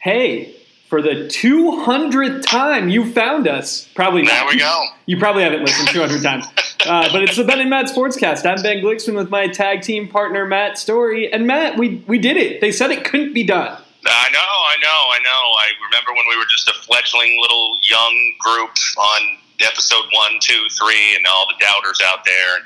Hey, 0.00 0.56
for 0.88 1.02
the 1.02 1.28
200th 1.28 2.42
time 2.42 2.88
you 2.88 3.12
found 3.12 3.46
us. 3.46 3.86
Probably 3.94 4.22
not. 4.22 4.30
There 4.30 4.46
we 4.46 4.58
go. 4.58 4.84
You 5.06 5.18
probably 5.18 5.42
haven't 5.42 5.64
listened 5.64 5.88
200 5.88 6.22
times. 6.22 6.46
Uh, 6.86 7.10
but 7.10 7.24
it's 7.24 7.34
the 7.36 7.42
Ben 7.42 7.58
and 7.58 7.68
Matt 7.68 7.86
Sportscast. 7.86 8.46
I'm 8.46 8.62
Ben 8.62 8.78
Glicksman 8.78 9.16
with 9.16 9.28
my 9.28 9.48
tag 9.48 9.82
team 9.82 10.06
partner, 10.06 10.46
Matt 10.46 10.78
Story. 10.78 11.32
And 11.32 11.48
Matt, 11.48 11.76
we, 11.76 12.04
we 12.06 12.16
did 12.20 12.36
it. 12.36 12.60
They 12.60 12.70
said 12.70 12.92
it 12.92 13.04
couldn't 13.04 13.34
be 13.34 13.42
done. 13.42 13.66
I 14.06 14.30
know, 14.30 14.38
I 14.38 14.76
know, 14.80 15.00
I 15.10 15.18
know. 15.24 15.30
I 15.58 15.66
remember 15.84 16.12
when 16.14 16.24
we 16.28 16.36
were 16.38 16.46
just 16.48 16.68
a 16.68 16.74
fledgling 16.86 17.40
little 17.42 17.76
young 17.82 18.34
group 18.38 18.70
on 18.96 19.38
episode 19.60 20.04
one, 20.14 20.38
two, 20.40 20.64
three, 20.78 21.16
and 21.16 21.26
all 21.26 21.46
the 21.48 21.58
doubters 21.58 22.00
out 22.06 22.24
there. 22.24 22.58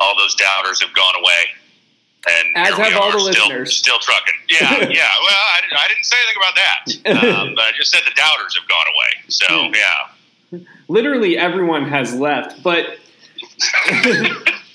All 0.00 0.14
those 0.18 0.34
doubters 0.34 0.82
have 0.82 0.94
gone 0.94 1.14
away. 1.18 1.59
And 2.28 2.56
As 2.66 2.74
have 2.74 2.96
all 3.00 3.12
the 3.12 3.18
still, 3.20 3.46
listeners. 3.48 3.76
Still 3.76 3.98
trucking. 3.98 4.34
Yeah, 4.48 4.60
yeah. 4.90 5.08
Well, 5.22 5.38
I, 5.54 5.60
I 5.78 5.88
didn't 5.88 6.04
say 6.04 6.16
anything 6.22 6.36
about 6.36 6.54
that. 6.56 7.46
Um, 7.48 7.54
but 7.56 7.62
I 7.64 7.70
just 7.76 7.90
said 7.90 8.00
the 8.04 8.14
doubters 8.14 8.58
have 8.58 8.68
gone 8.68 8.86
away. 8.94 9.24
So, 9.28 9.46
Hmm. 9.68 9.74
yeah. 9.74 10.66
Literally 10.88 11.38
everyone 11.38 11.88
has 11.88 12.14
left. 12.14 12.62
But 12.62 12.98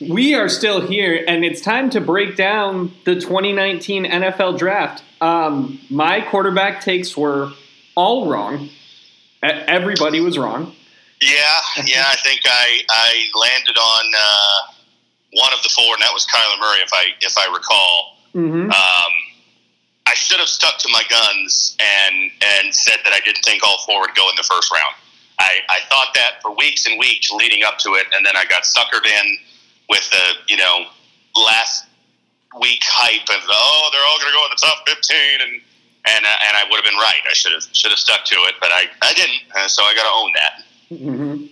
we 0.01 0.33
are 0.33 0.49
still 0.49 0.81
here, 0.81 1.23
and 1.27 1.43
it's 1.45 1.61
time 1.61 1.89
to 1.91 2.01
break 2.01 2.35
down 2.35 2.91
the 3.05 3.15
2019 3.15 4.05
NFL 4.05 4.57
draft. 4.57 5.03
Um, 5.21 5.79
my 5.89 6.21
quarterback 6.21 6.81
takes 6.81 7.15
were 7.17 7.51
all 7.95 8.29
wrong. 8.29 8.69
Everybody 9.43 10.19
was 10.21 10.37
wrong. 10.37 10.73
Yeah, 11.21 11.61
yeah. 11.85 12.05
I 12.07 12.15
think 12.23 12.41
I 12.45 12.81
I 12.89 13.25
landed 13.39 13.77
on 13.77 14.11
uh, 14.17 14.73
one 15.35 15.51
of 15.53 15.61
the 15.63 15.69
four, 15.69 15.93
and 15.93 16.01
that 16.01 16.13
was 16.13 16.25
Kyler 16.25 16.59
Murray, 16.59 16.79
if 16.81 16.93
I 16.93 17.03
if 17.21 17.35
I 17.37 17.47
recall. 17.53 18.17
hmm 18.33 18.71
Um, 18.71 19.13
I 20.07 20.13
should 20.13 20.39
have 20.39 20.47
stuck 20.49 20.77
to 20.79 20.89
my 20.91 21.03
guns 21.09 21.75
and 21.79 22.31
and 22.55 22.73
said 22.73 22.97
that 23.03 23.13
I 23.13 23.19
didn't 23.25 23.43
think 23.43 23.63
all 23.65 23.79
four 23.85 24.01
would 24.01 24.15
go 24.15 24.29
in 24.29 24.35
the 24.37 24.43
first 24.43 24.71
round. 24.71 24.95
I, 25.39 25.59
I 25.69 25.79
thought 25.89 26.13
that 26.15 26.41
for 26.41 26.51
weeks 26.55 26.85
and 26.85 26.97
weeks 26.97 27.29
leading 27.31 27.63
up 27.63 27.77
to 27.79 27.95
it, 27.95 28.07
and 28.15 28.25
then 28.25 28.37
I 28.37 28.45
got 28.45 28.63
suckered 28.63 29.05
in 29.05 29.37
with 29.89 30.09
the 30.11 30.25
you 30.47 30.57
know 30.57 30.85
last 31.35 31.85
week 32.61 32.79
hype 32.83 33.27
of 33.29 33.43
oh 33.49 33.89
they're 33.91 34.05
all 34.07 34.19
going 34.19 34.31
to 34.31 34.37
go 34.37 34.45
in 34.45 34.51
the 34.51 34.63
top 34.67 34.87
fifteen 34.87 35.41
and. 35.41 35.61
And, 36.07 36.23
uh, 36.23 36.29
and 36.29 36.55
I 36.55 36.69
would 36.69 36.75
have 36.75 36.85
been 36.85 36.99
right. 36.99 37.23
I 37.27 37.33
should 37.33 37.51
have 37.51 37.63
should 37.73 37.89
have 37.89 37.97
stuck 37.97 38.25
to 38.25 38.35
it, 38.35 38.53
but 38.61 38.69
I, 38.71 38.83
I 39.01 39.11
didn't. 39.15 39.41
So 39.71 39.81
I 39.81 39.95
got 39.95 40.03
to 40.03 40.13
own 40.13 40.31
that. 40.37 40.53
hmm 40.99 41.45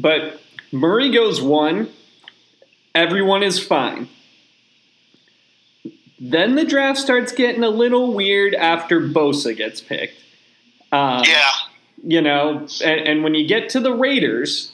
But 0.00 0.40
Murray 0.72 1.10
goes 1.12 1.42
one. 1.42 1.90
Everyone 2.94 3.42
is 3.42 3.58
fine. 3.64 4.08
Then 6.18 6.54
the 6.54 6.64
draft 6.64 6.98
starts 6.98 7.32
getting 7.32 7.62
a 7.62 7.70
little 7.70 8.12
weird 8.12 8.54
after 8.54 9.00
Bosa 9.00 9.56
gets 9.56 9.80
picked. 9.80 10.14
Um, 10.92 11.22
Yeah, 11.26 11.48
You 12.02 12.20
know, 12.20 12.66
and, 12.84 13.00
and 13.08 13.24
when 13.24 13.34
you 13.34 13.46
get 13.46 13.70
to 13.70 13.80
the 13.80 13.94
Raiders, 13.94 14.72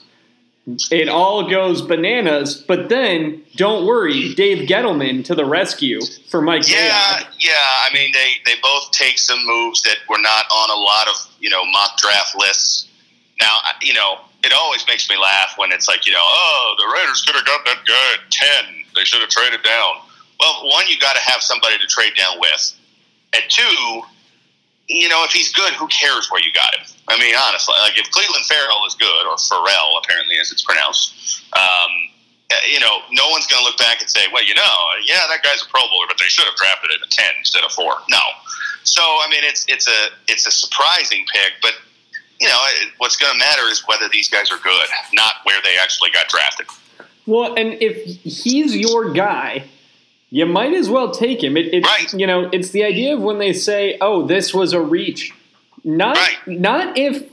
it 0.91 1.09
all 1.09 1.49
goes 1.49 1.83
bananas. 1.83 2.57
But 2.57 2.89
then, 2.89 3.43
don't 3.55 3.87
worry, 3.87 4.35
Dave 4.35 4.67
Gettleman 4.69 5.25
to 5.27 5.35
the 5.37 5.45
rescue 5.45 6.01
for 6.29 6.43
Mike 6.43 6.69
Yeah, 6.69 6.89
Mayock. 7.21 7.27
yeah. 7.39 7.53
I 7.55 7.91
mean, 7.95 8.11
they 8.13 8.33
they 8.45 8.59
both 8.61 8.91
take 8.91 9.19
some 9.19 9.39
moves 9.47 9.83
that 9.83 9.99
were 10.09 10.19
not 10.19 10.47
on 10.51 10.71
a 10.71 10.81
lot 10.81 11.07
of 11.09 11.15
you 11.39 11.49
know 11.51 11.65
mock 11.67 11.97
draft 11.99 12.35
lists. 12.37 12.89
Now, 13.41 13.59
you 13.83 13.95
know, 13.95 14.19
it 14.45 14.53
always 14.53 14.87
makes 14.87 15.09
me 15.09 15.17
laugh 15.17 15.55
when 15.57 15.73
it's 15.73 15.89
like 15.89 16.07
you 16.07 16.13
know, 16.13 16.23
oh, 16.23 16.75
the 16.79 16.87
Raiders 16.93 17.23
could 17.23 17.35
have 17.37 17.47
got 17.47 17.65
that 17.65 17.85
guy 17.87 18.07
at 18.15 18.31
ten. 18.31 18.85
They 18.95 19.05
should 19.05 19.21
have 19.21 19.31
traded 19.31 19.63
down. 19.63 20.03
Well, 20.41 20.69
one, 20.69 20.85
you 20.89 20.99
got 20.99 21.17
to 21.17 21.23
have 21.23 21.41
somebody 21.41 21.79
to 21.79 21.87
trade 21.87 22.13
down 22.17 22.39
with, 22.41 22.77
and 23.33 23.43
two, 23.49 24.03
you 24.89 25.09
know, 25.09 25.25
if 25.25 25.33
he's 25.33 25.53
good, 25.53 25.73
who 25.75 25.89
cares 25.89 26.31
where 26.31 26.43
you 26.43 26.53
got 26.53 26.75
him? 26.77 26.85
I 27.09 27.19
mean, 27.19 27.35
honestly, 27.35 27.75
like 27.81 27.99
if 27.99 28.11
Cleveland 28.11 28.45
Farrell 28.45 28.85
is 28.87 28.95
good, 28.95 29.25
or 29.27 29.37
Farrell 29.39 29.99
apparently 30.03 30.37
as 30.39 30.53
it's 30.53 30.63
pronounced, 30.63 31.43
um, 31.57 31.91
uh, 32.53 32.55
you 32.69 32.79
know, 32.79 33.03
no 33.11 33.29
one's 33.31 33.47
going 33.47 33.59
to 33.59 33.67
look 33.67 33.79
back 33.79 34.01
and 34.01 34.09
say, 34.09 34.29
well, 34.33 34.45
you 34.45 34.55
know, 34.55 34.77
yeah, 35.05 35.27
that 35.27 35.43
guy's 35.43 35.63
a 35.65 35.69
Pro 35.73 35.83
Bowler, 35.91 36.07
but 36.07 36.19
they 36.21 36.31
should 36.31 36.45
have 36.47 36.55
drafted 36.55 36.93
him 36.93 37.03
at 37.03 37.11
ten 37.11 37.33
instead 37.39 37.65
of 37.65 37.73
four. 37.73 37.99
No, 38.09 38.23
so 38.87 39.03
I 39.03 39.27
mean, 39.29 39.43
it's 39.43 39.67
it's 39.69 39.89
a 39.89 40.15
it's 40.29 40.47
a 40.47 40.51
surprising 40.51 41.27
pick, 41.33 41.55
but 41.61 41.73
you 42.41 42.49
know, 42.49 42.59
what's 42.99 43.17
going 43.17 43.33
to 43.33 43.39
matter 43.39 43.63
is 43.71 43.83
whether 43.87 44.09
these 44.09 44.29
guys 44.29 44.51
are 44.51 44.59
good, 44.59 44.87
not 45.15 45.35
where 45.45 45.61
they 45.65 45.77
actually 45.83 46.11
got 46.11 46.29
drafted. 46.29 46.67
Well, 47.27 47.55
and 47.55 47.75
if 47.83 48.05
he's 48.23 48.77
your 48.77 49.13
guy, 49.13 49.65
you 50.31 50.47
might 50.47 50.75
as 50.75 50.89
well 50.89 51.11
take 51.11 51.43
him. 51.43 51.57
It, 51.57 51.73
it's 51.75 51.87
Right. 51.87 52.13
you 52.15 52.27
know, 52.27 52.49
it's 52.53 52.71
the 52.71 52.85
idea 52.85 53.15
of 53.15 53.21
when 53.23 53.39
they 53.39 53.53
say, 53.53 53.97
"Oh, 54.01 54.27
this 54.27 54.53
was 54.55 54.73
a 54.73 54.81
reach," 54.81 55.33
not 55.85 56.17
Right. 56.17 56.37
not 56.47 56.97
if 56.99 57.25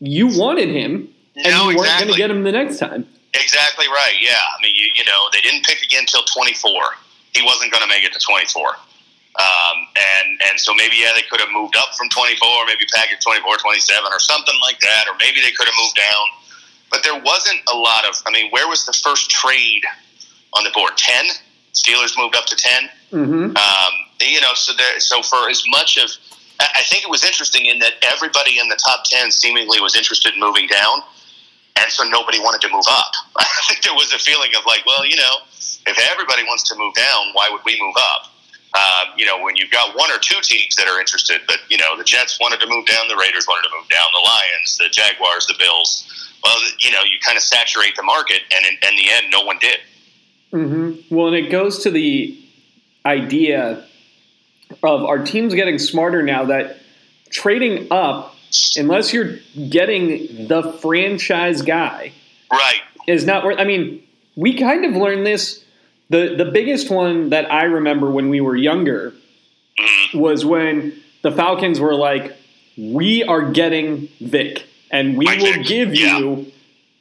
you 0.00 0.26
wanted 0.28 0.68
him 0.70 1.12
and 1.36 1.46
No, 1.52 1.70
you 1.70 1.76
weren't 1.76 1.98
going 2.00 2.10
to 2.12 2.16
get 2.16 2.30
him 2.30 2.42
the 2.44 2.52
next 2.52 2.78
time. 2.78 3.06
Exactly 3.34 3.86
right. 3.88 4.14
Yeah, 4.20 4.32
I 4.38 4.62
mean, 4.62 4.74
you, 4.74 4.88
you 4.96 5.04
know, 5.04 5.28
they 5.32 5.40
didn't 5.42 5.64
pick 5.66 5.82
again 5.82 6.00
until 6.02 6.22
twenty 6.24 6.54
four. 6.54 6.80
He 7.34 7.42
wasn't 7.42 7.70
going 7.70 7.82
to 7.82 7.88
make 7.88 8.02
it 8.04 8.12
to 8.14 8.18
twenty 8.18 8.46
four. 8.46 8.68
Um, 9.38 9.85
and 9.96 10.40
and 10.48 10.60
so 10.60 10.74
maybe 10.74 10.96
yeah 10.96 11.10
they 11.14 11.22
could 11.22 11.40
have 11.40 11.48
moved 11.52 11.76
up 11.76 11.94
from 11.96 12.08
24 12.08 12.66
maybe 12.66 12.84
package 12.94 13.20
24 13.24 13.56
27 13.56 14.12
or 14.12 14.20
something 14.20 14.54
like 14.62 14.78
that 14.80 15.04
or 15.08 15.14
maybe 15.18 15.40
they 15.40 15.52
could 15.52 15.66
have 15.66 15.78
moved 15.80 15.96
down. 15.96 16.26
But 16.90 17.02
there 17.02 17.18
wasn't 17.18 17.60
a 17.72 17.76
lot 17.76 18.04
of 18.08 18.14
i 18.26 18.30
mean 18.30 18.50
where 18.50 18.68
was 18.68 18.84
the 18.86 18.92
first 18.92 19.30
trade 19.30 19.82
on 20.54 20.64
the 20.64 20.70
board? 20.70 20.96
10 20.96 21.26
steelers 21.74 22.16
moved 22.16 22.36
up 22.36 22.46
to 22.46 22.56
10 22.56 22.88
hmm 23.10 23.56
um, 23.56 23.92
you 24.20 24.40
know 24.40 24.54
so 24.54 24.72
there 24.76 24.98
so 25.00 25.22
for 25.22 25.48
as 25.50 25.62
much 25.68 25.96
of 25.98 26.10
I 26.60 26.68
I 26.76 26.82
think 26.82 27.04
it 27.04 27.10
was 27.10 27.24
interesting 27.24 27.66
in 27.66 27.78
that 27.80 27.94
everybody 28.12 28.58
in 28.58 28.68
the 28.68 28.76
top 28.76 29.04
10 29.04 29.30
seemingly 29.30 29.80
was 29.80 29.94
interested 29.96 30.34
in 30.34 30.40
moving 30.40 30.66
down 30.68 31.00
and 31.76 31.92
so 31.92 32.04
nobody 32.04 32.38
wanted 32.40 32.62
to 32.62 32.72
move 32.72 32.88
up. 32.88 33.12
I 33.36 33.44
think 33.68 33.82
there 33.82 33.92
was 33.94 34.12
a 34.12 34.18
feeling 34.18 34.50
of 34.58 34.64
like 34.66 34.84
well 34.86 35.04
you 35.04 35.16
know 35.16 35.34
if 35.86 35.98
everybody 36.10 36.42
wants 36.44 36.62
to 36.70 36.74
move 36.76 36.94
down 36.94 37.32
why 37.34 37.48
would 37.50 37.62
we 37.64 37.80
move 37.80 37.94
up 38.14 38.32
um, 38.76 39.08
you 39.16 39.24
know, 39.24 39.40
when 39.42 39.56
you've 39.56 39.70
got 39.70 39.96
one 39.96 40.10
or 40.10 40.18
two 40.18 40.38
teams 40.42 40.76
that 40.76 40.86
are 40.86 41.00
interested, 41.00 41.40
but 41.48 41.58
you 41.68 41.78
know, 41.78 41.96
the 41.96 42.04
Jets 42.04 42.38
wanted 42.40 42.60
to 42.60 42.66
move 42.68 42.86
down, 42.86 43.08
the 43.08 43.16
Raiders 43.16 43.46
wanted 43.48 43.68
to 43.68 43.74
move 43.78 43.88
down, 43.88 44.06
the 44.12 44.28
Lions, 44.28 44.76
the 44.78 44.88
Jaguars, 44.90 45.46
the 45.46 45.54
Bills. 45.58 46.04
Well, 46.44 46.56
you 46.78 46.90
know, 46.92 47.00
you 47.02 47.18
kind 47.24 47.36
of 47.36 47.42
saturate 47.42 47.96
the 47.96 48.02
market, 48.02 48.42
and 48.54 48.64
in, 48.66 48.74
in 48.88 48.96
the 48.96 49.08
end, 49.10 49.26
no 49.32 49.42
one 49.42 49.58
did. 49.58 49.78
hmm 50.50 50.92
Well, 51.14 51.28
and 51.28 51.36
it 51.36 51.50
goes 51.50 51.82
to 51.84 51.90
the 51.90 52.38
idea 53.04 53.84
of 54.82 55.04
our 55.04 55.24
teams 55.24 55.54
getting 55.54 55.78
smarter 55.78 56.22
now 56.22 56.44
that 56.46 56.78
trading 57.30 57.88
up, 57.90 58.34
unless 58.76 59.12
you're 59.12 59.38
getting 59.70 60.48
the 60.48 60.72
franchise 60.82 61.62
guy, 61.62 62.12
Right. 62.50 62.80
is 63.06 63.24
not 63.24 63.44
worth. 63.44 63.58
I 63.58 63.64
mean, 63.64 64.02
we 64.36 64.56
kind 64.58 64.84
of 64.84 64.92
learned 64.94 65.24
this. 65.26 65.64
The 66.10 66.34
The 66.36 66.44
biggest 66.44 66.90
one 66.90 67.30
that 67.30 67.50
I 67.52 67.64
remember 67.64 68.10
when 68.10 68.28
we 68.28 68.40
were 68.40 68.56
younger 68.56 69.12
Mhm. 69.80 70.14
was 70.20 70.44
when 70.44 70.92
the 71.22 71.32
Falcons 71.32 71.80
were 71.80 71.94
like, 71.94 72.36
"We 72.78 73.24
are 73.24 73.50
getting 73.50 74.08
Vic, 74.20 74.64
and 74.90 75.16
we 75.16 75.26
will 75.26 75.62
give 75.64 75.94
yeah. 75.94 76.18
you 76.18 76.52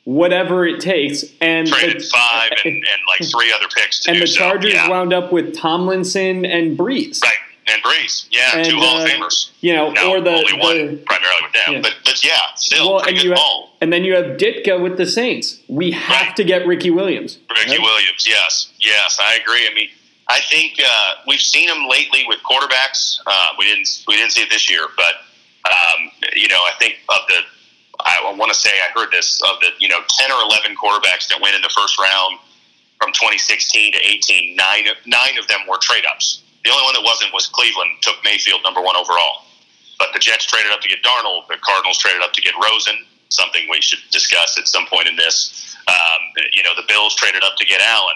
whatever 0.05 0.65
it 0.65 0.79
takes." 0.79 1.23
And 1.41 1.67
Traded 1.67 2.01
the- 2.01 2.05
five 2.05 2.51
and, 2.63 2.73
and 2.73 2.83
like 3.07 3.29
three 3.29 3.51
other 3.55 3.67
picks 3.75 3.99
to 4.01 4.11
and 4.11 4.21
the 4.21 4.27
so. 4.27 4.39
Chargers 4.39 4.73
yeah. 4.73 4.89
wound 4.89 5.13
up 5.13 5.31
with 5.31 5.55
Tomlinson 5.55 6.45
and 6.45 6.77
Brees. 6.77 7.21
Right. 7.23 7.33
And 7.67 7.81
Brees. 7.81 8.27
Yeah, 8.29 8.57
And, 8.57 8.69
two 8.69 8.75
Hall 8.77 9.01
of 9.01 9.07
uh, 9.09 9.11
Famers. 9.11 9.49
You 9.61 9.73
know, 9.73 9.89
No, 9.89 10.11
or 10.11 10.21
the, 10.21 10.29
only 10.29 10.53
one 10.53 10.77
the 10.77 10.97
primarily 10.97 11.41
with 11.41 11.53
them. 11.53 11.73
yeah. 11.73 11.81
But, 11.81 11.95
but 12.05 12.23
yeah, 12.23 12.37
still 12.57 12.91
well, 12.93 13.01
pretty 13.01 13.17
and 13.21 13.27
good 13.29 13.35
ball. 13.35 13.61
have, 13.71 13.77
and 13.81 13.91
then 13.91 14.03
you 14.03 14.13
have 14.15 14.37
Ditka 14.37 14.79
with 14.79 14.97
the 14.97 15.07
Saints. 15.07 15.61
We 15.67 15.89
have 15.89 16.27
Right. 16.27 16.35
to 16.35 16.43
get 16.43 16.67
Ricky 16.67 16.91
Williams. 16.91 17.39
Ricky 17.49 17.71
Right? 17.71 17.79
Williams, 17.81 18.27
yes, 18.27 18.67
yes, 18.79 19.19
I 19.21 19.35
agree. 19.35 19.67
I 19.69 19.73
mean, 19.73 19.89
I 20.27 20.39
think 20.49 20.79
uh, 20.79 21.13
we've 21.27 21.41
seen 21.41 21.69
him 21.69 21.87
lately 21.87 22.23
with 22.27 22.39
quarterbacks. 22.43 23.19
Uh, 23.25 23.53
we 23.57 23.65
didn't 23.65 23.87
we 24.07 24.15
didn't 24.15 24.31
see 24.31 24.41
it 24.41 24.49
this 24.49 24.69
year, 24.69 24.87
but 24.97 25.21
um, 25.69 26.09
you 26.35 26.47
know, 26.47 26.59
I 26.65 26.73
think 26.79 26.97
of 27.09 27.21
the 27.27 27.39
I 28.05 28.33
want 28.37 28.51
to 28.51 28.57
say 28.57 28.69
I 28.69 28.91
heard 28.97 29.11
this 29.11 29.41
of 29.41 29.59
the 29.61 29.69
you 29.79 29.87
know 29.87 29.99
ten 30.09 30.31
or 30.31 30.41
eleven 30.41 30.75
quarterbacks 30.75 31.29
that 31.29 31.39
went 31.41 31.55
in 31.55 31.61
the 31.61 31.73
first 31.75 31.99
round 31.99 32.39
from 32.99 33.11
2016 33.11 33.93
to 33.93 33.99
18. 33.99 34.55
Nine 34.55 34.87
nine 35.05 35.37
of 35.37 35.47
them 35.47 35.59
were 35.69 35.77
trade 35.77 36.03
ups. 36.09 36.43
The 36.63 36.71
only 36.71 36.83
one 36.83 36.93
that 36.93 37.03
wasn't 37.03 37.33
was 37.33 37.47
Cleveland 37.47 38.01
took 38.01 38.15
Mayfield 38.23 38.61
number 38.63 38.81
one 38.81 38.95
overall. 38.95 39.45
But 39.99 40.09
the 40.13 40.19
Jets 40.19 40.45
traded 40.45 40.71
up 40.71 40.81
to 40.81 40.89
get 40.89 41.03
Darnold. 41.03 41.47
The 41.47 41.57
Cardinals 41.61 41.97
traded 41.99 42.21
up 42.21 42.33
to 42.33 42.41
get 42.41 42.53
Rosen. 42.57 43.05
Something 43.29 43.67
we 43.69 43.81
should 43.81 43.99
discuss 44.11 44.57
at 44.57 44.67
some 44.67 44.85
point 44.87 45.07
in 45.07 45.15
this. 45.15 45.75
Um, 45.87 46.21
you 46.51 46.63
know, 46.63 46.71
the 46.75 46.83
Bills 46.87 47.15
traded 47.15 47.43
up 47.43 47.55
to 47.57 47.65
get 47.65 47.81
Allen. 47.81 48.15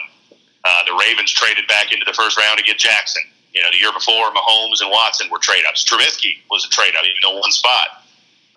Uh, 0.65 0.83
the 0.85 0.94
Ravens 1.00 1.31
traded 1.31 1.67
back 1.67 1.91
into 1.94 2.06
the 2.06 2.13
first 2.13 2.38
round 2.38 2.57
to 2.57 2.63
get 2.63 2.77
Jackson. 2.77 3.23
You 3.53 3.61
know, 3.63 3.69
the 3.71 3.77
year 3.77 3.91
before, 3.94 4.29
Mahomes 4.31 4.81
and 4.81 4.91
Watson 4.91 5.27
were 5.31 5.39
trade 5.39 5.63
ups. 5.67 5.83
Trubisky 5.83 6.38
was 6.51 6.65
a 6.65 6.69
trade 6.69 6.94
up, 6.97 7.03
even 7.06 7.17
though 7.23 7.39
one 7.39 7.51
spot. 7.51 8.03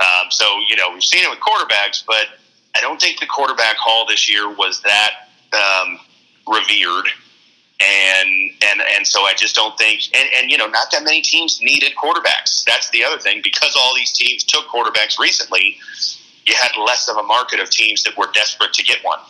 Um, 0.01 0.31
so, 0.31 0.45
you 0.69 0.77
know, 0.77 0.91
we've 0.93 1.03
seen 1.03 1.23
it 1.23 1.31
with 1.31 1.41
quarterbacks, 1.41 2.05
but 2.07 2.27
I 2.75 2.81
don't 2.81 3.01
think 3.01 3.21
the 3.21 3.27
quarterback 3.27 3.77
haul 3.79 4.07
this 4.07 4.29
year 4.29 4.49
was 4.53 4.83
that 4.83 5.29
um, 5.53 5.99
revered. 6.47 7.07
and 7.81 8.51
and 8.65 8.81
and 8.97 9.07
so 9.07 9.23
I 9.23 9.35
just 9.35 9.55
don't 9.55 9.77
think 9.79 10.03
and, 10.15 10.29
and 10.37 10.51
you 10.51 10.57
know 10.59 10.67
not 10.67 10.91
that 10.93 11.03
many 11.05 11.21
teams 11.23 11.61
needed 11.61 11.93
quarterbacks. 11.97 12.65
That's 12.65 12.91
the 12.91 13.03
other 13.05 13.19
thing 13.19 13.41
because 13.43 13.75
all 13.77 13.95
these 13.95 14.13
teams 14.13 14.45
took 14.45 14.67
quarterbacks 14.67 15.19
recently. 15.19 15.79
You 16.47 16.55
had 16.55 16.73
less 16.85 17.09
of 17.09 17.17
a 17.17 17.23
market 17.23 17.61
of 17.61 17.71
teams 17.71 18.03
that 18.05 18.17
were 18.17 18.29
desperate 18.33 18.73
to 18.75 18.83
get 18.83 19.03
one, 19.05 19.21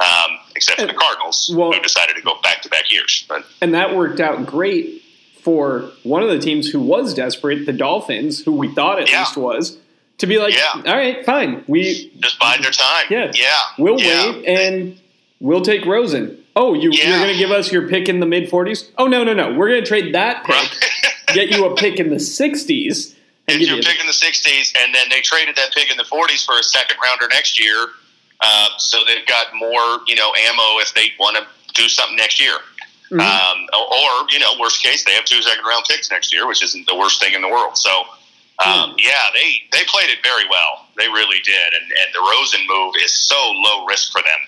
um, 0.00 0.38
except 0.56 0.80
for 0.80 0.86
the 0.86 0.94
Cardinals, 0.94 1.52
well, 1.54 1.72
who 1.72 1.80
decided 1.80 2.16
to 2.16 2.22
go 2.22 2.40
back 2.42 2.62
to 2.62 2.68
back 2.68 2.90
years. 2.90 3.24
But 3.28 3.44
and 3.60 3.74
that 3.74 3.94
worked 3.94 4.20
out 4.20 4.46
great 4.46 5.02
for 5.42 5.90
one 6.02 6.22
of 6.22 6.28
the 6.28 6.38
teams 6.38 6.68
who 6.68 6.80
was 6.80 7.14
desperate, 7.14 7.66
the 7.66 7.72
Dolphins, 7.72 8.44
who 8.44 8.52
we 8.52 8.72
thought 8.74 9.00
at 9.00 9.10
yeah. 9.10 9.20
least 9.20 9.36
was. 9.36 9.78
To 10.18 10.26
be 10.26 10.38
like, 10.38 10.54
yeah. 10.54 10.82
all 10.86 10.96
right, 10.96 11.24
fine. 11.24 11.64
We 11.66 12.12
just 12.20 12.38
bide 12.38 12.62
their 12.62 12.72
time. 12.72 13.06
Yeah, 13.08 13.32
yeah. 13.34 13.46
We'll 13.78 13.98
yeah. 13.98 14.32
wait 14.32 14.44
and 14.44 15.00
we'll 15.40 15.62
take 15.62 15.86
Rosen. 15.86 16.44
Oh, 16.54 16.74
you, 16.74 16.90
you're 16.90 17.18
going 17.18 17.32
to 17.32 17.38
give 17.38 17.50
us 17.50 17.72
your 17.72 17.88
pick 17.88 18.08
in 18.08 18.20
the 18.20 18.26
mid 18.26 18.50
40s? 18.50 18.90
Oh, 18.98 19.06
no, 19.06 19.24
no, 19.24 19.32
no. 19.32 19.54
We're 19.54 19.68
going 19.68 19.80
to 19.80 19.86
trade 19.86 20.14
that 20.14 20.44
pick, 20.44 20.54
right. 20.54 21.14
get 21.34 21.50
you 21.50 21.64
a 21.64 21.74
pick 21.74 21.98
in 21.98 22.10
the 22.10 22.16
60s. 22.16 23.14
Get 23.46 23.60
you 23.60 23.78
a 23.78 23.82
pick 23.82 23.98
in 23.98 24.06
the 24.06 24.12
60s, 24.12 24.76
and 24.76 24.94
then 24.94 25.06
they 25.10 25.20
traded 25.22 25.56
that 25.56 25.72
pick 25.72 25.90
in 25.90 25.96
the 25.96 26.04
40s 26.04 26.44
for 26.44 26.58
a 26.58 26.62
second 26.62 26.98
rounder 27.02 27.28
next 27.28 27.58
year. 27.58 27.88
Uh, 28.40 28.68
so 28.78 28.98
they've 29.06 29.26
got 29.26 29.46
more, 29.54 30.00
you 30.06 30.16
know, 30.16 30.32
ammo 30.48 30.78
if 30.80 30.94
they 30.94 31.12
want 31.18 31.36
to 31.36 31.46
do 31.74 31.88
something 31.88 32.16
next 32.16 32.40
year. 32.40 32.56
Mm-hmm. 33.10 33.20
Um, 33.20 33.66
or, 33.74 34.26
you 34.30 34.38
know, 34.38 34.54
worst 34.60 34.82
case, 34.82 35.04
they 35.04 35.12
have 35.12 35.24
two 35.24 35.42
second 35.42 35.64
round 35.64 35.84
picks 35.88 36.10
next 36.10 36.32
year, 36.32 36.46
which 36.46 36.62
isn't 36.62 36.86
the 36.86 36.94
worst 36.94 37.20
thing 37.20 37.34
in 37.34 37.42
the 37.42 37.48
world. 37.48 37.76
So, 37.76 37.90
um, 38.64 38.92
mm. 38.92 38.94
yeah, 38.98 39.34
they, 39.34 39.62
they 39.72 39.84
played 39.86 40.10
it 40.10 40.18
very 40.22 40.44
well. 40.48 40.86
They 40.96 41.08
really 41.08 41.40
did. 41.44 41.74
And, 41.74 41.90
and 41.90 42.14
the 42.14 42.20
Rosen 42.20 42.60
move 42.68 42.94
is 43.02 43.12
so 43.12 43.36
low 43.36 43.84
risk 43.84 44.12
for 44.12 44.22
them. 44.22 44.40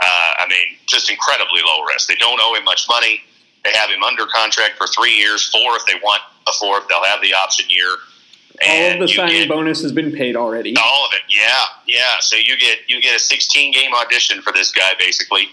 Uh, 0.00 0.30
I 0.38 0.46
mean, 0.48 0.78
just 0.86 1.10
incredibly 1.10 1.60
low 1.60 1.84
risk. 1.84 2.08
They 2.08 2.14
don't 2.16 2.40
owe 2.42 2.54
him 2.54 2.64
much 2.64 2.88
money. 2.88 3.20
They 3.64 3.72
have 3.72 3.90
him 3.90 4.02
under 4.02 4.26
contract 4.26 4.78
for 4.78 4.86
three 4.86 5.12
years, 5.12 5.48
four 5.50 5.76
if 5.76 5.84
they 5.86 6.00
want 6.02 6.22
a 6.46 6.52
fourth. 6.52 6.88
They'll 6.88 7.04
have 7.04 7.20
the 7.20 7.34
option 7.34 7.66
year. 7.68 7.96
All 8.66 8.92
of 8.92 9.00
the 9.00 9.08
signing 9.08 9.36
get, 9.36 9.48
bonus 9.48 9.82
has 9.82 9.92
been 9.92 10.12
paid 10.12 10.36
already. 10.36 10.74
All 10.76 11.06
of 11.06 11.12
it, 11.12 11.22
yeah, 11.28 11.64
yeah. 11.86 12.18
So 12.20 12.36
you 12.36 12.58
get 12.58 12.78
you 12.88 13.00
get 13.00 13.14
a 13.14 13.18
16 13.18 13.72
game 13.72 13.92
audition 13.94 14.42
for 14.42 14.52
this 14.52 14.72
guy, 14.72 14.90
basically. 14.98 15.48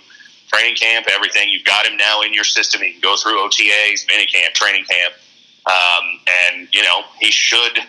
Training 0.52 0.76
camp, 0.76 1.08
everything. 1.12 1.50
You've 1.50 1.66
got 1.66 1.86
him 1.86 1.98
now 1.98 2.22
in 2.22 2.34
your 2.34 2.44
system. 2.44 2.82
He 2.82 2.92
can 2.92 3.02
go 3.02 3.16
through 3.16 3.34
OTAs, 3.34 4.08
mini 4.08 4.26
camp, 4.28 4.54
training 4.54 4.86
camp, 4.86 5.14
um, 5.66 6.20
and 6.46 6.68
you 6.72 6.84
know 6.84 7.02
he 7.20 7.32
should, 7.32 7.80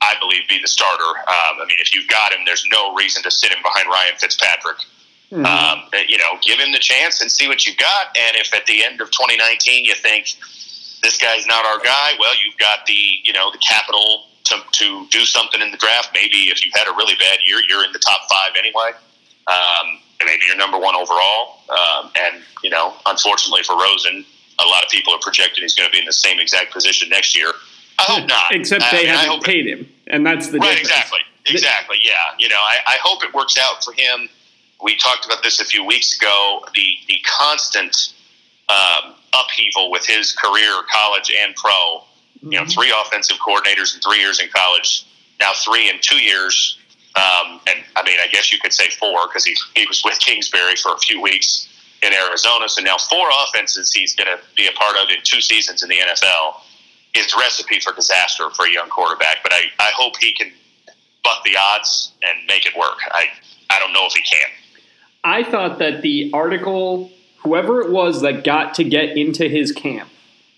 I 0.00 0.14
believe, 0.20 0.48
be 0.48 0.60
the 0.60 0.68
starter. 0.68 1.02
Um, 1.02 1.60
I 1.60 1.64
mean, 1.66 1.78
if 1.80 1.94
you've 1.94 2.08
got 2.08 2.32
him, 2.32 2.40
there's 2.44 2.66
no 2.70 2.94
reason 2.94 3.22
to 3.22 3.30
sit 3.30 3.50
him 3.50 3.62
behind 3.62 3.88
Ryan 3.88 4.14
Fitzpatrick. 4.18 4.78
Mm-hmm. 5.32 5.46
Um, 5.46 5.88
you 6.08 6.18
know, 6.18 6.38
give 6.42 6.58
him 6.58 6.72
the 6.72 6.78
chance 6.78 7.22
and 7.22 7.30
see 7.30 7.48
what 7.48 7.64
you've 7.64 7.78
got. 7.78 8.14
And 8.16 8.36
if 8.36 8.52
at 8.52 8.66
the 8.66 8.84
end 8.84 9.00
of 9.00 9.10
2019 9.10 9.86
you 9.86 9.94
think 9.94 10.26
this 11.02 11.16
guy's 11.16 11.46
not 11.46 11.64
our 11.64 11.78
guy, 11.78 12.12
well, 12.20 12.34
you've 12.44 12.58
got 12.58 12.84
the 12.86 12.98
you 13.24 13.32
know 13.32 13.50
the 13.50 13.58
capital 13.58 14.26
to, 14.52 14.62
to 14.84 15.06
do 15.10 15.24
something 15.24 15.60
in 15.60 15.70
the 15.70 15.76
draft. 15.76 16.10
Maybe 16.14 16.52
if 16.52 16.64
you 16.64 16.70
had 16.74 16.88
a 16.88 16.92
really 16.92 17.14
bad 17.16 17.38
year, 17.46 17.58
you're 17.68 17.84
in 17.84 17.92
the 17.92 17.98
top 17.98 18.20
five 18.28 18.52
anyway. 18.58 18.90
Um, 19.46 19.98
and 20.20 20.26
maybe 20.26 20.42
you're 20.46 20.56
number 20.56 20.78
one 20.78 20.94
overall. 20.94 21.58
Um, 21.68 22.12
and 22.20 22.42
you 22.62 22.70
know, 22.70 22.94
unfortunately 23.06 23.62
for 23.64 23.76
Rosen, 23.76 24.24
a 24.60 24.66
lot 24.68 24.84
of 24.84 24.90
people 24.90 25.12
are 25.12 25.20
projecting 25.20 25.62
he's 25.62 25.74
going 25.74 25.88
to 25.88 25.92
be 25.92 25.98
in 25.98 26.06
the 26.06 26.12
same 26.12 26.38
exact 26.38 26.72
position 26.72 27.08
next 27.08 27.36
year. 27.36 27.52
I 27.98 28.04
hope 28.06 28.28
not. 28.28 28.52
Except 28.52 28.84
they 28.90 29.08
I 29.08 29.12
mean, 29.12 29.14
haven't 29.14 29.42
paid 29.44 29.66
him, 29.66 29.88
and 30.08 30.24
that's 30.24 30.48
the 30.48 30.58
right. 30.58 30.78
Difference. 30.78 30.88
Exactly. 30.88 31.20
Exactly. 31.46 31.96
Yeah. 32.02 32.12
You 32.38 32.48
know, 32.48 32.60
I, 32.60 32.78
I 32.86 32.98
hope 33.02 33.24
it 33.24 33.34
works 33.34 33.58
out 33.58 33.82
for 33.82 33.92
him 33.92 34.28
we 34.82 34.96
talked 34.96 35.24
about 35.24 35.42
this 35.42 35.60
a 35.60 35.64
few 35.64 35.84
weeks 35.84 36.16
ago. 36.16 36.64
The 36.74 36.86
the 37.06 37.20
constant 37.24 38.14
um, 38.68 39.14
upheaval 39.32 39.90
with 39.90 40.06
his 40.06 40.32
career, 40.32 40.82
college 40.90 41.32
and 41.42 41.54
pro. 41.54 42.04
You 42.42 42.58
know, 42.58 42.66
three 42.66 42.92
offensive 43.04 43.36
coordinators 43.38 43.94
in 43.94 44.00
three 44.00 44.18
years 44.18 44.40
in 44.40 44.48
college. 44.48 45.06
Now 45.40 45.52
three 45.54 45.88
in 45.88 45.96
two 46.00 46.16
years. 46.16 46.78
Um, 47.14 47.60
and 47.66 47.84
I 47.94 48.02
mean, 48.04 48.18
I 48.20 48.26
guess 48.30 48.52
you 48.52 48.58
could 48.58 48.72
say 48.72 48.88
four 48.88 49.28
because 49.28 49.44
he 49.44 49.54
he 49.74 49.86
was 49.86 50.02
with 50.04 50.18
Kingsbury 50.18 50.76
for 50.76 50.94
a 50.94 50.98
few 50.98 51.20
weeks 51.20 51.68
in 52.02 52.12
Arizona. 52.12 52.68
So 52.68 52.82
now 52.82 52.96
four 52.98 53.28
offenses 53.44 53.92
he's 53.92 54.14
going 54.14 54.28
to 54.36 54.42
be 54.56 54.66
a 54.66 54.72
part 54.72 54.96
of 54.96 55.10
in 55.10 55.18
two 55.22 55.40
seasons 55.40 55.82
in 55.82 55.88
the 55.88 55.96
NFL 55.96 56.60
is 57.14 57.34
recipe 57.38 57.78
for 57.80 57.92
disaster 57.92 58.50
for 58.50 58.66
a 58.66 58.70
young 58.70 58.88
quarterback. 58.88 59.38
But 59.42 59.52
I, 59.52 59.64
I 59.78 59.90
hope 59.94 60.14
he 60.18 60.32
can 60.32 60.50
buck 61.22 61.44
the 61.44 61.56
odds 61.56 62.12
and 62.22 62.46
make 62.48 62.66
it 62.66 62.76
work. 62.76 62.98
I 63.12 63.26
I 63.70 63.78
don't 63.78 63.92
know 63.92 64.06
if 64.06 64.12
he 64.12 64.22
can. 64.22 64.48
I 65.24 65.44
thought 65.44 65.78
that 65.78 66.02
the 66.02 66.30
article, 66.34 67.10
whoever 67.38 67.80
it 67.80 67.90
was 67.90 68.22
that 68.22 68.44
got 68.44 68.74
to 68.74 68.84
get 68.84 69.16
into 69.16 69.48
his 69.48 69.70
camp, 69.72 70.08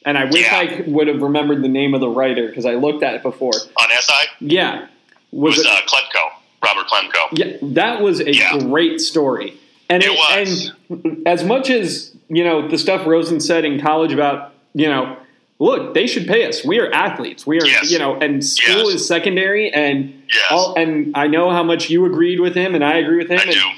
and 0.05 0.19
I 0.19 0.25
wish 0.27 0.43
yeah. 0.43 0.57
I 0.57 0.85
would 0.87 1.09
have 1.09 1.23
remembered 1.23 1.63
the 1.63 1.69
name 1.69 1.95
of 1.95 2.01
the 2.01 2.09
writer 2.09 2.49
because 2.49 2.67
I 2.67 2.75
looked 2.75 3.03
at 3.03 3.15
it 3.15 3.23
before. 3.23 3.53
On 3.55 3.89
SI? 4.01 4.29
Yeah. 4.41 4.87
Was 5.33 5.59
it 5.59 5.67
was 5.67 5.67
uh, 5.67 5.81
Klemko, 5.87 6.31
Robert 6.63 6.87
Klemko. 6.87 7.39
Yeah, 7.39 7.57
that 7.75 8.01
was 8.01 8.21
a 8.21 8.35
yeah. 8.35 8.59
great 8.59 9.01
story. 9.01 9.59
And 9.89 10.03
it, 10.03 10.11
it 10.11 10.13
was. 10.13 10.73
And 10.89 11.27
as 11.27 11.45
much 11.45 11.71
as, 11.71 12.15
you 12.29 12.45
know, 12.45 12.69
the 12.69 12.79
stuff 12.79 13.07
Rosen 13.07 13.41
said 13.41 13.65
in 13.65 13.81
college 13.81 14.13
about, 14.13 14.53
you 14.75 14.89
know, 14.89 15.17
look, 15.59 15.95
they 15.95 16.07
should 16.07 16.27
pay 16.27 16.47
us. 16.47 16.65
We 16.65 16.79
are 16.81 16.93
athletes. 16.93 17.47
We 17.47 17.61
are, 17.61 17.67
yes. 17.67 17.91
you 17.91 17.99
know, 17.99 18.17
and 18.17 18.45
school 18.45 18.91
yes. 18.91 19.01
is 19.01 19.09
secondary. 19.09 19.73
And 19.73 20.23
yes. 20.33 20.47
all, 20.51 20.75
and 20.77 21.17
I 21.17 21.27
know 21.27 21.51
how 21.51 21.63
much 21.63 21.91
you 21.91 22.05
agreed 22.07 22.41
with 22.41 22.55
him, 22.55 22.75
and 22.75 22.85
I 22.85 22.99
agree 22.99 23.19
with 23.19 23.31
him. 23.31 23.39
I 23.39 23.43
and, 23.43 23.53
do 23.53 23.71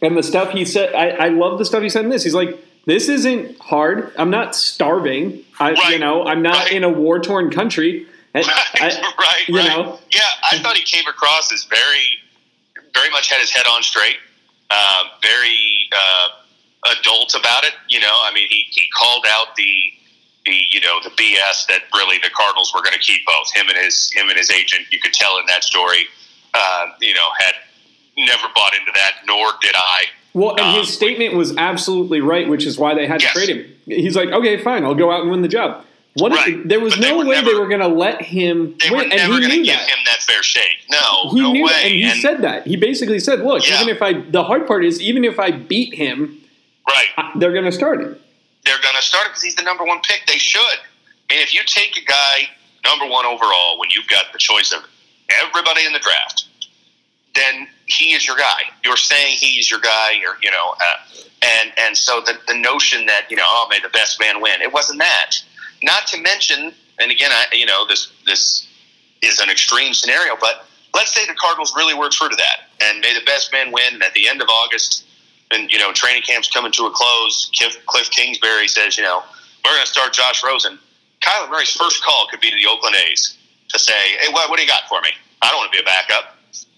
and 0.00 0.16
the 0.16 0.22
stuff 0.22 0.50
he 0.50 0.64
said, 0.64 0.94
I, 0.94 1.26
I 1.26 1.28
love 1.28 1.58
the 1.58 1.64
stuff 1.64 1.82
he 1.82 1.88
said 1.88 2.04
in 2.04 2.10
this. 2.10 2.24
He's 2.24 2.34
like, 2.34 2.58
this 2.86 3.08
isn't 3.08 3.58
hard. 3.60 4.12
I'm 4.18 4.30
not 4.30 4.54
starving. 4.54 5.44
I, 5.60 5.72
right. 5.72 5.92
you 5.92 5.98
know, 5.98 6.24
I'm 6.24 6.42
not 6.42 6.64
right. 6.64 6.72
in 6.72 6.84
a 6.84 6.90
war 6.90 7.20
torn 7.20 7.50
country. 7.50 8.06
Right, 8.34 8.46
I, 8.48 9.14
right, 9.18 9.48
you 9.48 9.58
right. 9.58 9.68
know. 9.68 9.98
Yeah, 10.10 10.20
I 10.50 10.58
thought 10.58 10.76
he 10.76 10.84
came 10.84 11.06
across 11.06 11.52
as 11.52 11.64
very, 11.64 12.18
very 12.94 13.10
much 13.10 13.30
had 13.30 13.40
his 13.40 13.50
head 13.50 13.66
on 13.70 13.82
straight, 13.82 14.16
uh, 14.70 15.04
very 15.22 15.88
uh, 15.92 16.92
adult 16.98 17.34
about 17.34 17.64
it. 17.64 17.74
You 17.88 18.00
know, 18.00 18.12
I 18.24 18.32
mean, 18.34 18.48
he, 18.48 18.66
he 18.70 18.88
called 18.96 19.26
out 19.28 19.54
the 19.56 19.92
the 20.44 20.58
you 20.72 20.80
know 20.80 20.98
the 21.04 21.10
BS 21.10 21.66
that 21.68 21.82
really 21.94 22.18
the 22.22 22.30
Cardinals 22.34 22.72
were 22.74 22.82
going 22.82 22.94
to 22.94 22.98
keep 22.98 23.24
both 23.26 23.52
him 23.54 23.68
and 23.68 23.78
his 23.78 24.10
him 24.10 24.28
and 24.28 24.38
his 24.38 24.50
agent. 24.50 24.86
You 24.90 24.98
could 24.98 25.12
tell 25.12 25.38
in 25.38 25.46
that 25.46 25.62
story. 25.62 26.06
Uh, 26.54 26.88
you 27.00 27.14
know, 27.14 27.28
had 27.38 27.54
never 28.16 28.46
bought 28.54 28.74
into 28.74 28.92
that, 28.94 29.22
nor 29.26 29.52
did 29.60 29.74
I. 29.74 30.04
Well, 30.34 30.50
and 30.52 30.60
um, 30.60 30.78
his 30.78 30.92
statement 30.92 31.34
was 31.34 31.56
absolutely 31.56 32.20
right, 32.20 32.48
which 32.48 32.64
is 32.64 32.78
why 32.78 32.94
they 32.94 33.06
had 33.06 33.20
yes. 33.20 33.32
to 33.32 33.38
trade 33.38 33.56
him. 33.56 33.74
He's 33.86 34.16
like, 34.16 34.30
okay, 34.30 34.62
fine, 34.62 34.84
I'll 34.84 34.94
go 34.94 35.10
out 35.10 35.22
and 35.22 35.30
win 35.30 35.42
the 35.42 35.48
job. 35.48 35.84
What 36.14 36.32
right. 36.32 36.66
there 36.68 36.80
was 36.80 36.94
but 36.94 37.08
no 37.08 37.18
way 37.18 37.36
never, 37.36 37.50
they 37.50 37.54
were 37.54 37.68
going 37.68 37.80
to 37.80 37.88
let 37.88 38.20
him. 38.20 38.76
They 38.78 38.90
win, 38.90 39.08
were 39.08 39.16
never 39.16 39.40
going 39.40 39.50
to 39.50 39.56
give 39.62 39.66
that. 39.66 39.88
him 39.88 39.98
that 40.06 40.22
fair 40.22 40.42
shake. 40.42 40.84
No, 40.90 41.30
he 41.30 41.40
no 41.40 41.52
knew, 41.52 41.64
way. 41.64 41.80
And 41.84 41.92
he 41.92 42.02
and, 42.04 42.20
said 42.20 42.42
that. 42.42 42.66
He 42.66 42.76
basically 42.76 43.18
said, 43.18 43.40
"Look, 43.40 43.66
yeah. 43.66 43.76
even 43.76 43.88
if 43.88 44.02
I, 44.02 44.20
the 44.20 44.44
hard 44.44 44.66
part 44.66 44.84
is, 44.84 45.00
even 45.00 45.24
if 45.24 45.38
I 45.38 45.52
beat 45.52 45.94
him, 45.94 46.38
right, 46.86 47.06
I, 47.16 47.32
they're 47.36 47.52
going 47.52 47.64
to 47.64 47.72
start 47.72 48.00
him. 48.00 48.18
They're 48.64 48.80
going 48.82 48.94
to 48.94 49.02
start 49.02 49.26
him 49.26 49.30
because 49.30 49.42
he's 49.42 49.54
the 49.54 49.62
number 49.62 49.84
one 49.84 50.00
pick. 50.02 50.24
They 50.26 50.36
should. 50.36 50.60
I 51.30 51.34
mean, 51.34 51.42
if 51.42 51.54
you 51.54 51.60
take 51.64 51.96
a 51.96 52.04
guy 52.04 52.50
number 52.84 53.06
one 53.06 53.24
overall 53.24 53.78
when 53.78 53.88
you've 53.94 54.08
got 54.08 54.32
the 54.34 54.38
choice 54.38 54.70
of 54.70 54.84
everybody 55.40 55.86
in 55.86 55.94
the 55.94 55.98
draft, 55.98 56.44
then 57.34 57.68
he 57.92 58.14
is 58.14 58.26
your 58.26 58.36
guy. 58.36 58.62
You're 58.84 58.96
saying 58.96 59.36
he's 59.38 59.70
your 59.70 59.80
guy, 59.80 60.14
or 60.26 60.36
you 60.42 60.50
know, 60.50 60.74
uh, 60.80 61.22
and 61.42 61.72
and 61.78 61.96
so 61.96 62.20
the 62.20 62.38
the 62.46 62.54
notion 62.54 63.06
that 63.06 63.30
you 63.30 63.36
know, 63.36 63.46
oh, 63.46 63.66
may 63.70 63.80
the 63.80 63.88
best 63.90 64.20
man 64.20 64.40
win. 64.40 64.60
It 64.62 64.72
wasn't 64.72 64.98
that. 65.00 65.36
Not 65.82 66.06
to 66.08 66.20
mention, 66.20 66.72
and 66.98 67.10
again, 67.10 67.30
I 67.32 67.46
you 67.52 67.66
know, 67.66 67.86
this 67.86 68.12
this 68.26 68.66
is 69.22 69.40
an 69.40 69.50
extreme 69.50 69.94
scenario, 69.94 70.36
but 70.40 70.66
let's 70.94 71.14
say 71.14 71.26
the 71.26 71.34
Cardinals 71.34 71.74
really 71.76 71.94
were 71.94 72.08
true 72.08 72.28
to 72.28 72.36
that, 72.36 72.68
and 72.82 73.00
may 73.00 73.14
the 73.14 73.24
best 73.24 73.52
man 73.52 73.72
win. 73.72 73.94
And 73.94 74.02
at 74.02 74.14
the 74.14 74.28
end 74.28 74.42
of 74.42 74.48
August, 74.48 75.04
and 75.52 75.70
you 75.70 75.78
know, 75.78 75.92
training 75.92 76.22
camp's 76.22 76.50
coming 76.50 76.72
to 76.72 76.86
a 76.86 76.90
close. 76.90 77.50
Cliff, 77.56 77.84
Cliff 77.86 78.10
Kingsbury 78.10 78.68
says, 78.68 78.96
you 78.96 79.04
know, 79.04 79.22
we're 79.64 79.72
going 79.72 79.84
to 79.84 79.92
start 79.92 80.12
Josh 80.12 80.42
Rosen. 80.42 80.78
Kyler 81.20 81.50
Murray's 81.50 81.70
first 81.70 82.02
call 82.02 82.26
could 82.30 82.40
be 82.40 82.50
to 82.50 82.56
the 82.56 82.66
Oakland 82.68 82.96
A's 82.96 83.38
to 83.68 83.78
say, 83.78 84.16
hey, 84.20 84.32
what, 84.32 84.50
what 84.50 84.56
do 84.56 84.62
you 84.62 84.68
got 84.68 84.88
for 84.88 85.00
me? 85.00 85.10
I 85.40 85.50
don't 85.50 85.58
want 85.58 85.72
to 85.72 85.76
be 85.76 85.82
a 85.82 85.86
backup. 85.86 86.31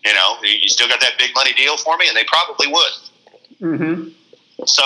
You 0.05 0.13
know, 0.13 0.37
you 0.43 0.69
still 0.69 0.89
got 0.89 1.01
that 1.01 1.19
big 1.19 1.31
money 1.35 1.53
deal 1.55 1.77
for 1.77 1.97
me, 1.97 2.09
and 2.09 2.17
they 2.17 2.25
probably 2.25 2.69
would. 2.69 2.95
Mm-hmm. 3.61 4.09
So 4.67 4.85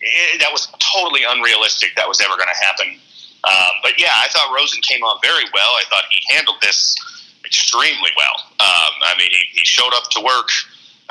it, 0.00 0.40
that 0.40 0.50
was 0.50 0.68
totally 0.78 1.22
unrealistic. 1.28 1.90
That 1.96 2.08
was 2.08 2.20
ever 2.20 2.36
going 2.36 2.48
to 2.48 2.64
happen. 2.64 2.98
Um, 3.44 3.72
but 3.82 4.00
yeah, 4.00 4.12
I 4.16 4.28
thought 4.28 4.54
Rosen 4.54 4.80
came 4.82 5.02
on 5.04 5.18
very 5.22 5.44
well. 5.52 5.70
I 5.76 5.84
thought 5.88 6.04
he 6.10 6.34
handled 6.34 6.56
this 6.62 6.96
extremely 7.44 8.10
well. 8.16 8.36
Um, 8.58 8.92
I 9.04 9.14
mean, 9.18 9.30
he, 9.30 9.60
he 9.60 9.64
showed 9.64 9.92
up 9.94 10.10
to 10.10 10.20
work 10.20 10.48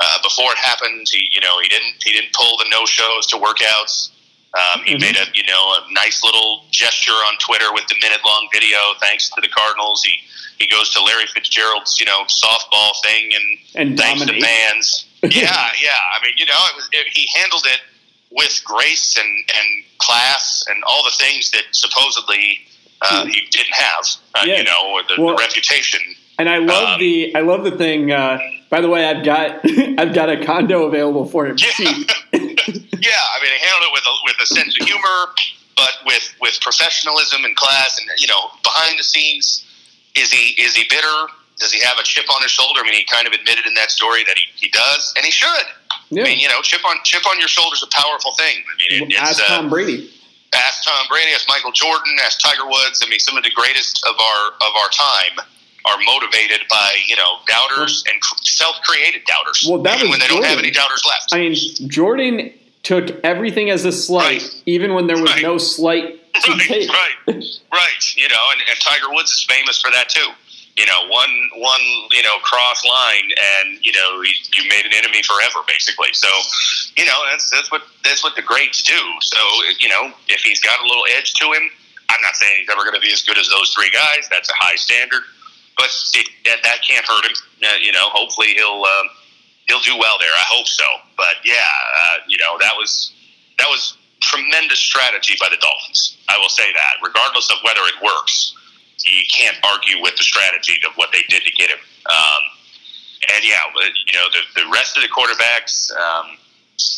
uh, 0.00 0.18
before 0.22 0.52
it 0.52 0.58
happened. 0.58 1.06
He, 1.10 1.30
you 1.32 1.40
know, 1.40 1.58
he 1.60 1.68
didn't 1.68 2.02
he 2.04 2.12
didn't 2.12 2.32
pull 2.34 2.58
the 2.58 2.66
no 2.70 2.84
shows 2.84 3.26
to 3.28 3.36
workouts. 3.36 4.10
Um, 4.54 4.82
he 4.84 4.94
mm-hmm. 4.94 5.00
made 5.02 5.16
a 5.16 5.26
you 5.34 5.44
know 5.44 5.74
a 5.76 5.92
nice 5.92 6.22
little 6.24 6.64
gesture 6.70 7.12
on 7.12 7.36
Twitter 7.38 7.72
with 7.72 7.86
the 7.88 7.96
minute 8.00 8.20
long 8.24 8.48
video. 8.52 8.78
Thanks 9.00 9.28
to 9.30 9.40
the 9.40 9.48
Cardinals, 9.48 10.02
he 10.02 10.20
he 10.58 10.66
goes 10.66 10.90
to 10.94 11.02
Larry 11.02 11.26
Fitzgerald's, 11.26 12.00
you 12.00 12.06
know, 12.06 12.22
softball 12.24 12.92
thing 13.02 13.30
and, 13.34 13.88
and 13.88 13.98
thanks 13.98 14.20
dominate. 14.20 14.40
to 14.40 14.46
fans. 14.46 15.06
yeah, 15.22 15.68
yeah. 15.82 15.90
I 16.14 16.24
mean, 16.24 16.32
you 16.36 16.46
know, 16.46 16.58
it 16.70 16.76
was 16.76 16.88
it, 16.92 17.06
he 17.12 17.28
handled 17.38 17.66
it 17.66 17.80
with 18.30 18.62
grace 18.64 19.16
and 19.18 19.26
and 19.26 19.84
class 19.98 20.64
and 20.68 20.82
all 20.84 21.04
the 21.04 21.14
things 21.18 21.50
that 21.50 21.62
supposedly 21.72 22.60
uh, 23.02 23.26
he 23.26 23.46
didn't 23.50 23.74
have. 23.74 24.04
Uh, 24.34 24.44
Yeah. 24.46 24.58
You 24.58 24.64
know, 24.64 25.00
the, 25.08 25.22
Well- 25.22 25.36
the 25.36 25.42
reputation. 25.42 26.00
And 26.38 26.50
I 26.50 26.58
love 26.58 26.94
Um, 26.94 27.00
the 27.00 27.34
I 27.34 27.40
love 27.40 27.64
the 27.64 27.70
thing. 27.70 28.12
Uh, 28.12 28.38
by 28.68 28.82
the 28.82 28.88
way, 28.90 29.06
I've 29.06 29.24
got 29.24 29.60
I've 29.98 30.14
got 30.14 30.28
a 30.28 30.44
condo 30.44 30.84
available 30.84 31.24
for 31.24 31.46
him. 31.46 31.56
Yeah. 31.58 32.04
Yeah, 33.02 33.34
I 33.34 33.42
mean, 33.42 33.52
he 33.52 33.58
handled 33.64 33.84
it 33.88 33.92
with 33.92 34.06
a, 34.06 34.14
with 34.24 34.36
a 34.42 34.46
sense 34.46 34.76
of 34.80 34.86
humor, 34.86 35.32
but 35.76 35.92
with 36.06 36.34
with 36.40 36.58
professionalism 36.60 37.44
and 37.44 37.54
class, 37.56 37.98
and 37.98 38.08
you 38.18 38.26
know, 38.26 38.50
behind 38.62 38.98
the 38.98 39.04
scenes, 39.04 39.64
is 40.16 40.32
he 40.32 40.60
is 40.60 40.74
he 40.74 40.84
bitter? 40.88 41.32
Does 41.58 41.72
he 41.72 41.80
have 41.84 41.98
a 41.98 42.02
chip 42.02 42.26
on 42.34 42.42
his 42.42 42.50
shoulder? 42.50 42.80
I 42.80 42.84
mean, 42.84 42.94
he 42.94 43.04
kind 43.04 43.26
of 43.26 43.32
admitted 43.32 43.64
in 43.66 43.72
that 43.74 43.90
story 43.90 44.24
that 44.24 44.36
he, 44.36 44.44
he 44.56 44.68
does, 44.68 45.14
and 45.16 45.24
he 45.24 45.30
should. 45.30 45.64
Yeah. 46.10 46.22
I 46.22 46.26
mean, 46.26 46.38
you 46.38 46.48
know, 46.48 46.60
chip 46.60 46.84
on 46.84 46.96
chip 47.02 47.26
on 47.26 47.38
your 47.38 47.48
shoulder 47.48 47.74
is 47.74 47.82
a 47.82 47.88
powerful 47.92 48.32
thing. 48.32 48.62
I 48.62 49.00
mean, 49.00 49.10
it, 49.10 49.16
Ask 49.18 49.42
uh, 49.42 49.56
Tom 49.56 49.70
Brady. 49.70 50.10
ask 50.54 50.84
Tom 50.84 51.06
Brady, 51.08 51.32
ask 51.32 51.48
Michael 51.48 51.72
Jordan, 51.72 52.14
ask 52.24 52.40
Tiger 52.40 52.66
Woods. 52.66 53.02
I 53.04 53.08
mean, 53.08 53.18
some 53.20 53.36
of 53.38 53.44
the 53.44 53.50
greatest 53.50 54.04
of 54.06 54.14
our 54.20 54.46
of 54.60 54.72
our 54.82 54.90
time 54.90 55.46
are 55.86 55.96
motivated 56.04 56.60
by 56.68 56.92
you 57.06 57.16
know 57.16 57.38
doubters 57.46 58.04
and 58.06 58.20
self 58.42 58.76
created 58.84 59.22
doubters. 59.24 59.66
Well, 59.68 59.80
that 59.82 59.96
even 59.98 60.10
was 60.10 60.18
when 60.18 60.20
they 60.20 60.28
don't 60.28 60.44
have 60.44 60.58
any 60.58 60.70
doubters 60.70 61.02
left. 61.08 61.32
I 61.32 61.38
mean, 61.40 61.56
Jordan 61.88 62.52
took 62.86 63.10
everything 63.24 63.68
as 63.70 63.84
a 63.84 63.90
slight, 63.90 64.42
Right. 64.42 64.62
even 64.66 64.94
when 64.94 65.08
there 65.08 65.18
was 65.18 65.32
Right. 65.34 65.42
no 65.42 65.58
slight 65.58 66.22
right, 66.46 66.86
right, 67.26 67.44
right. 67.72 68.04
You 68.14 68.28
know, 68.28 68.44
and, 68.52 68.60
and 68.70 68.78
Tiger 68.78 69.08
Woods 69.10 69.32
is 69.32 69.42
famous 69.48 69.80
for 69.80 69.90
that 69.90 70.08
too. 70.08 70.28
You 70.76 70.84
know, 70.84 71.08
one 71.08 71.32
one 71.56 71.80
you 72.12 72.22
know 72.22 72.36
cross 72.44 72.84
line, 72.84 73.28
and 73.32 73.80
you 73.84 73.90
know 73.92 74.20
you 74.22 74.62
made 74.68 74.84
an 74.84 74.92
enemy 74.92 75.22
forever, 75.24 75.64
basically. 75.66 76.12
So, 76.12 76.28
you 76.98 77.06
know, 77.06 77.18
that's 77.30 77.48
that's 77.50 77.72
what 77.72 77.82
that's 78.04 78.22
what 78.22 78.36
the 78.36 78.42
greats 78.42 78.82
do. 78.82 79.00
So, 79.22 79.38
you 79.80 79.88
know, 79.88 80.12
if 80.28 80.42
he's 80.42 80.60
got 80.60 80.78
a 80.78 80.86
little 80.86 81.06
edge 81.16 81.32
to 81.40 81.46
him, 81.46 81.70
I'm 82.10 82.20
not 82.20 82.36
saying 82.36 82.60
he's 82.60 82.68
ever 82.70 82.82
going 82.84 82.94
to 82.94 83.00
be 83.00 83.10
as 83.12 83.22
good 83.22 83.38
as 83.38 83.48
those 83.48 83.72
three 83.74 83.90
guys. 83.90 84.28
That's 84.30 84.50
a 84.50 84.54
high 84.60 84.76
standard, 84.76 85.22
but 85.78 85.88
it, 86.14 86.28
that 86.44 86.58
that 86.62 86.78
can't 86.86 87.06
hurt 87.08 87.24
him. 87.24 87.32
Uh, 87.64 87.76
you 87.80 87.90
know, 87.92 88.10
hopefully 88.12 88.48
he'll 88.54 88.84
um, 88.84 89.08
he'll 89.68 89.80
do 89.80 89.96
well 89.98 90.16
there. 90.20 90.32
I 90.32 90.46
hope 90.46 90.66
so. 90.66 90.84
But 91.16 91.36
yeah, 91.44 91.54
uh, 91.56 92.18
you 92.28 92.38
know, 92.38 92.56
that 92.60 92.72
was 92.76 93.12
that 93.58 93.68
was 93.68 93.96
tremendous 94.20 94.78
strategy 94.78 95.36
by 95.40 95.48
the 95.50 95.56
Dolphins. 95.56 96.18
I 96.28 96.38
will 96.38 96.48
say 96.48 96.72
that, 96.72 96.94
regardless 97.02 97.50
of 97.50 97.58
whether 97.62 97.82
it 97.82 98.02
works, 98.02 98.54
you 99.04 99.22
can't 99.32 99.56
argue 99.64 100.02
with 100.02 100.16
the 100.16 100.24
strategy 100.24 100.78
of 100.86 100.94
what 100.96 101.12
they 101.12 101.22
did 101.28 101.42
to 101.44 101.52
get 101.52 101.70
him. 101.70 101.78
Um, 102.10 102.42
and 103.34 103.44
yeah, 103.44 103.60
you 103.80 104.14
know, 104.14 104.26
the, 104.32 104.62
the 104.62 104.70
rest 104.70 104.96
of 104.96 105.02
the 105.02 105.08
quarterbacks, 105.08 105.90
um, 105.96 106.36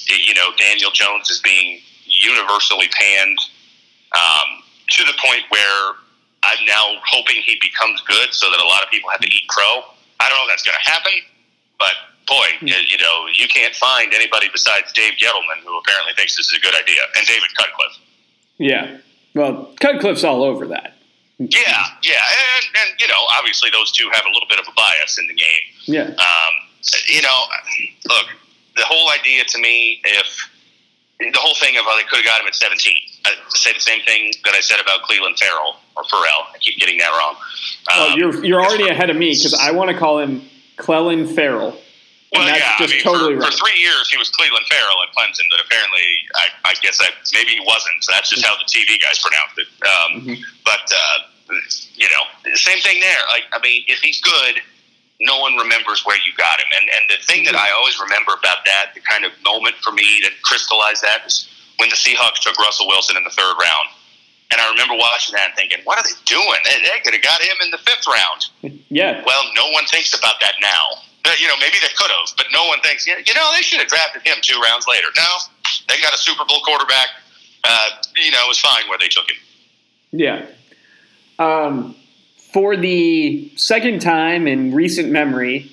you 0.09 0.35
know, 0.35 0.51
Daniel 0.57 0.91
Jones 0.91 1.31
is 1.31 1.41
being 1.41 1.81
universally 2.05 2.89
panned 2.89 3.39
um, 4.13 4.63
to 4.91 5.05
the 5.05 5.13
point 5.25 5.43
where 5.51 5.95
I'm 6.43 6.65
now 6.67 6.99
hoping 7.07 7.37
he 7.37 7.59
becomes 7.61 8.01
good 8.03 8.33
so 8.33 8.51
that 8.51 8.61
a 8.61 8.67
lot 8.67 8.83
of 8.83 8.91
people 8.91 9.11
have 9.11 9.21
to 9.21 9.29
eat 9.29 9.47
crow. 9.49 9.85
I 10.21 10.29
don't 10.29 10.39
know 10.39 10.45
if 10.45 10.51
that's 10.51 10.63
going 10.63 10.79
to 10.83 10.91
happen, 10.91 11.13
but 11.79 11.95
boy, 12.29 12.47
you, 12.61 12.75
you 12.87 12.99
know, 12.99 13.27
you 13.35 13.49
can't 13.49 13.75
find 13.75 14.13
anybody 14.15 14.49
besides 14.53 14.93
Dave 14.93 15.15
Gettleman 15.15 15.63
who 15.65 15.79
apparently 15.79 16.13
thinks 16.17 16.37
this 16.37 16.51
is 16.51 16.57
a 16.59 16.61
good 16.61 16.75
idea, 16.75 17.01
and 17.17 17.27
David 17.27 17.49
Cutcliffe. 17.57 17.99
Yeah. 18.59 18.97
Well, 19.35 19.75
Cutcliffe's 19.81 20.25
all 20.25 20.43
over 20.43 20.67
that. 20.69 20.95
Yeah, 21.39 21.85
yeah, 22.03 22.15
and, 22.19 22.65
and 22.83 23.01
you 23.01 23.07
know, 23.07 23.23
obviously 23.39 23.71
those 23.71 23.93
two 23.93 24.09
have 24.13 24.25
a 24.25 24.29
little 24.29 24.49
bit 24.49 24.59
of 24.59 24.67
a 24.67 24.73
bias 24.73 25.19
in 25.19 25.27
the 25.29 25.35
game. 25.35 25.65
Yeah. 25.85 26.03
Um, 26.03 26.53
you 27.07 27.23
know, 27.23 27.43
look, 28.09 28.27
the 28.77 28.83
whole 28.85 29.11
idea 29.11 29.45
to 29.45 29.59
me, 29.61 30.01
if 30.05 30.51
the 31.21 31.39
whole 31.39 31.55
thing 31.55 31.77
of 31.77 31.85
how 31.85 31.97
they 31.97 32.03
could 32.05 32.17
have 32.19 32.25
got 32.25 32.41
him 32.41 32.47
at 32.49 32.55
17, 32.57 32.93
I 33.27 33.33
say 33.51 33.73
the 33.73 33.79
same 33.81 34.01
thing 34.03 34.33
that 34.45 34.55
I 34.55 34.61
said 34.61 34.81
about 34.81 35.03
Cleveland 35.03 35.39
Farrell 35.39 35.77
or 35.97 36.03
Farrell. 36.05 36.47
I 36.55 36.59
keep 36.61 36.77
getting 36.79 36.99
that 36.99 37.11
wrong. 37.11 37.37
Well, 37.89 38.13
Um, 38.13 38.19
you're 38.19 38.45
you're 38.45 38.61
already 38.61 38.89
ahead 38.89 39.11
of 39.11 39.17
me 39.17 39.31
because 39.31 39.55
I 39.55 39.71
want 39.71 39.91
to 39.91 39.97
call 39.97 40.19
him 40.19 40.43
Clelin 40.77 41.33
Farrell. 41.33 41.77
Well, 42.33 42.45
And 42.45 42.53
that's 42.53 42.61
yeah, 42.61 42.77
just 42.77 42.93
I 42.93 42.97
mean, 42.97 43.05
totally 43.05 43.35
for, 43.37 43.41
right. 43.41 43.53
for 43.53 43.57
three 43.57 43.79
years 43.81 44.05
he 44.13 44.19
was 44.21 44.29
Cleveland 44.29 44.67
Farrell 44.69 45.01
at 45.01 45.09
Clemson, 45.17 45.49
but 45.49 45.65
apparently, 45.65 46.05
I, 46.37 46.71
I 46.71 46.75
guess 46.85 47.01
I, 47.01 47.09
maybe 47.33 47.57
he 47.57 47.63
wasn't. 47.65 48.05
So 48.05 48.13
that's 48.13 48.29
just 48.29 48.45
how 48.45 48.53
the 48.61 48.69
TV 48.69 49.01
guys 49.01 49.17
pronounced 49.19 49.57
it. 49.57 49.69
Um, 49.81 50.11
Mhm. 50.29 50.37
But 50.65 50.85
uh, 50.93 51.19
you 51.97 52.05
know, 52.13 52.53
same 52.55 52.79
thing 52.85 53.01
there. 53.01 53.23
Like, 53.33 53.45
I 53.53 53.59
mean, 53.65 53.83
if 53.89 54.01
he's 54.01 54.21
good, 54.21 54.61
no 55.21 55.41
one 55.41 55.57
remembers 55.57 56.05
where 56.05 56.17
you 56.21 56.33
got 56.37 56.61
him. 56.61 56.69
And 56.77 56.87
and 56.93 57.03
the 57.09 57.25
thing 57.25 57.45
that 57.49 57.57
I 57.57 57.73
always 57.73 57.99
remember 57.99 58.33
about 58.37 58.65
that, 58.69 58.93
the 58.95 59.01
kind 59.01 59.25
of 59.25 59.33
moment 59.43 59.77
for 59.81 59.91
me 59.93 60.21
that 60.25 60.33
crystallized 60.45 61.01
that, 61.03 61.25
is 61.27 61.49
when 61.81 61.89
the 61.89 61.97
Seahawks 61.97 62.41
took 62.45 62.59
Russell 62.59 62.87
Wilson 62.89 63.17
in 63.17 63.25
the 63.25 63.31
third 63.33 63.57
round. 63.57 63.89
And 64.51 64.61
I 64.61 64.69
remember 64.71 64.95
watching 64.97 65.35
that 65.37 65.49
and 65.53 65.55
thinking, 65.57 65.81
what 65.85 65.99
are 65.99 66.05
they 66.05 66.17
doing? 66.25 66.57
They, 66.65 66.81
they 66.81 67.01
could 67.05 67.13
have 67.13 67.23
got 67.23 67.41
him 67.43 67.57
in 67.65 67.71
the 67.71 67.79
fifth 67.79 68.05
round. 68.07 68.75
Yeah. 68.91 69.23
Well, 69.27 69.43
no 69.55 69.71
one 69.73 69.85
thinks 69.85 70.19
about 70.19 70.41
that 70.41 70.55
now. 70.63 70.81
But, 71.25 71.41
you 71.41 71.49
know, 71.49 71.57
maybe 71.61 71.77
they 71.81 71.93
could 71.97 72.11
have, 72.11 72.37
but 72.37 72.47
no 72.53 72.67
one 72.67 72.81
thinks, 72.81 73.07
yeah, 73.07 73.17
you 73.25 73.35
know, 73.35 73.51
they 73.55 73.63
should 73.63 73.81
have 73.81 73.89
drafted 73.89 74.23
him 74.27 74.39
two 74.41 74.59
rounds 74.61 74.87
later. 74.87 75.09
No, 75.17 75.27
they 75.89 76.01
got 76.01 76.15
a 76.15 76.19
Super 76.19 76.45
Bowl 76.47 76.61
quarterback. 76.65 77.09
Uh, 77.65 77.89
you 78.17 78.31
know, 78.31 78.45
it 78.45 78.49
was 78.49 78.59
fine 78.59 78.89
where 78.89 78.99
they 78.99 79.09
took 79.09 79.29
him. 79.31 79.37
Yeah. 80.13 80.47
Um, 81.39 81.97
for 82.53 82.77
the 82.77 83.53
second 83.57 84.01
time 84.01 84.47
in 84.47 84.75
recent 84.75 85.11
memory, 85.11 85.71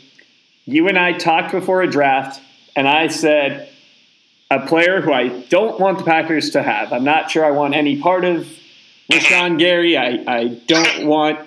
you 0.65 0.87
and 0.89 0.97
I 0.97 1.13
talked 1.13 1.51
before 1.51 1.81
a 1.83 1.89
draft, 1.89 2.41
and 2.75 2.87
I 2.87 3.07
said 3.07 3.69
a 4.51 4.65
player 4.65 4.99
who 5.01 5.13
I 5.13 5.29
don't 5.49 5.79
want 5.79 5.99
the 5.99 6.03
Packers 6.03 6.49
to 6.51 6.63
have. 6.63 6.91
I'm 6.91 7.03
not 7.03 7.31
sure 7.31 7.45
I 7.45 7.51
want 7.51 7.75
any 7.75 8.01
part 8.01 8.25
of 8.25 8.47
Rashan 9.11 9.57
Gary. 9.57 9.97
I, 9.97 10.23
I 10.27 10.47
don't 10.67 11.07
want, 11.07 11.39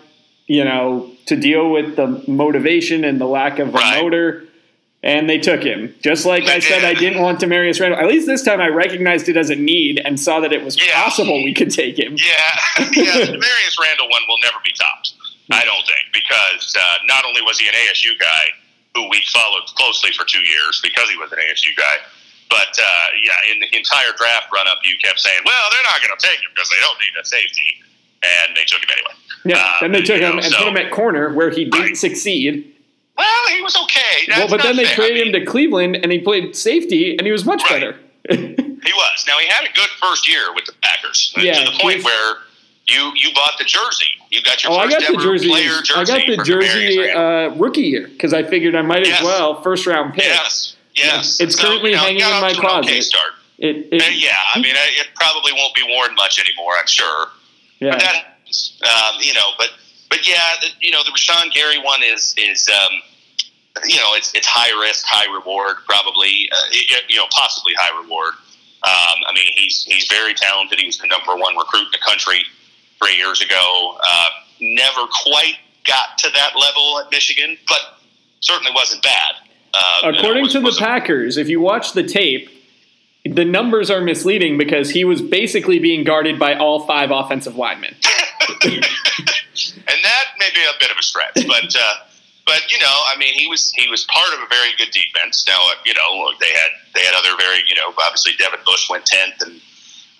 you 0.47 0.65
know, 0.65 1.13
to 1.29 1.37
deal 1.37 1.71
with 1.71 1.97
the 1.97 2.23
motivation 2.27 3.05
and 3.05 3.21
the 3.21 3.27
lack 3.27 3.59
of 3.59 3.69
a 3.69 3.73
Right. 3.73 4.03
motor. 4.03 4.45
And 5.01 5.31
they 5.31 5.39
took 5.39 5.63
him. 5.63 5.95
Just 6.03 6.27
like 6.27 6.45
I 6.51 6.59
said, 6.59 6.83
I 6.83 6.93
did. 6.93 7.01
didn't 7.15 7.23
want 7.23 7.39
Damarious 7.39 7.79
Randall. 7.79 8.01
At 8.03 8.09
least 8.11 8.27
this 8.27 8.43
time 8.43 8.61
I 8.61 8.67
recognized 8.67 9.29
it 9.29 9.37
as 9.37 9.49
a 9.49 9.55
need 9.55 10.03
and 10.05 10.19
saw 10.19 10.41
that 10.41 10.53
it 10.53 10.65
was 10.65 10.75
Yeah. 10.77 10.91
possible 11.05 11.39
we 11.45 11.55
could 11.55 11.71
take 11.71 11.97
him. 11.97 12.17
Yeah, 12.19 12.27
yeah. 12.99 13.15
The 13.31 13.39
Marius 13.47 13.77
Randall 13.81 14.11
one 14.11 14.23
will 14.27 14.43
never 14.43 14.59
be 14.65 14.73
topped. 14.75 15.15
I 15.55 15.65
don't 15.65 15.87
think 15.87 16.11
because 16.13 16.75
uh, 16.77 16.83
not 17.07 17.25
only 17.25 17.41
was 17.43 17.61
he 17.61 17.69
an 17.69 17.75
ASU 17.75 18.19
guy 18.19 18.45
who 18.97 19.09
we 19.09 19.23
followed 19.33 19.65
closely 19.79 20.11
for 20.19 20.25
two 20.27 20.43
years 20.43 20.81
because 20.83 21.09
he 21.09 21.17
was 21.17 21.31
an 21.31 21.39
ASU 21.39 21.71
guy, 21.79 21.97
but 22.51 22.75
uh, 22.77 23.07
yeah, 23.23 23.53
in 23.55 23.61
the 23.61 23.71
entire 23.77 24.11
draft 24.19 24.51
run 24.53 24.67
up, 24.67 24.79
you 24.85 24.97
kept 24.99 25.21
saying, 25.21 25.39
"Well, 25.47 25.65
they're 25.71 25.89
not 25.89 26.03
going 26.03 26.13
to 26.19 26.21
take 26.27 26.43
him 26.43 26.51
because 26.53 26.69
they 26.75 26.81
don't 26.83 26.99
need 26.99 27.15
a 27.17 27.25
safety," 27.25 27.71
and 28.27 28.57
they 28.59 28.65
took 28.67 28.83
him 28.83 28.91
anyway. 28.93 29.15
Yeah, 29.45 29.57
Uh, 29.57 29.73
then 29.83 29.93
they 29.93 30.03
took 30.03 30.21
him 30.21 30.37
know, 30.37 30.43
and 30.43 30.45
so- 30.53 30.59
put 30.59 30.69
him 30.69 30.77
at 30.77 30.91
corner 30.91 31.33
where 31.33 31.51
he 31.51 31.65
didn't 31.65 31.97
succeed. 31.97 32.75
Well, 33.17 33.49
he 33.49 33.61
was 33.63 33.77
okay. 33.77 34.27
That's 34.29 34.39
well, 34.39 34.49
but 34.49 34.63
then 34.63 34.77
they 34.77 34.85
fair. 34.85 34.93
I 34.93 34.97
traded 34.97 35.27
mean, 35.27 35.35
him 35.35 35.41
to 35.45 35.47
Cleveland 35.51 35.97
and 36.03 36.13
he 36.13 36.21
played 36.21 36.55
safety 36.55 37.17
and 37.17 37.27
he 37.27 37.33
was 37.33 37.45
much 37.45 37.63
Right. 37.71 37.81
better. 37.81 37.97
He 38.81 38.93
was. 38.93 39.25
Now 39.27 39.39
he 39.39 39.47
had 39.49 39.65
a 39.65 39.73
good 39.75 39.89
first 40.01 40.29
year 40.29 40.55
with 40.55 40.65
the 40.67 40.73
Packers 40.83 41.35
Yeah, 41.37 41.55
to 41.65 41.71
the 41.73 41.79
point 41.81 42.05
where 42.05 42.37
you 42.89 43.11
you 43.17 43.35
bought 43.35 43.55
the 43.59 43.65
jersey. 43.65 44.07
You 44.31 44.41
got 44.43 44.63
your 44.63 44.73
oh, 44.73 44.77
I 44.77 44.85
first 44.89 45.01
got 45.01 45.17
the 45.19 45.23
jersey. 45.23 45.49
player 45.49 45.83
jersey. 45.83 45.95
I 45.95 46.05
got 46.05 46.27
the 46.29 46.45
jersey 46.45 47.11
uh, 47.11 47.49
rookie 47.57 47.83
year 47.83 48.07
because 48.07 48.33
I 48.33 48.45
figured 48.45 48.77
I 48.77 48.83
might 48.83 49.05
as 49.07 49.21
well 49.23 49.61
first 49.63 49.85
round 49.87 50.15
pick. 50.15 50.25
Yes, 50.25 50.77
yes. 50.95 51.41
It's 51.41 51.57
currently 51.57 51.91
you 51.91 51.97
know, 51.97 52.03
hanging 52.03 52.21
in 52.23 52.31
my 52.41 52.51
an 52.51 52.57
Okay 52.57 52.61
closet. 52.61 53.03
start. 53.03 53.33
It, 53.59 53.89
it, 53.91 54.01
And 54.01 54.15
yeah, 54.15 54.37
I 54.55 54.61
mean, 54.61 54.75
it 54.77 55.09
probably 55.17 55.53
won't 55.55 55.75
be 55.75 55.83
worn 55.89 56.15
much 56.15 56.39
anymore. 56.39 56.75
I'm 56.79 56.87
sure. 56.87 57.29
yeah. 57.81 57.91
But 57.91 58.01
that, 58.01 58.38
happens. 58.49 58.81
um, 58.83 59.21
you 59.21 59.35
know, 59.35 59.51
but 59.59 59.71
but 60.11 60.27
yeah, 60.27 60.41
the, 60.61 60.69
you 60.81 60.91
know, 60.91 61.03
the 61.05 61.11
Rashan 61.11 61.53
Gary 61.53 61.79
one 61.79 62.03
is 62.03 62.35
is 62.39 62.69
um, 62.69 63.01
you 63.87 63.97
know, 63.97 64.15
it's 64.15 64.33
it's 64.35 64.47
high 64.47 64.79
risk, 64.81 65.05
high 65.07 65.33
reward, 65.33 65.77
probably, 65.87 66.49
uh, 66.53 66.97
you 67.09 67.17
know, 67.17 67.27
possibly 67.31 67.73
high 67.77 67.97
reward. 68.01 68.35
Um, 68.85 69.19
I 69.27 69.33
mean, 69.35 69.47
he's 69.55 69.85
he's 69.85 70.07
very 70.11 70.35
talented. 70.35 70.79
He 70.79 70.87
was 70.87 70.99
the 70.99 71.07
number 71.09 71.37
one 71.37 71.57
recruit 71.57 71.83
in 71.83 71.93
the 71.93 71.99
country 72.07 72.43
three 73.03 73.17
years 73.17 73.41
ago. 73.41 73.97
Uh, 74.07 74.25
never 74.61 75.03
quite 75.25 75.55
got 75.87 76.19
to 76.19 76.31
that 76.31 76.53
level 76.59 77.01
at 77.01 77.11
Michigan, 77.11 77.57
but 77.69 77.99
certainly 78.41 78.73
wasn't 78.75 79.03
bad. 79.03 79.35
Uh, 79.75 79.79
you 80.07 80.13
know, 80.13 80.19
According 80.19 80.43
was- 80.45 80.53
to 80.53 80.61
the 80.61 80.77
Packers, 80.79 81.37
if 81.37 81.49
you 81.49 81.61
watch 81.61 81.93
the 81.93 82.03
tape, 82.03 82.49
the 83.35 83.45
numbers 83.45 83.91
are 83.91 84.01
misleading 84.01 84.59
because 84.59 84.91
he 84.91 85.05
was 85.05 85.23
basically 85.23 85.79
being 85.79 86.05
guarded 86.05 86.39
by 86.39 86.55
all 86.55 86.87
five 86.87 87.11
offensive 87.11 87.57
linemen. 87.57 87.95
and 88.65 89.99
that 90.03 90.27
may 90.39 90.49
be 90.55 90.61
a 90.63 90.77
bit 90.81 90.91
of 90.91 90.97
a 90.99 91.03
stretch, 91.03 91.47
but 91.47 91.75
uh, 91.75 91.95
but 92.47 92.73
you 92.73 92.79
know, 92.79 92.97
I 93.13 93.17
mean, 93.19 93.35
he 93.35 93.47
was 93.47 93.71
he 93.73 93.89
was 93.89 94.05
part 94.05 94.33
of 94.33 94.41
a 94.41 94.49
very 94.49 94.73
good 94.79 94.91
defense. 94.91 95.45
Now, 95.47 95.59
uh, 95.59 95.75
you 95.85 95.95
know, 95.95 96.33
they 96.41 96.49
had 96.49 96.71
they 96.95 97.01
had 97.03 97.15
other 97.15 97.37
very 97.39 97.63
you 97.69 97.77
know, 97.77 97.93
obviously 98.05 98.33
Devin 98.39 98.61
Bush 98.65 98.89
went 98.89 99.05
tenth, 99.05 99.43
and 99.43 99.61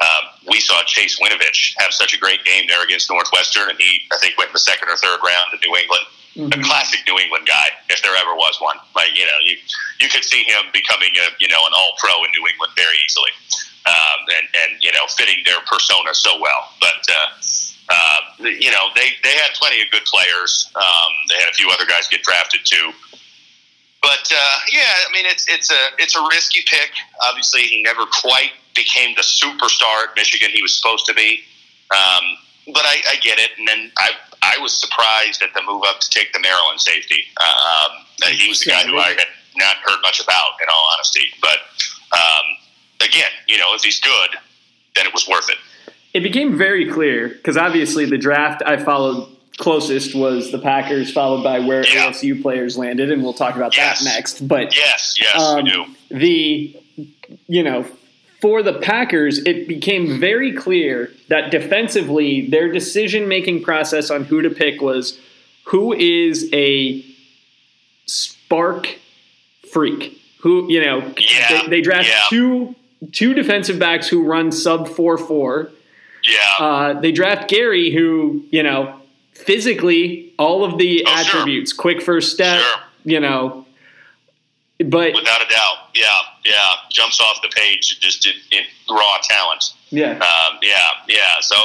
um, 0.01 0.25
we 0.47 0.61
saw 0.61 0.83
Chase 0.85 1.19
Winovich 1.19 1.75
have 1.79 1.93
such 1.93 2.15
a 2.15 2.19
great 2.19 2.45
game 2.45 2.65
there 2.69 2.85
against 2.85 3.11
Northwestern, 3.11 3.71
and 3.71 3.79
he 3.79 4.01
I 4.13 4.19
think 4.19 4.37
went 4.37 4.49
in 4.49 4.53
the 4.53 4.61
second 4.61 4.89
or 4.89 4.97
third 4.97 5.21
round 5.25 5.53
to 5.53 5.59
New 5.67 5.75
England. 5.75 6.05
A 6.37 6.41
Mhm. 6.41 6.65
classic 6.65 7.01
New 7.07 7.19
England 7.19 7.47
guy, 7.49 7.71
if 7.91 8.01
there 8.03 8.15
ever 8.15 8.35
was 8.35 8.61
one. 8.61 8.79
Like 8.95 9.17
you 9.17 9.27
know, 9.27 9.39
you 9.43 9.59
you 10.01 10.09
could 10.09 10.25
see 10.25 10.45
him 10.45 10.71
becoming 10.73 11.11
a 11.19 11.27
you 11.39 11.49
know 11.49 11.65
an 11.67 11.73
All 11.75 11.97
Pro 11.99 12.23
in 12.25 12.31
New 12.33 12.47
England 12.47 12.73
very 12.77 12.99
easily. 13.05 13.33
um, 13.87 14.21
and 14.37 14.47
and 14.55 14.83
you 14.83 14.93
know 14.93 15.07
fitting 15.17 15.43
their 15.45 15.61
persona 15.67 16.13
so 16.15 16.39
well. 16.41 16.73
But 16.79 17.03
uh, 17.09 17.29
uh, 17.89 18.21
you 18.45 18.71
know 18.71 18.89
they 18.95 19.17
they 19.25 19.33
had 19.33 19.51
plenty 19.55 19.81
of 19.83 19.91
good 19.91 20.05
players. 20.05 20.69
Um, 20.77 21.13
they 21.29 21.37
had 21.37 21.49
a 21.51 21.55
few 21.55 21.71
other 21.71 21.87
guys 21.87 22.07
get 22.09 22.23
drafted 22.23 22.61
too. 22.65 22.93
But 24.03 24.31
uh, 24.31 24.59
yeah, 24.71 24.93
I 25.09 25.13
mean 25.13 25.27
it's 25.27 25.49
it's 25.49 25.71
a 25.71 25.83
it's 25.99 26.15
a 26.17 26.23
risky 26.31 26.61
pick. 26.67 26.91
Obviously, 27.23 27.63
he 27.63 27.83
never 27.83 28.05
quite 28.07 28.53
became 28.75 29.15
the 29.17 29.23
superstar 29.23 30.09
at 30.09 30.15
Michigan 30.17 30.51
he 30.53 30.63
was 30.63 30.77
supposed 30.77 31.07
to 31.07 31.15
be. 31.15 31.43
Um, 31.91 32.37
but 32.75 32.85
I, 32.85 33.01
I 33.11 33.17
get 33.23 33.39
it. 33.39 33.53
And 33.59 33.67
then 33.67 33.91
I 33.97 34.11
I 34.49 34.61
was 34.61 34.77
surprised 34.77 35.43
at 35.43 35.53
the 35.55 35.63
move 35.67 35.83
up 35.87 36.01
to 36.01 36.11
take 36.11 36.33
the 36.33 36.41
Maryland 36.41 36.81
safety. 36.81 37.25
Um, 37.37 38.05
he 38.33 38.49
was 38.49 38.61
the 38.61 38.71
guy 38.71 38.87
who 38.87 38.97
I 38.97 39.11
had 39.11 39.27
not 39.57 39.77
heard 39.77 40.01
much 40.03 40.21
about, 40.21 40.61
in 40.63 40.69
all 40.73 40.89
honesty. 40.95 41.29
But 41.41 41.59
um, 42.13 42.45
again, 43.01 43.31
you 43.47 43.59
know, 43.59 43.75
if 43.75 43.83
he's 43.83 44.01
good, 44.01 44.39
then 44.97 45.07
it 45.07 45.13
was 45.13 45.29
worth 45.29 45.49
it. 45.51 45.59
It 46.15 46.23
became 46.23 46.57
very 46.57 46.91
clear 46.91 47.29
because 47.29 47.57
obviously 47.57 48.07
the 48.07 48.19
draft 48.19 48.63
I 48.65 48.79
followed 48.79 49.29
closest 49.59 50.15
was 50.15 50.51
the 50.51 50.59
Packers, 50.59 51.13
followed 51.13 51.45
by 51.45 51.61
where 51.61 51.85
yeah. 51.87 52.11
ASU 52.11 52.41
players 52.41 52.79
landed, 52.79 53.11
and 53.11 53.23
we'll 53.23 53.35
talk 53.35 53.57
about 53.57 53.77
yes. 53.77 54.03
that 54.03 54.05
next. 54.05 54.49
But 54.49 54.75
yes, 54.75 55.17
yes, 55.21 55.37
um, 55.37 55.65
we 55.65 55.71
do. 55.71 55.85
The 56.11 56.77
you 57.47 57.63
know 57.63 57.87
for 58.41 58.63
the 58.63 58.75
Packers, 58.75 59.39
it 59.39 59.67
became 59.67 60.19
very 60.21 60.53
clear 60.53 61.13
that 61.29 61.51
defensively, 61.51 62.49
their 62.49 62.71
decision 62.71 63.29
making 63.29 63.63
process 63.63 64.11
on 64.11 64.25
who 64.25 64.43
to 64.43 64.51
pick 64.51 64.81
was 64.81 65.19
who 65.65 65.93
is 65.93 66.49
a 66.53 67.05
SPARQ 68.07 68.97
freak. 69.73 70.21
Who, 70.43 70.71
you 70.71 70.81
know, 70.81 71.13
yeah, 71.19 71.63
they, 71.63 71.69
they 71.69 71.81
draft 71.81 72.09
yeah. 72.09 72.25
two 72.31 72.77
two 73.13 73.35
defensive 73.35 73.79
backs 73.79 74.09
who 74.09 74.25
run 74.25 74.53
sub 74.53 74.89
4 74.89 75.19
4. 75.19 75.71
Yeah. 76.29 76.65
Uh, 76.65 77.01
they 77.01 77.13
draft 77.13 77.49
Gary, 77.49 77.91
who, 77.91 78.45
you 78.51 78.63
know, 78.63 79.01
physically, 79.33 80.33
all 80.39 80.65
of 80.65 80.79
the 80.79 81.05
oh, 81.07 81.15
attributes, 81.17 81.73
sure. 81.73 81.81
quick 81.81 82.03
first 82.03 82.33
step, 82.33 82.61
sure. 82.61 82.81
you 83.05 83.21
know, 83.21 83.67
but 84.79 85.15
without 85.15 85.43
a 85.43 85.49
doubt, 85.49 85.77
yeah, 85.95 86.07
yeah, 86.45 86.53
jumps 86.91 87.21
off 87.21 87.41
the 87.43 87.49
page 87.49 87.99
just 88.01 88.27
in, 88.27 88.35
in 88.51 88.65
raw 88.91 89.19
talent. 89.23 89.73
Yeah, 89.91 90.13
um, 90.13 90.59
yeah, 90.63 90.79
yeah. 91.09 91.41
So 91.41 91.57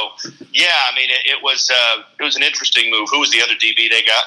yeah, 0.52 0.66
I 0.90 0.94
mean, 0.96 1.10
it, 1.10 1.36
it 1.36 1.42
was 1.42 1.70
uh, 1.70 2.02
it 2.18 2.22
was 2.22 2.36
an 2.36 2.42
interesting 2.42 2.90
move. 2.90 3.08
Who 3.10 3.20
was 3.20 3.30
the 3.30 3.42
other 3.42 3.54
DB 3.54 3.90
they 3.90 4.02
got? 4.02 4.24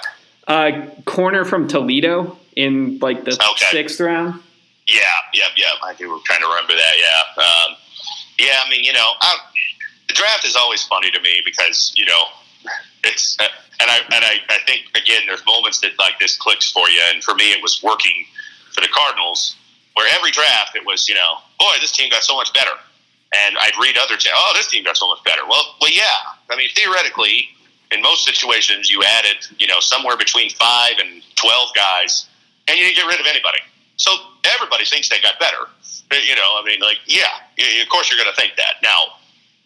Uh, 0.48 0.86
corner 1.06 1.44
from 1.44 1.68
Toledo 1.68 2.38
in 2.56 3.00
like 3.00 3.24
the 3.26 3.34
okay. 3.34 3.72
sixth 3.72 4.00
round. 4.00 4.42
Yeah, 4.88 5.00
yeah, 5.34 5.44
yeah. 5.56 5.66
I 5.84 5.94
think 5.94 6.10
we're 6.10 6.20
trying 6.26 6.42
to 6.42 6.48
remember 6.48 6.74
that. 6.74 6.94
Yeah, 6.98 7.44
um, 7.44 7.76
yeah. 8.40 8.54
I 8.66 8.70
mean, 8.70 8.84
you 8.84 8.94
know, 8.94 9.12
I, 9.20 9.36
the 10.08 10.14
draft 10.14 10.46
is 10.46 10.56
always 10.56 10.84
funny 10.84 11.12
to 11.12 11.20
me 11.22 11.42
because 11.44 11.94
you 11.96 12.06
know 12.06 12.24
it's 13.04 13.38
uh, 13.40 13.48
and 13.80 13.90
I 13.90 13.98
and 13.98 14.26
I, 14.26 14.38
I 14.50 14.58
think 14.66 14.86
again, 14.96 15.24
there's 15.28 15.46
moments 15.46 15.80
that 15.82 15.98
like 16.00 16.20
this 16.20 16.38
clicks 16.38 16.72
for 16.72 16.88
you, 16.90 17.02
and 17.14 17.24
for 17.24 17.36
me, 17.36 17.52
it 17.52 17.62
was 17.62 17.82
working 17.84 18.26
for 18.74 18.82
the 18.82 18.88
Cardinals, 18.88 19.56
where 19.98 20.06
every 20.14 20.30
draft 20.30 20.76
it 20.76 20.86
was, 20.86 21.10
you 21.10 21.16
know, 21.16 21.42
boy, 21.60 21.74
this 21.82 21.92
team 21.92 22.10
got 22.12 22.22
so 22.22 22.38
much 22.38 22.54
better. 22.54 22.78
And 23.34 23.58
I'd 23.60 23.74
read 23.82 23.98
other 23.98 24.16
teams, 24.16 24.36
oh, 24.38 24.54
this 24.56 24.68
team 24.68 24.84
got 24.84 24.96
so 24.96 25.08
much 25.10 25.24
better. 25.26 25.42
Well, 25.50 25.76
well, 25.82 25.92
yeah. 25.92 26.38
I 26.52 26.56
mean, 26.56 26.70
theoretically, 26.76 27.50
in 27.92 28.02
most 28.02 28.24
situations, 28.24 28.92
you 28.92 29.04
added, 29.04 29.38
you 29.58 29.66
know, 29.68 29.80
somewhere 29.80 30.16
between 30.16 30.52
five 30.52 30.94
and 31.02 31.24
twelve 31.36 31.74
guys, 31.76 32.28
and 32.68 32.78
you 32.78 32.86
didn't 32.86 32.98
get 32.98 33.08
rid 33.08 33.20
of 33.20 33.26
anybody. 33.26 33.60
So 33.98 34.12
everybody 34.56 34.86
thinks 34.86 35.10
they 35.10 35.20
got 35.20 35.40
better. 35.40 35.66
You 36.12 36.36
know, 36.36 36.56
I 36.56 36.64
mean, 36.64 36.80
like, 36.80 37.00
yeah, 37.06 37.42
of 37.82 37.90
course 37.90 38.10
you're 38.10 38.22
going 38.22 38.34
to 38.34 38.40
think 38.40 38.56
that. 38.56 38.76
Now, 38.84 39.18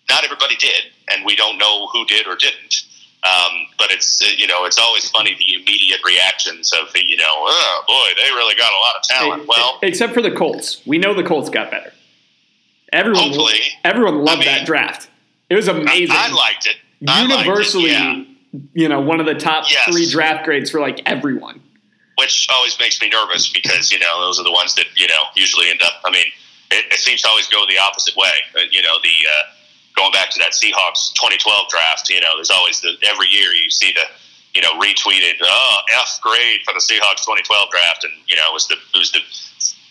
not 0.09 0.23
everybody 0.23 0.55
did, 0.55 0.89
and 1.11 1.25
we 1.25 1.35
don't 1.35 1.57
know 1.57 1.87
who 1.87 2.05
did 2.05 2.25
or 2.25 2.35
didn't. 2.35 2.87
Um, 3.23 3.67
but 3.77 3.91
it's 3.91 4.19
you 4.39 4.47
know 4.47 4.65
it's 4.65 4.79
always 4.79 5.07
funny 5.11 5.35
the 5.35 5.61
immediate 5.61 5.99
reactions 6.03 6.71
of 6.73 6.91
the 6.91 7.07
you 7.07 7.17
know 7.17 7.25
oh 7.27 7.83
boy 7.87 8.23
they 8.23 8.31
really 8.31 8.55
got 8.55 8.71
a 8.71 8.77
lot 8.77 8.95
of 8.95 9.03
talent. 9.03 9.47
Well, 9.47 9.77
except 9.83 10.13
for 10.13 10.23
the 10.23 10.31
Colts, 10.31 10.81
we 10.87 10.97
know 10.97 11.13
the 11.13 11.23
Colts 11.23 11.49
got 11.49 11.69
better. 11.69 11.93
Everyone, 12.91 13.25
hopefully, 13.25 13.59
everyone 13.83 14.25
loved 14.25 14.41
I 14.41 14.45
mean, 14.45 14.45
that 14.45 14.65
draft. 14.65 15.09
It 15.51 15.55
was 15.55 15.67
amazing. 15.67 16.15
I, 16.15 16.29
I 16.29 16.33
liked 16.33 16.65
it. 16.65 16.77
Universally, 16.99 17.91
liked 17.91 18.19
it, 18.19 18.27
yeah. 18.53 18.59
you 18.73 18.89
know, 18.89 18.99
one 19.01 19.19
of 19.19 19.27
the 19.27 19.35
top 19.35 19.65
yes. 19.69 19.87
three 19.89 20.09
draft 20.09 20.43
grades 20.43 20.71
for 20.71 20.79
like 20.79 21.01
everyone. 21.05 21.61
Which 22.17 22.47
always 22.51 22.77
makes 22.79 22.99
me 23.01 23.09
nervous 23.09 23.51
because 23.51 23.91
you 23.91 23.99
know 23.99 24.21
those 24.21 24.39
are 24.39 24.43
the 24.43 24.51
ones 24.51 24.73
that 24.75 24.85
you 24.95 25.07
know 25.07 25.23
usually 25.35 25.69
end 25.69 25.81
up. 25.83 26.01
I 26.03 26.09
mean, 26.09 26.25
it, 26.71 26.91
it 26.91 26.99
seems 26.99 27.21
to 27.21 27.29
always 27.29 27.47
go 27.47 27.65
the 27.67 27.77
opposite 27.77 28.15
way. 28.15 28.31
You 28.71 28.81
know 28.81 28.97
the. 29.03 29.09
Uh, 29.09 29.43
going 30.01 30.11
back 30.11 30.33
to 30.33 30.39
that 30.41 30.57
Seahawks 30.57 31.13
2012 31.13 31.69
draft, 31.69 32.09
you 32.09 32.19
know, 32.21 32.33
there's 32.33 32.49
always 32.49 32.81
the 32.81 32.97
every 33.05 33.29
year 33.29 33.53
you 33.53 33.69
see 33.69 33.93
the 33.93 34.01
you 34.57 34.61
know 34.61 34.73
retweeted 34.81 35.37
oh 35.41 35.77
F 35.93 36.19
grade 36.21 36.65
for 36.65 36.73
the 36.73 36.81
Seahawks 36.81 37.21
2012 37.21 37.69
draft, 37.69 38.03
and 38.03 38.13
you 38.25 38.35
know 38.35 38.49
it 38.49 38.53
was 38.53 38.65
the 38.65 38.75
it 38.75 38.97
was 38.97 39.13
the 39.13 39.21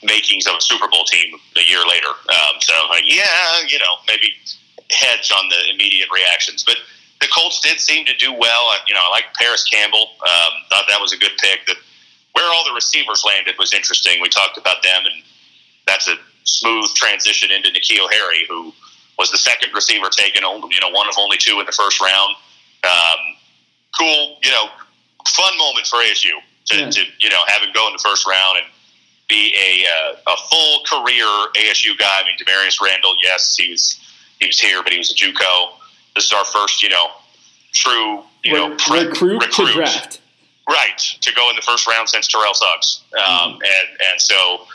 makings 0.02 0.46
of 0.46 0.58
a 0.58 0.60
Super 0.60 0.88
Bowl 0.90 1.04
team 1.04 1.38
a 1.56 1.64
year 1.70 1.86
later. 1.86 2.10
Um, 2.28 2.58
so 2.60 2.74
like, 2.88 3.04
yeah, 3.06 3.62
you 3.68 3.78
know, 3.78 4.02
maybe 4.08 4.34
hedge 4.90 5.30
on 5.30 5.48
the 5.48 5.70
immediate 5.70 6.08
reactions, 6.12 6.64
but 6.64 6.76
the 7.20 7.28
Colts 7.28 7.60
did 7.60 7.78
seem 7.78 8.06
to 8.06 8.16
do 8.16 8.32
well. 8.32 8.72
You 8.88 8.94
know, 8.94 9.04
I 9.04 9.10
like 9.10 9.32
Parris 9.34 9.64
Campbell. 9.64 10.16
Um, 10.24 10.52
thought 10.70 10.86
that 10.88 11.00
was 11.00 11.12
a 11.12 11.18
good 11.18 11.36
pick. 11.38 11.66
That 11.66 11.76
where 12.32 12.50
all 12.52 12.64
the 12.64 12.74
receivers 12.74 13.22
landed 13.24 13.54
was 13.58 13.72
interesting. 13.72 14.20
We 14.20 14.28
talked 14.28 14.56
about 14.58 14.82
them, 14.82 15.04
and 15.04 15.22
that's 15.86 16.08
a 16.08 16.16
smooth 16.44 16.92
transition 16.94 17.50
into 17.50 17.68
N'Keal 17.70 18.10
Harry, 18.10 18.46
who 18.48 18.72
was 19.20 19.30
the 19.30 19.38
second 19.38 19.72
receiver 19.74 20.08
taken, 20.08 20.42
you 20.42 20.80
know, 20.80 20.90
one 20.90 21.06
of 21.06 21.14
only 21.18 21.36
two 21.36 21.60
in 21.60 21.66
the 21.66 21.72
first 21.72 22.00
round. 22.00 22.34
Um, 22.82 23.20
cool, 23.96 24.38
you 24.42 24.50
know, 24.50 24.72
fun 25.28 25.58
moment 25.58 25.86
for 25.86 25.96
ASU 25.96 26.40
to, 26.66 26.76
yeah. 26.76 26.90
to, 26.90 27.00
you 27.20 27.28
know, 27.28 27.42
have 27.46 27.62
him 27.62 27.68
go 27.74 27.86
in 27.86 27.92
the 27.92 28.02
first 28.02 28.26
round 28.26 28.58
and 28.58 28.66
be 29.28 29.54
a 29.54 29.86
uh, 29.86 30.32
a 30.32 30.36
full 30.48 30.82
career 30.88 31.26
ASU 31.54 31.96
guy. 31.98 32.20
I 32.20 32.24
mean, 32.24 32.36
Damarious 32.38 32.80
Randall, 32.80 33.14
yes, 33.22 33.56
he 33.56 33.70
was 33.70 34.00
he 34.40 34.46
was 34.46 34.58
here, 34.58 34.82
but 34.82 34.92
he 34.92 34.98
was 34.98 35.12
a 35.12 35.14
JUCO. 35.14 35.72
This 36.16 36.26
is 36.26 36.32
our 36.32 36.44
first, 36.46 36.82
you 36.82 36.88
know, 36.88 37.08
true, 37.74 38.24
you 38.42 38.54
know, 38.54 38.74
pre- 38.76 39.06
recruit, 39.06 39.42
recruit 39.42 39.66
to 39.66 39.72
draft. 39.74 40.20
Right 40.68 40.98
to 40.98 41.34
go 41.34 41.50
in 41.50 41.56
the 41.56 41.62
first 41.62 41.86
round 41.86 42.08
since 42.08 42.28
Terrell 42.28 42.54
Suggs, 42.54 43.02
um, 43.14 43.24
mm-hmm. 43.24 43.52
and 43.54 44.00
and 44.12 44.20
so 44.20 44.66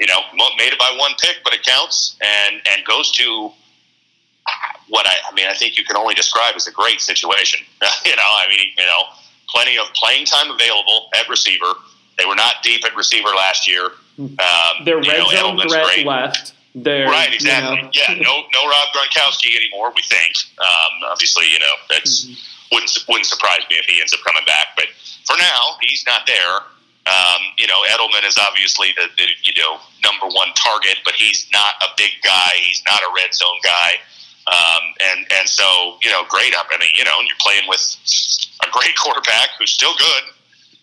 you 0.00 0.06
know 0.06 0.20
made 0.58 0.72
it 0.72 0.78
by 0.78 0.92
one 0.98 1.12
pick, 1.20 1.36
but 1.44 1.54
it 1.54 1.62
counts, 1.62 2.16
and 2.20 2.60
and 2.68 2.84
goes 2.84 3.12
to 3.12 3.52
what 4.88 5.06
I, 5.06 5.14
I 5.30 5.34
mean, 5.34 5.46
I 5.48 5.54
think 5.54 5.78
you 5.78 5.84
can 5.84 5.96
only 5.96 6.14
describe 6.14 6.54
as 6.54 6.66
a 6.66 6.72
great 6.72 7.00
situation. 7.00 7.60
you 8.04 8.16
know, 8.16 8.22
I 8.22 8.46
mean, 8.48 8.68
you 8.76 8.84
know, 8.84 9.02
plenty 9.48 9.78
of 9.78 9.86
playing 9.94 10.26
time 10.26 10.50
available 10.50 11.08
at 11.14 11.28
receiver. 11.28 11.72
They 12.18 12.24
were 12.24 12.34
not 12.34 12.62
deep 12.62 12.84
at 12.84 12.94
receiver 12.96 13.28
last 13.28 13.68
year. 13.68 13.90
Um, 14.18 14.84
Their 14.84 14.96
red 14.96 15.18
know, 15.18 15.28
zone 15.30 15.60
threat 15.68 15.84
great. 15.84 16.06
left. 16.06 16.54
Right, 17.08 17.32
exactly. 17.32 17.76
You 17.76 17.82
know. 17.82 17.90
Yeah, 17.92 18.14
no, 18.20 18.44
no 18.52 18.68
Rob 18.68 18.88
Gronkowski 18.92 19.56
anymore. 19.56 19.92
We 19.94 20.02
think. 20.02 20.32
Um, 20.60 21.08
obviously, 21.08 21.50
you 21.50 21.58
know 21.58 21.72
that's 21.88 22.24
mm-hmm. 22.24 22.74
wouldn't 22.74 22.92
wouldn't 23.08 23.26
surprise 23.26 23.60
me 23.70 23.76
if 23.76 23.86
he 23.86 24.00
ends 24.00 24.12
up 24.12 24.20
coming 24.24 24.44
back. 24.46 24.76
But 24.76 24.86
for 25.24 25.36
now, 25.38 25.76
he's 25.80 26.04
not 26.06 26.26
there. 26.26 26.60
Um, 27.06 27.42
you 27.56 27.66
know, 27.66 27.80
Edelman 27.88 28.26
is 28.26 28.36
obviously 28.36 28.92
the, 28.96 29.08
the 29.16 29.24
you 29.42 29.54
know 29.56 29.80
number 30.04 30.26
one 30.26 30.48
target, 30.52 30.98
but 31.04 31.14
he's 31.14 31.48
not 31.52 31.80
a 31.80 31.88
big 31.96 32.12
guy. 32.22 32.52
He's 32.60 32.82
not 32.84 33.00
a 33.00 33.08
red 33.14 33.32
zone 33.32 33.60
guy. 33.62 33.96
Um, 34.46 34.82
and 35.00 35.26
and 35.32 35.48
so 35.48 35.98
you 36.02 36.10
know, 36.10 36.22
great 36.28 36.54
up. 36.54 36.66
I 36.70 36.78
mean, 36.78 36.90
you 36.96 37.04
know, 37.04 37.18
you're 37.26 37.40
playing 37.40 37.68
with 37.68 37.82
a 38.62 38.70
great 38.70 38.96
quarterback 39.02 39.50
who's 39.58 39.70
still 39.70 39.94
good 39.96 40.22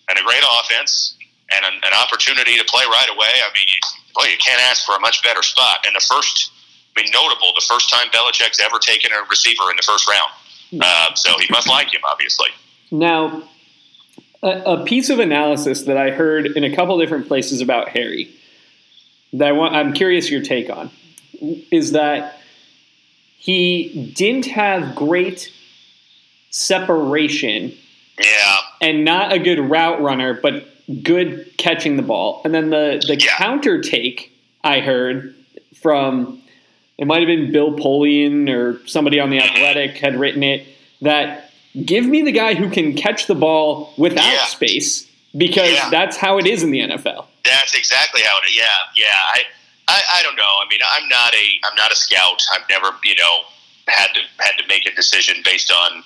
and 0.08 0.18
a 0.18 0.22
great 0.22 0.42
offense 0.60 1.16
and 1.52 1.64
an, 1.64 1.80
an 1.82 1.92
opportunity 1.94 2.56
to 2.56 2.64
play 2.64 2.84
right 2.84 3.08
away. 3.10 3.32
I 3.40 3.52
mean, 3.54 3.66
you, 3.68 3.80
boy, 4.14 4.24
you 4.24 4.38
can't 4.38 4.60
ask 4.62 4.84
for 4.84 4.96
a 4.96 5.00
much 5.00 5.22
better 5.22 5.42
spot. 5.42 5.84
And 5.86 5.94
the 5.94 6.00
first, 6.00 6.50
I 6.96 7.02
mean, 7.02 7.10
notable, 7.12 7.52
the 7.54 7.64
first 7.68 7.90
time 7.90 8.08
Belichick's 8.08 8.60
ever 8.60 8.78
taken 8.78 9.12
a 9.12 9.28
receiver 9.28 9.70
in 9.70 9.76
the 9.76 9.82
first 9.82 10.08
round. 10.08 10.30
Uh, 10.80 11.14
so 11.14 11.38
he 11.38 11.46
must 11.50 11.68
like 11.68 11.92
him, 11.92 12.00
obviously. 12.04 12.48
Now, 12.90 13.42
a, 14.42 14.48
a, 14.48 14.84
piece 14.84 15.08
of 15.10 15.20
analysis 15.20 15.82
that 15.82 15.96
I 15.96 16.10
heard 16.10 16.46
in 16.46 16.64
a 16.64 16.74
couple 16.74 16.98
different 16.98 17.28
places 17.28 17.60
about 17.60 17.88
Harry 17.90 18.34
that 19.32 19.48
I 19.48 19.52
want, 19.52 19.74
I'm 19.74 19.92
curious 19.92 20.30
your 20.30 20.42
take 20.42 20.68
on 20.70 20.90
is 21.70 21.92
that 21.92 22.40
he 23.44 24.10
didn't 24.14 24.46
have 24.46 24.96
great 24.96 25.52
separation. 26.48 27.76
Yeah. 28.18 28.56
And 28.80 29.04
not 29.04 29.34
a 29.34 29.38
good 29.38 29.60
route 29.60 30.00
runner, 30.00 30.32
but 30.32 30.66
good 31.02 31.52
catching 31.58 31.98
the 31.98 32.02
ball. 32.02 32.40
And 32.46 32.54
then 32.54 32.70
the, 32.70 33.04
the 33.06 33.20
yeah. 33.20 33.36
counter 33.36 33.82
take 33.82 34.32
I 34.62 34.80
heard 34.80 35.34
from 35.74 36.40
it 36.96 37.06
might 37.06 37.18
have 37.18 37.26
been 37.26 37.52
Bill 37.52 37.76
Polian 37.76 38.48
or 38.48 38.80
somebody 38.86 39.20
on 39.20 39.28
the 39.28 39.40
mm-hmm. 39.40 39.56
athletic 39.56 39.98
had 39.98 40.18
written 40.18 40.42
it 40.42 40.66
that 41.02 41.50
give 41.84 42.06
me 42.06 42.22
the 42.22 42.32
guy 42.32 42.54
who 42.54 42.70
can 42.70 42.94
catch 42.94 43.26
the 43.26 43.34
ball 43.34 43.92
without 43.98 44.24
yeah. 44.24 44.46
space 44.46 45.06
because 45.36 45.70
yeah. 45.70 45.90
that's 45.90 46.16
how 46.16 46.38
it 46.38 46.46
is 46.46 46.62
in 46.62 46.70
the 46.70 46.80
NFL. 46.80 47.26
That's 47.44 47.74
exactly 47.74 48.22
how 48.24 48.38
it 48.38 48.46
is. 48.46 48.56
Yeah, 48.56 48.64
yeah. 48.96 49.04
I 49.34 49.42
I, 49.88 50.00
I 50.16 50.22
don't 50.22 50.36
know. 50.36 50.54
I 50.62 50.66
mean, 50.68 50.80
I'm 50.96 51.08
not 51.08 51.34
a 51.34 51.46
I'm 51.68 51.76
not 51.76 51.92
a 51.92 51.96
scout. 51.96 52.42
I've 52.52 52.68
never 52.70 52.96
you 53.04 53.14
know 53.16 53.34
had 53.88 54.08
to 54.14 54.20
had 54.38 54.56
to 54.58 54.66
make 54.66 54.86
a 54.86 54.94
decision 54.94 55.42
based 55.44 55.72
on 55.72 56.02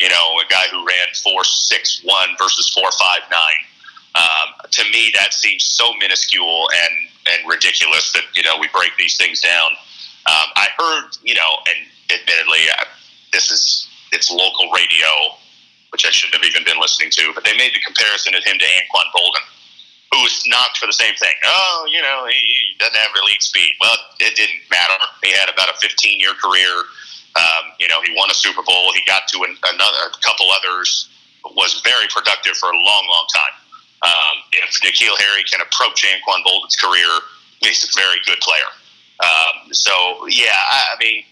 you 0.00 0.08
know 0.08 0.40
a 0.40 0.46
guy 0.50 0.66
who 0.70 0.84
ran 0.86 1.08
four 1.22 1.44
six 1.44 2.02
one 2.04 2.28
versus 2.38 2.68
four 2.68 2.90
five 2.98 3.22
nine. 3.30 3.60
Um, 4.14 4.68
to 4.70 4.84
me, 4.92 5.12
that 5.18 5.32
seems 5.32 5.64
so 5.64 5.92
minuscule 5.94 6.68
and 6.84 7.08
and 7.32 7.48
ridiculous 7.48 8.12
that 8.12 8.24
you 8.34 8.42
know 8.42 8.58
we 8.58 8.68
break 8.74 8.92
these 8.98 9.16
things 9.16 9.40
down. 9.40 9.72
Um, 10.26 10.48
I 10.56 10.68
heard 10.78 11.16
you 11.22 11.34
know, 11.34 11.50
and 11.68 11.88
admittedly, 12.12 12.68
uh, 12.78 12.84
this 13.32 13.50
is 13.50 13.88
it's 14.12 14.30
local 14.30 14.70
radio, 14.72 15.38
which 15.90 16.04
I 16.06 16.10
shouldn't 16.10 16.42
have 16.42 16.44
even 16.44 16.64
been 16.64 16.78
listening 16.78 17.10
to, 17.12 17.32
but 17.34 17.44
they 17.44 17.56
made 17.56 17.72
the 17.72 17.80
comparison 17.80 18.34
of 18.34 18.44
him 18.44 18.58
to 18.58 18.64
Anquan 18.64 19.08
Boldin 19.16 19.46
who 20.12 20.20
was 20.22 20.44
knocked 20.46 20.76
for 20.76 20.86
the 20.86 20.92
same 20.92 21.14
thing. 21.16 21.32
Oh, 21.44 21.88
you 21.88 22.02
know, 22.02 22.26
he, 22.28 22.36
he 22.36 22.76
doesn't 22.78 22.94
have 22.94 23.10
elite 23.16 23.42
speed. 23.42 23.72
Well, 23.80 23.96
it 24.20 24.36
didn't 24.36 24.60
matter. 24.70 25.00
He 25.24 25.32
had 25.32 25.48
about 25.48 25.70
a 25.70 25.76
15 25.80 26.20
year 26.20 26.34
career. 26.36 26.84
Um, 27.34 27.72
you 27.80 27.88
know, 27.88 28.02
he 28.04 28.12
won 28.14 28.30
a 28.30 28.34
Super 28.34 28.62
Bowl. 28.62 28.92
He 28.92 29.00
got 29.06 29.26
to 29.28 29.42
an, 29.42 29.56
another 29.72 30.12
a 30.12 30.20
couple 30.20 30.46
others. 30.52 31.08
Was 31.56 31.80
very 31.80 32.06
productive 32.12 32.54
for 32.56 32.68
a 32.70 32.76
long, 32.76 33.04
long 33.08 33.26
time. 33.34 33.56
Um, 34.04 34.36
if 34.52 34.80
N'Keal 34.82 35.16
Harry 35.18 35.42
can 35.44 35.60
approach 35.60 36.04
Anquan 36.04 36.44
Boldin's 36.44 36.76
career, 36.76 37.08
he's 37.60 37.82
a 37.82 37.88
very 37.98 38.18
good 38.26 38.38
player. 38.40 38.70
Um, 39.20 39.72
so, 39.72 40.26
yeah, 40.28 40.54
I, 40.54 40.94
I 40.94 40.98
mean, 41.00 41.24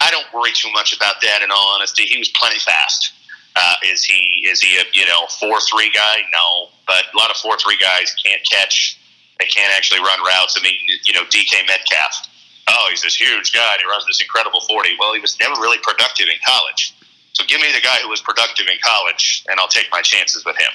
I 0.00 0.10
don't 0.10 0.26
worry 0.32 0.50
too 0.54 0.70
much 0.72 0.96
about 0.96 1.20
that. 1.22 1.42
In 1.42 1.50
all 1.50 1.74
honesty, 1.74 2.04
he 2.04 2.18
was 2.18 2.28
plenty 2.30 2.58
fast. 2.58 3.12
Uh, 3.56 3.74
is 3.84 4.04
he 4.04 4.44
is 4.46 4.60
he 4.60 4.76
a 4.76 4.84
you 4.92 5.06
know 5.06 5.26
four 5.40 5.58
three 5.60 5.90
guy? 5.90 6.16
No, 6.30 6.68
but 6.86 7.04
a 7.12 7.16
lot 7.16 7.30
of 7.30 7.36
four 7.38 7.56
three 7.58 7.78
guys 7.78 8.14
can't 8.22 8.42
catch. 8.50 8.98
They 9.40 9.46
can't 9.46 9.72
actually 9.74 10.00
run 10.00 10.18
routes. 10.20 10.56
I 10.58 10.62
mean, 10.62 10.76
you 11.04 11.14
know, 11.14 11.24
DK 11.24 11.66
Metcalf. 11.66 12.28
Oh, 12.68 12.88
he's 12.90 13.02
this 13.02 13.14
huge 13.14 13.52
guy 13.52 13.72
and 13.72 13.80
he 13.80 13.88
runs 13.88 14.04
this 14.06 14.20
incredible 14.20 14.60
forty. 14.60 14.90
Well, 14.98 15.14
he 15.14 15.20
was 15.20 15.38
never 15.40 15.54
really 15.60 15.78
productive 15.82 16.26
in 16.26 16.38
college. 16.46 16.94
So 17.32 17.44
give 17.46 17.60
me 17.60 17.68
the 17.72 17.80
guy 17.80 17.96
who 18.02 18.08
was 18.08 18.20
productive 18.20 18.66
in 18.66 18.78
college, 18.84 19.44
and 19.48 19.58
I'll 19.58 19.68
take 19.68 19.88
my 19.90 20.02
chances 20.02 20.44
with 20.44 20.56
him. 20.56 20.70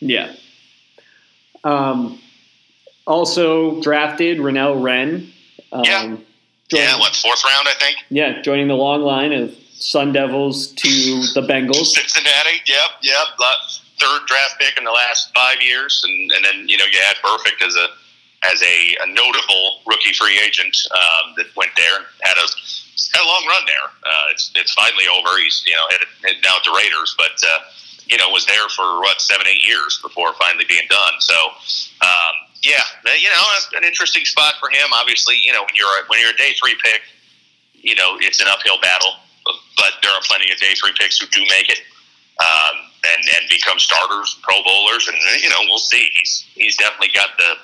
Yeah. 0.00 0.34
Um, 1.62 2.20
also 3.06 3.80
drafted 3.80 4.38
Renell 4.38 4.82
Wren. 4.82 5.32
Um, 5.72 5.84
yeah. 5.84 6.16
yeah, 6.72 6.98
what 6.98 7.14
fourth 7.14 7.44
round, 7.44 7.68
I 7.68 7.74
think. 7.78 7.98
Yeah, 8.08 8.42
joining 8.42 8.68
the 8.68 8.74
long 8.74 9.02
line 9.02 9.32
of 9.32 9.54
Sun 9.80 10.12
Devils 10.12 10.68
to 10.76 10.88
the 11.32 11.40
Bengals. 11.40 11.96
Cincinnati, 11.96 12.60
yep, 12.66 13.00
yep. 13.02 13.26
Third 13.98 14.26
draft 14.26 14.60
pick 14.60 14.76
in 14.76 14.84
the 14.84 14.92
last 14.92 15.32
five 15.34 15.60
years, 15.60 16.00
and, 16.04 16.32
and 16.32 16.44
then 16.44 16.68
you 16.68 16.76
know 16.76 16.84
you 16.84 16.98
had 17.00 17.16
Burfict 17.24 17.66
as 17.66 17.74
a 17.76 17.88
as 18.44 18.62
a, 18.62 18.96
a 19.04 19.06
notable 19.08 19.80
rookie 19.86 20.12
free 20.12 20.40
agent 20.40 20.76
um, 20.92 21.34
that 21.36 21.46
went 21.56 21.72
there 21.76 21.96
and 21.96 22.06
had 22.22 22.36
a 22.36 22.46
had 23.12 23.24
a 23.24 23.28
long 23.28 23.44
run 23.48 23.64
there. 23.66 23.88
Uh, 24.04 24.32
it's 24.32 24.52
it's 24.54 24.72
finally 24.72 25.04
over. 25.08 25.36
He's 25.40 25.64
you 25.66 25.72
know 25.72 25.84
headed, 25.90 26.08
headed 26.24 26.42
down 26.42 26.60
to 26.64 26.72
Raiders, 26.76 27.14
but 27.16 27.36
uh, 27.40 27.60
you 28.06 28.16
know 28.16 28.28
was 28.28 28.44
there 28.46 28.68
for 28.76 29.00
what 29.00 29.20
seven 29.20 29.46
eight 29.48 29.66
years 29.66 29.98
before 30.02 30.32
finally 30.34 30.64
being 30.68 30.88
done. 30.88 31.20
So 31.20 31.36
um, 32.04 32.34
yeah, 32.62 32.84
you 33.16 33.28
know 33.28 33.44
an 33.76 33.84
interesting 33.84 34.24
spot 34.24 34.54
for 34.60 34.68
him. 34.68 34.92
Obviously, 34.92 35.40
you 35.42 35.52
know 35.52 35.60
when 35.60 35.76
you're 35.76 35.88
a, 35.88 36.04
when 36.08 36.20
you're 36.20 36.32
a 36.32 36.36
day 36.36 36.52
three 36.60 36.76
pick, 36.84 37.00
you 37.72 37.94
know 37.96 38.16
it's 38.20 38.40
an 38.40 38.48
uphill 38.48 38.80
battle 38.80 39.16
but 39.76 39.92
there 40.02 40.12
are 40.12 40.20
plenty 40.24 40.50
of 40.52 40.58
day 40.58 40.74
three 40.74 40.92
picks 40.98 41.18
who 41.18 41.26
do 41.28 41.40
make 41.42 41.68
it 41.68 41.80
um, 42.40 42.76
and 43.04 43.24
and 43.36 43.48
become 43.48 43.78
starters, 43.78 44.38
Pro 44.42 44.62
Bowlers, 44.64 45.08
and 45.08 45.16
you 45.42 45.48
know 45.48 45.56
we'll 45.64 45.78
see. 45.78 46.08
He's 46.12 46.46
he's 46.54 46.76
definitely 46.76 47.10
got 47.14 47.30
the 47.38 47.54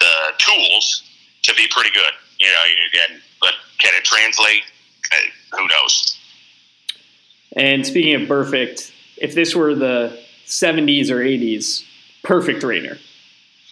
the 0.00 0.14
tools 0.38 1.02
to 1.42 1.54
be 1.54 1.66
pretty 1.70 1.90
good. 1.90 2.12
You 2.38 2.46
know, 2.46 2.64
again, 2.88 3.22
but 3.40 3.54
can 3.78 3.92
it 3.94 4.04
translate? 4.04 4.62
Uh, 5.12 5.56
who 5.56 5.68
knows? 5.68 6.18
And 7.56 7.86
speaking 7.86 8.14
of 8.14 8.22
Burfict, 8.28 8.92
if 9.16 9.34
this 9.34 9.56
were 9.56 9.74
the 9.74 10.20
70s 10.46 11.10
or 11.10 11.16
80s, 11.16 11.84
Burfict 12.22 12.62
Raider. 12.62 12.96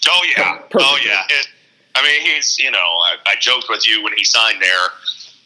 Oh 0.08 0.20
yeah, 0.36 0.58
perfect. 0.58 0.80
oh 0.80 0.98
yeah. 1.04 1.22
It, 1.28 1.48
I 1.94 2.02
mean, 2.02 2.20
he's 2.22 2.58
you 2.58 2.70
know, 2.70 2.78
I, 2.78 3.16
I 3.26 3.34
joked 3.38 3.66
with 3.68 3.86
you 3.86 4.02
when 4.02 4.12
he 4.16 4.24
signed 4.24 4.60
there 4.60 4.88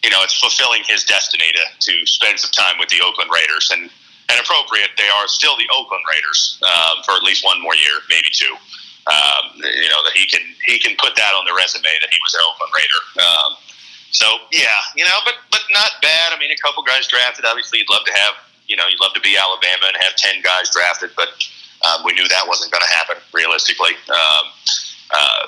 you 0.02 0.10
know, 0.10 0.22
it's 0.22 0.38
fulfilling 0.38 0.82
his 0.86 1.04
destiny 1.04 1.52
to, 1.54 1.64
to 1.78 2.06
spend 2.06 2.38
some 2.38 2.50
time 2.50 2.78
with 2.78 2.88
the 2.88 3.00
Oakland 3.04 3.30
Raiders. 3.32 3.70
And, 3.72 3.90
and 4.30 4.40
appropriate, 4.40 4.90
they 4.98 5.08
are 5.08 5.28
still 5.28 5.56
the 5.56 5.68
Oakland 5.74 6.02
Raiders 6.10 6.58
um, 6.62 7.02
for 7.04 7.12
at 7.12 7.22
least 7.22 7.44
one 7.44 7.60
more 7.62 7.74
year, 7.74 8.02
maybe 8.08 8.28
two. 8.32 8.54
Um, 9.02 9.58
you 9.58 9.90
know, 9.90 9.98
that 10.06 10.14
he 10.14 10.30
can 10.30 10.42
he 10.62 10.78
can 10.78 10.94
put 10.94 11.18
that 11.18 11.34
on 11.34 11.42
the 11.42 11.50
resume 11.58 11.90
that 11.90 12.06
he 12.06 12.18
was 12.22 12.38
an 12.38 12.40
Oakland 12.46 12.70
Raider. 12.70 13.02
Um, 13.18 13.50
so 14.14 14.26
yeah, 14.54 14.78
you 14.94 15.02
know, 15.02 15.18
but 15.26 15.42
but 15.50 15.66
not 15.74 15.98
bad. 16.00 16.30
I 16.30 16.38
mean, 16.38 16.54
a 16.54 16.60
couple 16.62 16.86
guys 16.86 17.08
drafted. 17.10 17.44
Obviously, 17.44 17.82
you'd 17.82 17.90
love 17.90 18.06
to 18.06 18.14
have 18.14 18.38
you 18.70 18.76
know 18.76 18.86
you'd 18.86 19.02
love 19.02 19.12
to 19.14 19.20
be 19.20 19.34
Alabama 19.34 19.90
and 19.90 19.98
have 19.98 20.14
ten 20.14 20.38
guys 20.40 20.70
drafted, 20.70 21.10
but 21.18 21.34
um, 21.82 22.06
we 22.06 22.14
knew 22.14 22.28
that 22.28 22.46
wasn't 22.46 22.70
going 22.70 22.86
to 22.86 22.94
happen 22.94 23.16
realistically. 23.34 23.98
Um, 24.06 24.44
uh, 25.10 25.44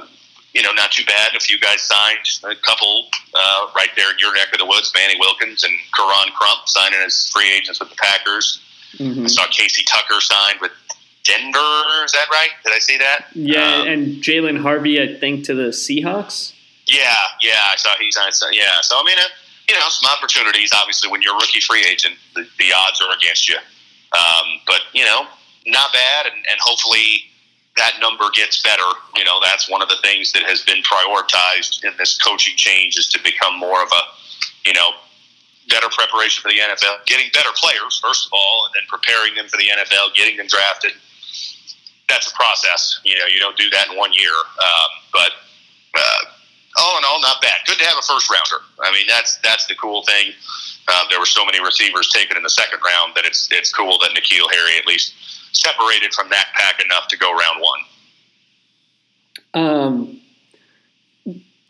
you 0.55 0.63
know, 0.63 0.73
not 0.73 0.93
too 0.93 1.05
bad. 1.05 1.35
A 1.37 1.41
few 1.41 1.59
guys 1.59 1.83
signed, 1.83 2.19
a 2.45 2.55
couple 2.55 3.09
uh, 3.35 3.67
right 3.75 3.91
there 3.97 4.11
in 4.13 4.19
your 4.19 4.35
neck 4.35 4.53
of 4.53 4.59
the 4.59 4.67
woods, 4.67 4.93
Manny 4.95 5.19
Wilkins 5.19 5.65
and 5.65 5.73
Koron 5.93 6.33
Crump 6.33 6.61
signing 6.67 7.01
as 7.05 7.29
free 7.33 7.53
agents 7.53 7.81
with 7.81 7.91
the 7.91 7.97
Packers. 7.97 8.61
Mm-hmm. 8.97 9.25
I 9.25 9.27
saw 9.27 9.47
Casey 9.49 9.85
Tucker 9.85 10.21
signed 10.21 10.61
with 10.61 10.71
Denver. 11.25 12.05
Is 12.05 12.13
that 12.13 12.27
right? 12.31 12.51
Did 12.65 12.73
I 12.73 12.79
see 12.79 12.99
that? 12.99 13.27
Yeah, 13.35 13.81
um, 13.81 13.89
and 13.89 14.07
Jalen 14.23 14.61
Harvey, 14.61 15.03
I 15.03 15.19
think, 15.19 15.45
to 15.47 15.55
the 15.55 15.69
Seahawks. 15.71 16.55
Yeah, 16.87 17.15
yeah, 17.41 17.61
I 17.67 17.77
saw 17.77 17.91
he 17.99 18.13
signed. 18.13 18.35
Yeah, 18.53 18.81
so 18.83 18.97
I 18.97 19.03
mean, 19.05 19.19
uh, 19.19 19.23
you 19.69 19.75
know, 19.75 19.89
some 19.89 20.11
opportunities. 20.13 20.71
Obviously, 20.73 21.11
when 21.11 21.23
you're 21.23 21.35
a 21.35 21.37
rookie 21.37 21.61
free 21.61 21.85
agent, 21.85 22.15
the, 22.35 22.47
the 22.59 22.73
odds 22.77 23.01
are 23.01 23.17
against 23.17 23.49
you. 23.49 23.57
Um, 23.57 24.61
but 24.67 24.83
you 24.93 25.05
know, 25.05 25.27
not 25.67 25.93
bad, 25.93 26.27
and, 26.27 26.37
and 26.37 26.59
hopefully 26.61 27.25
that 27.77 27.95
number 28.01 28.25
gets 28.35 28.63
better. 28.63 28.87
You 29.17 29.25
know, 29.25 29.41
that's 29.43 29.69
one 29.69 29.83
of 29.83 29.89
the 29.89 29.99
things 30.03 30.33
that 30.33 30.45
has 30.45 30.63
been 30.63 30.83
prioritized 30.87 31.85
in 31.85 31.93
this 31.99 32.17
coaching 32.19 32.55
change 32.57 32.97
is 32.97 33.09
to 33.09 33.23
become 33.23 33.59
more 33.59 33.83
of 33.83 33.91
a, 33.91 34.03
you 34.67 34.75
know, 34.75 34.91
better 35.69 35.89
preparation 35.91 36.43
for 36.43 36.49
the 36.49 36.61
NFL, 36.61 37.05
getting 37.07 37.31
better 37.33 37.51
players 37.57 37.99
first 37.99 38.27
of 38.27 38.33
all, 38.33 38.67
and 38.67 38.75
then 38.75 38.85
preparing 38.87 39.35
them 39.35 39.49
for 39.49 39.57
the 39.57 39.67
NFL, 39.67 40.15
getting 40.15 40.37
them 40.37 40.47
drafted. 40.47 40.93
That's 42.09 42.31
a 42.31 42.35
process. 42.35 43.01
You 43.03 43.19
know, 43.19 43.27
you 43.27 43.41
don't 43.41 43.57
do 43.57 43.69
that 43.71 43.91
in 43.91 43.97
one 43.97 44.13
year. 44.13 44.31
Um, 44.31 44.91
but 45.13 45.33
uh, 45.97 46.23
all 46.79 46.99
in 46.99 47.05
all, 47.05 47.21
not 47.21 47.41
bad. 47.41 47.65
Good 47.67 47.79
to 47.79 47.85
have 47.87 47.99
a 47.99 48.07
first 48.07 48.31
rounder. 48.31 48.63
I 48.83 48.93
mean, 48.93 49.07
that's 49.09 49.39
that's 49.43 49.67
the 49.67 49.75
cool 49.75 50.03
thing. 50.05 50.33
Uh, 50.87 51.05
there 51.09 51.19
were 51.19 51.27
so 51.27 51.45
many 51.47 51.65
receivers 51.65 52.11
taken 52.11 52.37
in 52.37 52.43
the 52.43 52.51
second 52.51 52.79
round 52.85 53.17
that 53.17 53.25
it's 53.25 53.49
it's 53.51 53.73
cool 53.73 53.99
that 54.03 54.11
N'Keal 54.11 54.53
Harry 54.53 54.79
at 54.79 54.87
least 54.87 55.15
separated 55.55 56.13
from 56.13 56.29
that 56.31 56.49
pack 56.55 56.85
enough 56.85 57.09
to 57.09 57.17
go 57.17 57.33
round 57.33 57.61
one? 57.61 57.81
Um, 59.55 60.21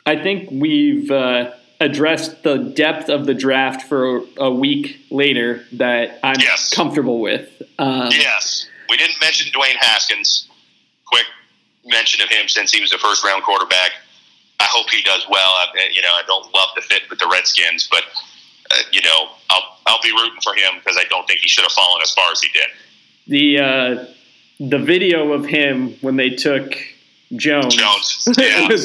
I 0.06 0.16
think 0.16 0.50
we've 0.50 1.10
uh, 1.10 1.52
addressed 1.80 2.42
the 2.42 2.56
depth 2.56 3.08
of 3.08 3.26
the 3.26 3.34
draft 3.34 3.82
for 3.82 4.22
a 4.38 4.50
week 4.50 4.98
later 5.10 5.64
that 5.72 6.18
I'm 6.22 6.40
yes. 6.40 6.70
comfortable 6.70 7.20
with. 7.20 7.62
Um, 7.78 8.08
yes. 8.10 8.66
We 8.88 8.96
didn't 8.96 9.20
mention 9.20 9.52
Dwayne 9.52 9.76
Haskins. 9.78 10.48
Quick 11.06 11.26
mention 11.86 12.22
of 12.22 12.28
him 12.28 12.48
since 12.48 12.72
he 12.72 12.80
was 12.80 12.92
a 12.92 12.98
first 12.98 13.24
round 13.24 13.42
quarterback. 13.42 13.92
I 14.60 14.66
hope 14.68 14.88
he 14.90 15.02
does 15.02 15.26
well. 15.28 15.40
I, 15.40 15.66
you 15.92 16.00
know, 16.00 16.08
I 16.08 16.22
don't 16.26 16.44
love 16.54 16.68
the 16.74 16.82
fit 16.82 17.02
with 17.10 17.18
the 17.18 17.28
Redskins, 17.30 17.88
but 17.90 18.04
uh, 18.70 18.76
you 18.92 19.02
know, 19.02 19.28
I'll 19.50 19.78
I'll 19.86 20.02
be 20.02 20.12
rooting 20.12 20.40
for 20.42 20.54
him 20.54 20.78
because 20.78 20.96
I 20.98 21.04
don't 21.10 21.26
think 21.26 21.40
he 21.40 21.48
should 21.48 21.64
have 21.64 21.72
fallen 21.72 22.00
as 22.02 22.12
far 22.12 22.30
as 22.32 22.40
he 22.40 22.48
did 22.50 22.68
the 23.26 23.58
uh, 23.58 24.04
the 24.60 24.78
video 24.78 25.32
of 25.32 25.46
him 25.46 25.96
when 26.00 26.16
they 26.16 26.30
took 26.30 26.76
Jones. 27.34 27.74
Jones, 27.74 28.28
yeah, 28.38 28.68
yeah, 28.68 28.70
uh, 28.70 28.78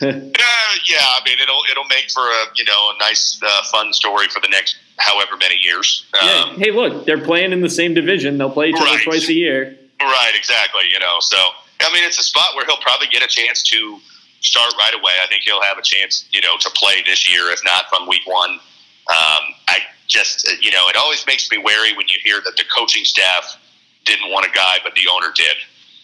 yeah. 0.00 0.98
I 1.00 1.20
mean, 1.24 1.38
it'll 1.40 1.62
it'll 1.70 1.84
make 1.84 2.10
for 2.10 2.22
a 2.22 2.44
you 2.54 2.64
know 2.64 2.92
a 2.94 2.98
nice 2.98 3.40
uh, 3.42 3.62
fun 3.70 3.92
story 3.92 4.28
for 4.28 4.40
the 4.40 4.48
next 4.48 4.76
however 4.98 5.36
many 5.36 5.56
years. 5.56 6.06
Um, 6.20 6.28
yeah. 6.28 6.54
Hey, 6.56 6.70
look, 6.70 7.06
they're 7.06 7.22
playing 7.22 7.52
in 7.52 7.60
the 7.60 7.70
same 7.70 7.94
division. 7.94 8.38
They'll 8.38 8.50
play 8.50 8.68
each 8.68 8.76
other 8.76 8.84
right. 8.84 9.04
twice 9.04 9.28
a 9.28 9.34
year. 9.34 9.76
Right. 10.00 10.32
Exactly. 10.34 10.82
You 10.92 10.98
know, 10.98 11.18
so 11.20 11.38
I 11.80 11.92
mean, 11.92 12.04
it's 12.04 12.18
a 12.18 12.22
spot 12.22 12.54
where 12.54 12.64
he'll 12.66 12.76
probably 12.78 13.08
get 13.08 13.22
a 13.22 13.28
chance 13.28 13.62
to 13.62 13.98
start 14.40 14.74
right 14.76 14.94
away. 14.94 15.12
I 15.22 15.26
think 15.28 15.42
he'll 15.44 15.62
have 15.62 15.78
a 15.78 15.82
chance, 15.82 16.28
you 16.32 16.40
know, 16.40 16.56
to 16.58 16.70
play 16.70 17.02
this 17.06 17.30
year, 17.30 17.50
if 17.50 17.60
not 17.64 17.88
from 17.88 18.08
week 18.08 18.22
one. 18.26 18.50
Um, 18.50 19.54
I 19.68 19.78
just, 20.06 20.48
you 20.60 20.70
know, 20.70 20.88
it 20.88 20.96
always 20.96 21.26
makes 21.26 21.50
me 21.50 21.58
wary 21.58 21.96
when 21.96 22.06
you 22.08 22.18
hear 22.22 22.40
that 22.44 22.56
the 22.56 22.64
coaching 22.76 23.04
staff 23.04 23.56
didn't 24.04 24.30
want 24.30 24.46
a 24.46 24.50
guy, 24.50 24.78
but 24.82 24.94
the 24.94 25.02
owner 25.12 25.32
did. 25.34 25.56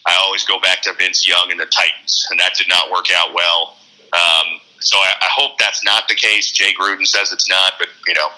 I 0.05 0.17
always 0.23 0.43
go 0.45 0.59
back 0.59 0.81
to 0.83 0.93
Vince 0.93 1.27
Young 1.27 1.51
and 1.51 1.59
the 1.59 1.65
Titans, 1.65 2.27
and 2.31 2.39
that 2.39 2.55
did 2.57 2.67
not 2.67 2.89
work 2.91 3.07
out 3.13 3.33
well. 3.33 3.77
Um, 4.13 4.59
so 4.79 4.97
I, 4.97 5.13
I 5.21 5.27
hope 5.29 5.57
that's 5.59 5.83
not 5.83 6.07
the 6.07 6.15
case. 6.15 6.51
Jay 6.51 6.73
Gruden 6.73 7.05
says 7.05 7.31
it's 7.31 7.49
not, 7.49 7.73
but 7.77 7.89
you 8.07 8.13
know, 8.13 8.29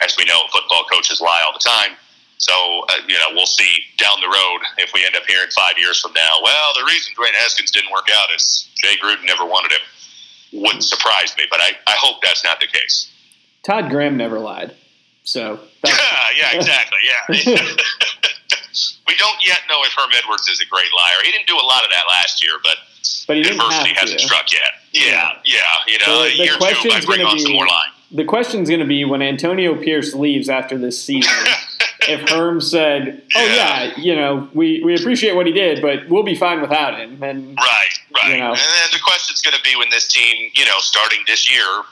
as 0.00 0.16
we 0.16 0.24
know, 0.24 0.40
football 0.52 0.84
coaches 0.90 1.20
lie 1.20 1.42
all 1.46 1.52
the 1.52 1.62
time. 1.62 1.96
So 2.38 2.52
uh, 2.88 2.94
you 3.06 3.14
know, 3.14 3.28
we'll 3.32 3.46
see 3.46 3.84
down 3.98 4.16
the 4.20 4.28
road 4.28 4.60
if 4.78 4.92
we 4.92 5.04
end 5.04 5.14
up 5.14 5.22
hearing 5.28 5.50
five 5.54 5.78
years 5.78 6.00
from 6.00 6.12
now. 6.12 6.38
Well, 6.42 6.72
the 6.74 6.84
reason 6.86 7.14
Dwayne 7.14 7.34
Haskins 7.34 7.70
didn't 7.70 7.92
work 7.92 8.08
out 8.14 8.26
is 8.34 8.68
Jay 8.82 8.96
Gruden 8.96 9.24
never 9.26 9.44
wanted 9.44 9.72
him. 9.72 10.60
wouldn't 10.60 10.84
surprise 10.84 11.36
me. 11.36 11.44
But 11.50 11.60
I, 11.60 11.72
I 11.86 11.94
hope 11.98 12.22
that's 12.22 12.42
not 12.42 12.58
the 12.60 12.66
case. 12.66 13.12
Todd 13.62 13.90
Graham 13.90 14.16
never 14.16 14.38
lied. 14.40 14.74
So 15.24 15.60
yeah, 15.86 16.50
exactly. 16.56 16.98
Yeah. 17.06 17.66
we 19.06 19.14
don't 19.16 19.38
yet 19.46 19.60
know 19.68 19.82
if 19.82 19.92
Herm 19.92 20.10
Edwards 20.16 20.48
is 20.48 20.60
a 20.60 20.66
great 20.66 20.90
liar. 20.96 21.14
He 21.24 21.32
didn't 21.32 21.46
do 21.46 21.56
a 21.56 21.66
lot 21.66 21.84
of 21.84 21.90
that 21.90 22.04
last 22.08 22.42
year, 22.42 22.52
but 22.62 22.76
but 23.26 23.36
he 23.36 23.42
adversity 23.42 23.94
hasn't 23.94 24.20
struck 24.20 24.52
yet. 24.52 24.60
Yeah, 24.92 25.38
yeah. 25.44 25.60
You 25.86 25.98
know, 25.98 26.24
the, 26.24 26.30
the 26.30 26.44
year 26.44 26.54
two, 26.58 26.90
I 26.90 27.00
bring 27.04 27.22
on 27.22 27.36
be, 27.36 27.40
some 27.40 27.52
more 27.52 27.66
line. 27.66 27.90
The 28.10 28.24
question's 28.24 28.68
going 28.68 28.80
to 28.80 28.86
be 28.86 29.04
when 29.04 29.22
Antonio 29.22 29.74
Pierce 29.74 30.14
leaves 30.14 30.48
after 30.48 30.78
this 30.78 31.02
season. 31.02 31.32
if 32.08 32.28
Herm 32.28 32.60
said, 32.60 33.22
"Oh 33.34 33.44
yeah. 33.44 33.84
yeah, 33.84 33.96
you 33.96 34.14
know, 34.14 34.48
we, 34.54 34.82
we 34.84 34.94
appreciate 34.94 35.34
what 35.34 35.46
he 35.46 35.52
did, 35.52 35.80
but 35.80 36.08
we'll 36.08 36.22
be 36.22 36.36
fine 36.36 36.60
without 36.60 36.98
him," 36.98 37.22
and 37.22 37.56
right, 37.56 37.88
right, 38.14 38.32
you 38.32 38.38
know. 38.38 38.50
and 38.50 38.58
then 38.58 38.88
the 38.92 39.00
question's 39.04 39.42
going 39.42 39.56
to 39.56 39.62
be 39.62 39.76
when 39.76 39.90
this 39.90 40.06
team, 40.06 40.50
you 40.54 40.64
know, 40.64 40.78
starting 40.78 41.20
this 41.26 41.50
year, 41.50 41.82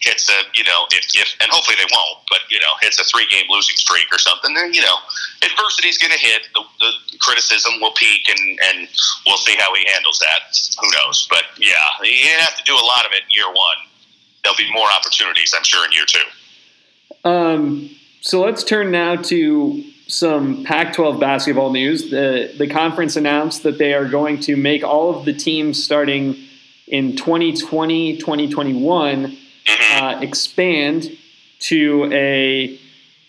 hits 0.00 0.28
a 0.28 0.38
you 0.54 0.64
know 0.64 0.86
if, 0.92 1.04
if 1.14 1.36
and 1.40 1.50
hopefully 1.50 1.76
they 1.78 1.88
won't, 1.92 2.18
but 2.28 2.40
you 2.50 2.58
know 2.60 2.72
hits 2.80 3.00
a 3.00 3.04
three 3.04 3.26
game 3.30 3.46
losing 3.48 3.76
streak 3.76 4.06
or 4.12 4.18
something, 4.18 4.54
then 4.54 4.72
you 4.72 4.82
know 4.82 4.96
adversity 5.42 5.88
is 5.88 5.98
going 5.98 6.12
to 6.12 6.18
hit. 6.18 6.42
The, 6.54 6.62
the, 6.80 6.90
criticism 7.18 7.80
will 7.80 7.92
peak, 7.92 8.28
and 8.28 8.60
and 8.70 8.88
we'll 9.26 9.38
see 9.38 9.56
how 9.58 9.74
he 9.74 9.84
handles 9.88 10.18
that. 10.20 10.56
Who 10.80 10.88
knows? 10.98 11.26
But 11.30 11.44
yeah, 11.58 11.72
he 12.02 12.22
didn't 12.22 12.42
have 12.42 12.56
to 12.56 12.62
do 12.64 12.74
a 12.74 12.86
lot 12.86 13.06
of 13.06 13.12
it 13.12 13.22
in 13.22 13.30
year 13.34 13.48
one. 13.48 13.76
There'll 14.44 14.56
be 14.56 14.70
more 14.72 14.88
opportunities, 14.92 15.52
I'm 15.56 15.64
sure, 15.64 15.84
in 15.86 15.92
year 15.92 16.06
two. 16.06 17.28
Um. 17.28 17.90
So 18.20 18.40
let's 18.40 18.64
turn 18.64 18.90
now 18.90 19.16
to 19.16 19.84
some 20.08 20.64
Pac-12 20.64 21.20
basketball 21.20 21.72
news. 21.72 22.10
The 22.10 22.54
the 22.56 22.66
conference 22.66 23.16
announced 23.16 23.62
that 23.62 23.78
they 23.78 23.94
are 23.94 24.08
going 24.08 24.40
to 24.40 24.56
make 24.56 24.84
all 24.84 25.16
of 25.16 25.24
the 25.24 25.32
teams 25.32 25.82
starting 25.82 26.36
in 26.86 27.16
2020, 27.16 28.18
2021 28.18 29.26
mm-hmm. 29.26 29.45
Uh, 29.68 30.18
expand 30.20 31.16
to 31.58 32.08
a 32.12 32.78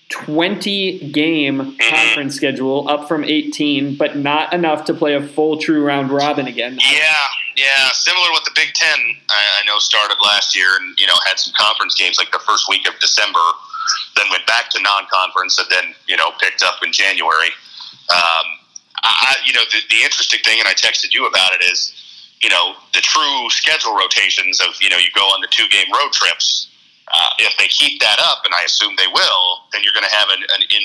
20 0.09 1.11
game 1.11 1.59
mm-hmm. 1.59 1.95
conference 1.95 2.35
schedule, 2.35 2.87
up 2.87 3.07
from 3.07 3.23
18, 3.23 3.95
but 3.95 4.17
not 4.17 4.53
enough 4.53 4.85
to 4.85 4.93
play 4.93 5.15
a 5.15 5.21
full 5.21 5.57
true 5.57 5.83
round 5.83 6.11
robin 6.11 6.47
again. 6.47 6.77
Yeah, 6.79 7.13
yeah, 7.55 7.89
similar 7.91 8.27
with 8.31 8.45
the 8.45 8.51
Big 8.55 8.73
Ten. 8.73 8.99
I, 9.29 9.61
I 9.61 9.65
know 9.65 9.79
started 9.79 10.17
last 10.23 10.55
year 10.55 10.67
and 10.79 10.97
you 10.99 11.07
know 11.07 11.15
had 11.25 11.39
some 11.39 11.53
conference 11.57 11.95
games 11.95 12.17
like 12.17 12.31
the 12.31 12.39
first 12.39 12.69
week 12.69 12.87
of 12.87 12.97
December, 12.99 13.39
then 14.15 14.25
went 14.29 14.45
back 14.47 14.69
to 14.71 14.81
non-conference, 14.81 15.59
and 15.59 15.67
then 15.69 15.95
you 16.07 16.15
know 16.15 16.31
picked 16.39 16.63
up 16.63 16.81
in 16.83 16.91
January. 16.91 17.49
Um, 18.09 18.57
I, 19.03 19.35
you 19.45 19.53
know, 19.53 19.61
the, 19.71 19.79
the 19.89 20.03
interesting 20.03 20.39
thing, 20.43 20.59
and 20.59 20.67
I 20.67 20.73
texted 20.73 21.13
you 21.13 21.27
about 21.27 21.53
it, 21.53 21.63
is 21.63 21.93
you 22.41 22.49
know, 22.49 22.73
the 22.93 23.01
true 23.01 23.49
schedule 23.49 23.95
rotations 23.97 24.61
of, 24.61 24.77
you 24.81 24.89
know, 24.89 24.97
you 24.97 25.09
go 25.15 25.25
on 25.33 25.41
the 25.41 25.49
two 25.49 25.67
game 25.69 25.87
road 25.93 26.13
trips. 26.13 26.69
Uh, 27.07 27.31
if 27.39 27.55
they 27.57 27.67
keep 27.71 27.99
that 28.01 28.19
up, 28.19 28.43
and 28.43 28.53
I 28.53 28.67
assume 28.67 28.93
they 28.97 29.07
will, 29.07 29.63
then 29.71 29.81
you're 29.81 29.95
going 29.95 30.05
to 30.05 30.11
have 30.11 30.27
an, 30.27 30.43
an 30.43 30.61
in, 30.67 30.83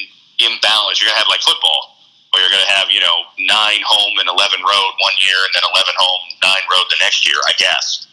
imbalance. 0.54 1.02
You're 1.02 1.10
going 1.10 1.18
to 1.18 1.22
have 1.26 1.28
like 1.28 1.42
football, 1.42 1.98
where 2.30 2.40
you're 2.40 2.54
going 2.54 2.62
to 2.62 2.72
have, 2.78 2.88
you 2.94 3.02
know, 3.02 3.26
nine 3.42 3.82
home 3.82 4.22
and 4.22 4.30
11 4.30 4.62
road 4.62 4.92
one 5.02 5.16
year, 5.18 5.34
and 5.34 5.52
then 5.52 5.66
11 5.66 5.82
home, 5.98 6.22
nine 6.40 6.64
road 6.70 6.86
the 6.94 7.00
next 7.02 7.26
year, 7.26 7.36
I 7.50 7.52
guess. 7.58 8.06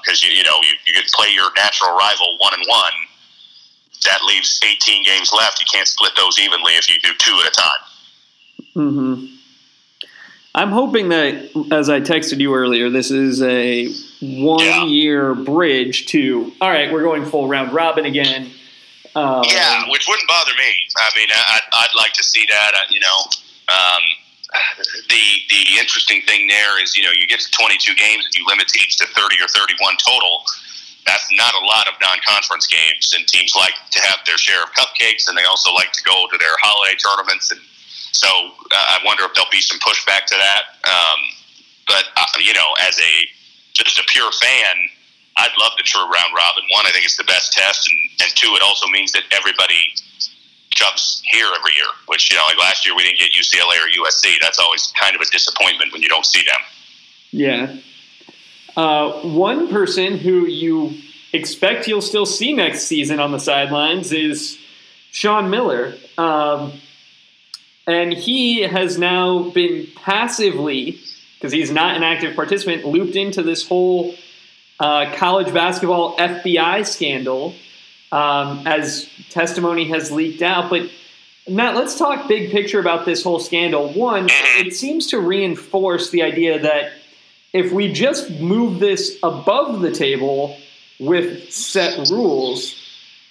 Because, 0.00 0.24
um, 0.24 0.26
you, 0.26 0.40
you 0.40 0.44
know, 0.48 0.58
you, 0.64 0.74
you 0.88 0.92
could 0.96 1.06
play 1.12 1.28
your 1.28 1.52
natural 1.54 1.92
rival 1.92 2.40
one 2.40 2.56
and 2.56 2.64
one. 2.66 2.96
That 4.08 4.24
leaves 4.24 4.58
18 4.64 5.04
games 5.04 5.28
left. 5.32 5.60
You 5.60 5.68
can't 5.68 5.86
split 5.86 6.16
those 6.16 6.40
evenly 6.40 6.72
if 6.80 6.88
you 6.88 6.98
do 7.04 7.12
two 7.20 7.36
at 7.44 7.52
a 7.52 7.54
time. 7.54 7.82
Mm-hmm. 8.76 9.36
I'm 10.56 10.72
hoping 10.72 11.10
that, 11.10 11.52
as 11.70 11.90
I 11.90 12.00
texted 12.00 12.40
you 12.40 12.54
earlier, 12.54 12.88
this 12.88 13.10
is 13.10 13.42
a 13.42 13.92
one 14.22 14.64
yeah. 14.64 14.86
year 14.86 15.34
bridge 15.34 16.06
to, 16.06 16.50
all 16.62 16.70
right, 16.70 16.90
we're 16.90 17.02
going 17.02 17.26
full 17.26 17.46
round 17.46 17.74
robin 17.74 18.06
again. 18.06 18.48
Um, 19.14 19.44
yeah, 19.48 19.84
which 19.88 20.08
wouldn't 20.08 20.26
bother 20.26 20.52
me. 20.56 20.72
I 20.96 21.10
mean, 21.14 21.28
I, 21.30 21.60
would 21.84 22.00
like 22.00 22.12
to 22.14 22.24
see 22.24 22.46
that. 22.48 22.72
Uh, 22.74 22.88
you 22.88 23.00
know, 23.00 23.18
um, 23.68 24.02
the 25.08 25.24
the 25.50 25.78
interesting 25.78 26.22
thing 26.22 26.48
there 26.48 26.82
is, 26.82 26.96
you 26.96 27.04
know, 27.04 27.12
you 27.12 27.26
get 27.26 27.40
to 27.40 27.50
22 27.50 27.94
games 27.94 28.24
and 28.24 28.34
you 28.34 28.44
limit 28.48 28.68
teams 28.68 28.96
to 28.96 29.06
30 29.06 29.36
or 29.36 29.48
31 29.48 29.96
total. 30.04 30.40
That's 31.06 31.28
not 31.36 31.52
a 31.54 31.64
lot 31.64 31.86
of 31.86 31.94
non-conference 32.00 32.66
games, 32.66 33.12
and 33.14 33.28
teams 33.28 33.52
like 33.56 33.74
to 33.90 34.00
have 34.02 34.20
their 34.26 34.38
share 34.38 34.62
of 34.62 34.70
cupcakes, 34.72 35.28
and 35.28 35.36
they 35.36 35.44
also 35.44 35.72
like 35.72 35.92
to 35.92 36.02
go 36.02 36.26
to 36.32 36.38
their 36.38 36.56
holiday 36.60 36.96
tournaments 36.96 37.52
and 37.52 37.60
so 38.16 38.28
uh, 38.28 38.96
I 38.96 38.98
wonder 39.04 39.24
if 39.24 39.34
there'll 39.34 39.50
be 39.52 39.60
some 39.60 39.78
pushback 39.80 40.24
to 40.32 40.36
that. 40.36 40.62
Um, 40.88 41.20
but 41.86 42.04
uh, 42.16 42.24
you 42.40 42.54
know, 42.54 42.72
as 42.88 42.98
a 42.98 43.12
just 43.74 43.98
a 43.98 44.04
pure 44.08 44.32
fan, 44.32 44.74
I'd 45.36 45.52
love 45.60 45.72
the 45.76 45.82
true 45.84 46.02
round 46.02 46.32
robin. 46.34 46.64
One, 46.72 46.86
I 46.86 46.90
think 46.92 47.04
it's 47.04 47.18
the 47.18 47.28
best 47.28 47.52
test, 47.52 47.88
and, 47.90 48.00
and 48.22 48.30
two, 48.34 48.56
it 48.56 48.62
also 48.62 48.88
means 48.88 49.12
that 49.12 49.24
everybody 49.32 49.92
jumps 50.70 51.20
here 51.24 51.46
every 51.54 51.74
year. 51.76 51.92
Which 52.06 52.30
you 52.30 52.36
know, 52.36 52.44
like 52.48 52.58
last 52.58 52.86
year 52.86 52.96
we 52.96 53.04
didn't 53.04 53.18
get 53.18 53.32
UCLA 53.32 53.76
or 53.84 54.04
USC. 54.04 54.40
That's 54.40 54.58
always 54.58 54.92
kind 54.98 55.14
of 55.14 55.20
a 55.20 55.26
disappointment 55.26 55.92
when 55.92 56.00
you 56.00 56.08
don't 56.08 56.24
see 56.24 56.42
them. 56.42 56.60
Yeah. 57.32 57.76
Uh, 58.76 59.12
one 59.28 59.68
person 59.68 60.16
who 60.16 60.46
you 60.46 60.94
expect 61.34 61.86
you'll 61.86 62.00
still 62.00 62.26
see 62.26 62.54
next 62.54 62.84
season 62.84 63.20
on 63.20 63.32
the 63.32 63.38
sidelines 63.38 64.10
is 64.12 64.58
Sean 65.10 65.50
Miller. 65.50 65.94
Um, 66.16 66.72
and 67.86 68.12
he 68.12 68.62
has 68.62 68.98
now 68.98 69.50
been 69.50 69.86
passively, 69.94 71.00
because 71.34 71.52
he's 71.52 71.70
not 71.70 71.96
an 71.96 72.02
active 72.02 72.34
participant, 72.34 72.84
looped 72.84 73.16
into 73.16 73.42
this 73.42 73.66
whole 73.66 74.14
uh, 74.80 75.12
college 75.14 75.52
basketball 75.54 76.16
FBI 76.16 76.86
scandal 76.86 77.54
um, 78.12 78.66
as 78.66 79.08
testimony 79.30 79.88
has 79.88 80.10
leaked 80.10 80.42
out. 80.42 80.70
But 80.70 80.90
Matt, 81.48 81.76
let's 81.76 81.96
talk 81.96 82.28
big 82.28 82.50
picture 82.50 82.80
about 82.80 83.04
this 83.04 83.22
whole 83.22 83.38
scandal. 83.38 83.92
One, 83.92 84.28
it 84.30 84.74
seems 84.74 85.06
to 85.08 85.20
reinforce 85.20 86.10
the 86.10 86.22
idea 86.22 86.58
that 86.58 86.92
if 87.52 87.72
we 87.72 87.92
just 87.92 88.30
move 88.30 88.80
this 88.80 89.18
above 89.22 89.80
the 89.80 89.92
table 89.92 90.56
with 90.98 91.52
set 91.52 92.10
rules, 92.10 92.74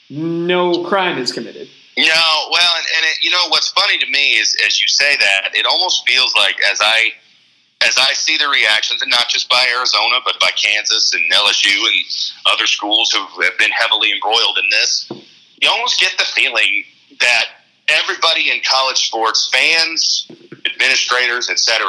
no 0.09 0.83
crime 0.85 1.17
is 1.17 1.31
committed. 1.33 1.67
No, 1.97 2.03
well, 2.51 2.73
and, 2.75 2.85
and 2.97 3.05
it, 3.05 3.17
you 3.21 3.31
know 3.31 3.47
what's 3.49 3.69
funny 3.69 3.97
to 3.97 4.05
me 4.07 4.31
is 4.31 4.55
as 4.65 4.81
you 4.81 4.87
say 4.87 5.15
that, 5.15 5.49
it 5.53 5.65
almost 5.65 6.07
feels 6.07 6.35
like 6.35 6.55
as 6.71 6.79
I 6.81 7.11
as 7.85 7.95
I 7.97 8.13
see 8.13 8.37
the 8.37 8.47
reactions, 8.47 9.01
and 9.01 9.11
not 9.11 9.29
just 9.29 9.49
by 9.49 9.65
Arizona, 9.75 10.17
but 10.25 10.39
by 10.39 10.49
Kansas 10.51 11.13
and 11.13 11.23
LSU 11.31 11.75
and 11.75 12.05
other 12.45 12.65
schools 12.65 13.11
who 13.11 13.41
have 13.43 13.57
been 13.57 13.71
heavily 13.71 14.11
embroiled 14.11 14.57
in 14.57 14.69
this, 14.71 15.11
you 15.61 15.69
almost 15.69 15.99
get 15.99 16.11
the 16.17 16.23
feeling 16.23 16.83
that 17.19 17.45
everybody 17.87 18.49
in 18.49 18.61
college 18.67 19.07
sports, 19.07 19.49
fans, 19.51 20.27
administrators, 20.65 21.49
etc., 21.49 21.85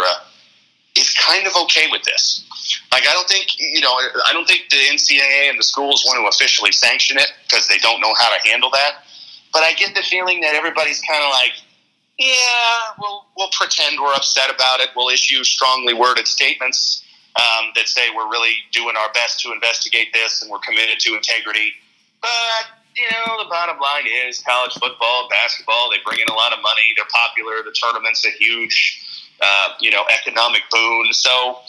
is 0.97 1.15
kind 1.15 1.47
of 1.47 1.53
okay 1.63 1.87
with 1.91 2.03
this. 2.05 2.45
Like, 2.93 3.07
I 3.09 3.13
don't 3.13 3.29
think 3.29 3.59
you 3.59 3.81
know, 3.81 3.95
I 4.27 4.33
don't 4.33 4.47
think 4.47 4.69
the 4.71 4.77
NCAA 4.77 5.51
and 5.51 5.59
the 5.59 5.65
schools 5.65 6.05
want 6.07 6.23
to 6.23 6.29
officially 6.29 6.73
sanction 6.73 7.17
it 7.17 7.33
because 7.49 7.69
they 7.69 7.79
don't 7.79 8.01
know 8.01 8.15
how 8.19 8.29
to 8.29 8.49
handle 8.49 8.71
that. 8.71 9.06
But 9.57 9.63
I 9.63 9.73
get 9.73 9.95
the 9.95 10.03
feeling 10.03 10.43
that 10.43 10.55
everybody's 10.55 11.01
kind 11.01 11.25
of 11.25 11.31
like, 11.31 11.57
yeah, 12.19 12.93
we'll 13.01 13.25
we'll 13.39 13.49
pretend 13.57 13.99
we're 13.99 14.13
upset 14.13 14.55
about 14.55 14.81
it. 14.81 14.91
We'll 14.95 15.09
issue 15.09 15.43
strongly 15.45 15.95
worded 15.95 16.29
statements 16.29 17.03
um, 17.37 17.73
that 17.75 17.89
say 17.89 18.03
we're 18.15 18.29
really 18.29 18.53
doing 18.71 18.97
our 18.97 19.11
best 19.15 19.41
to 19.41 19.53
investigate 19.53 20.13
this 20.13 20.43
and 20.43 20.51
we're 20.51 20.59
committed 20.59 21.01
to 21.01 21.15
integrity. 21.15 21.73
But 22.21 22.69
you 22.97 23.09
know, 23.09 23.43
the 23.43 23.49
bottom 23.49 23.81
line 23.81 24.05
is 24.29 24.41
college 24.41 24.75
football, 24.75 25.27
basketball. 25.31 25.89
They 25.91 26.05
bring 26.05 26.21
in 26.21 26.29
a 26.29 26.37
lot 26.37 26.53
of 26.53 26.61
money. 26.61 26.93
They're 26.95 27.09
popular. 27.09 27.65
The 27.65 27.75
tournament's 27.81 28.27
a 28.27 28.31
huge, 28.33 29.33
uh, 29.41 29.69
you 29.81 29.91
know, 29.91 30.05
economic 30.13 30.65
boon. 30.71 31.15
So, 31.15 31.61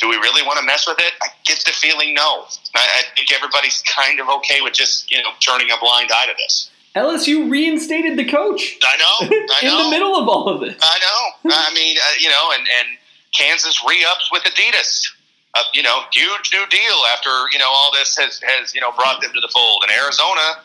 do 0.00 0.08
we 0.08 0.16
really 0.16 0.40
want 0.46 0.60
to 0.60 0.64
mess 0.64 0.88
with 0.88 0.98
it? 0.98 1.12
I 1.20 1.28
get 1.44 1.62
the 1.66 1.72
feeling 1.72 2.14
no. 2.14 2.46
I, 2.74 2.80
I 2.80 3.02
think 3.14 3.34
everybody's 3.34 3.82
kind 3.84 4.18
of 4.18 4.30
okay 4.30 4.62
with 4.62 4.72
just 4.72 5.10
you 5.10 5.22
know 5.22 5.28
turning 5.40 5.70
a 5.70 5.76
blind 5.78 6.08
eye 6.10 6.24
to 6.24 6.32
this. 6.38 6.70
LSU 6.94 7.50
reinstated 7.50 8.16
the 8.16 8.24
coach. 8.24 8.78
I 8.82 8.96
know. 8.96 9.36
I 9.52 9.64
know. 9.64 9.78
in 9.78 9.84
the 9.84 9.90
middle 9.90 10.16
of 10.16 10.28
all 10.28 10.48
of 10.48 10.60
this. 10.60 10.76
I 10.80 10.98
know. 10.98 11.50
I 11.52 11.74
mean, 11.74 11.96
uh, 11.96 12.12
you 12.20 12.28
know, 12.28 12.52
and, 12.52 12.66
and 12.78 12.98
Kansas 13.34 13.82
re-ups 13.86 14.30
with 14.30 14.44
Adidas. 14.44 15.08
Uh, 15.54 15.62
you 15.72 15.82
know, 15.82 16.02
huge 16.12 16.50
new 16.52 16.66
deal 16.66 16.98
after 17.12 17.30
you 17.52 17.58
know 17.58 17.68
all 17.68 17.92
this 17.92 18.16
has 18.16 18.40
has 18.42 18.74
you 18.74 18.80
know 18.80 18.90
brought 18.92 19.20
them 19.20 19.32
to 19.32 19.40
the 19.40 19.48
fold. 19.54 19.84
And 19.86 19.92
Arizona 19.92 20.62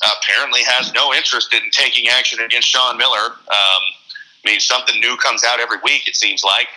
apparently 0.00 0.60
has 0.64 0.92
no 0.94 1.12
interest 1.12 1.52
in 1.52 1.70
taking 1.70 2.08
action 2.08 2.40
against 2.40 2.68
Sean 2.68 2.96
Miller. 2.96 3.32
Um, 3.32 3.82
I 4.44 4.46
mean, 4.46 4.60
something 4.60 4.98
new 4.98 5.16
comes 5.18 5.44
out 5.44 5.60
every 5.60 5.76
week. 5.84 6.08
It 6.08 6.16
seems 6.16 6.42
like 6.42 6.68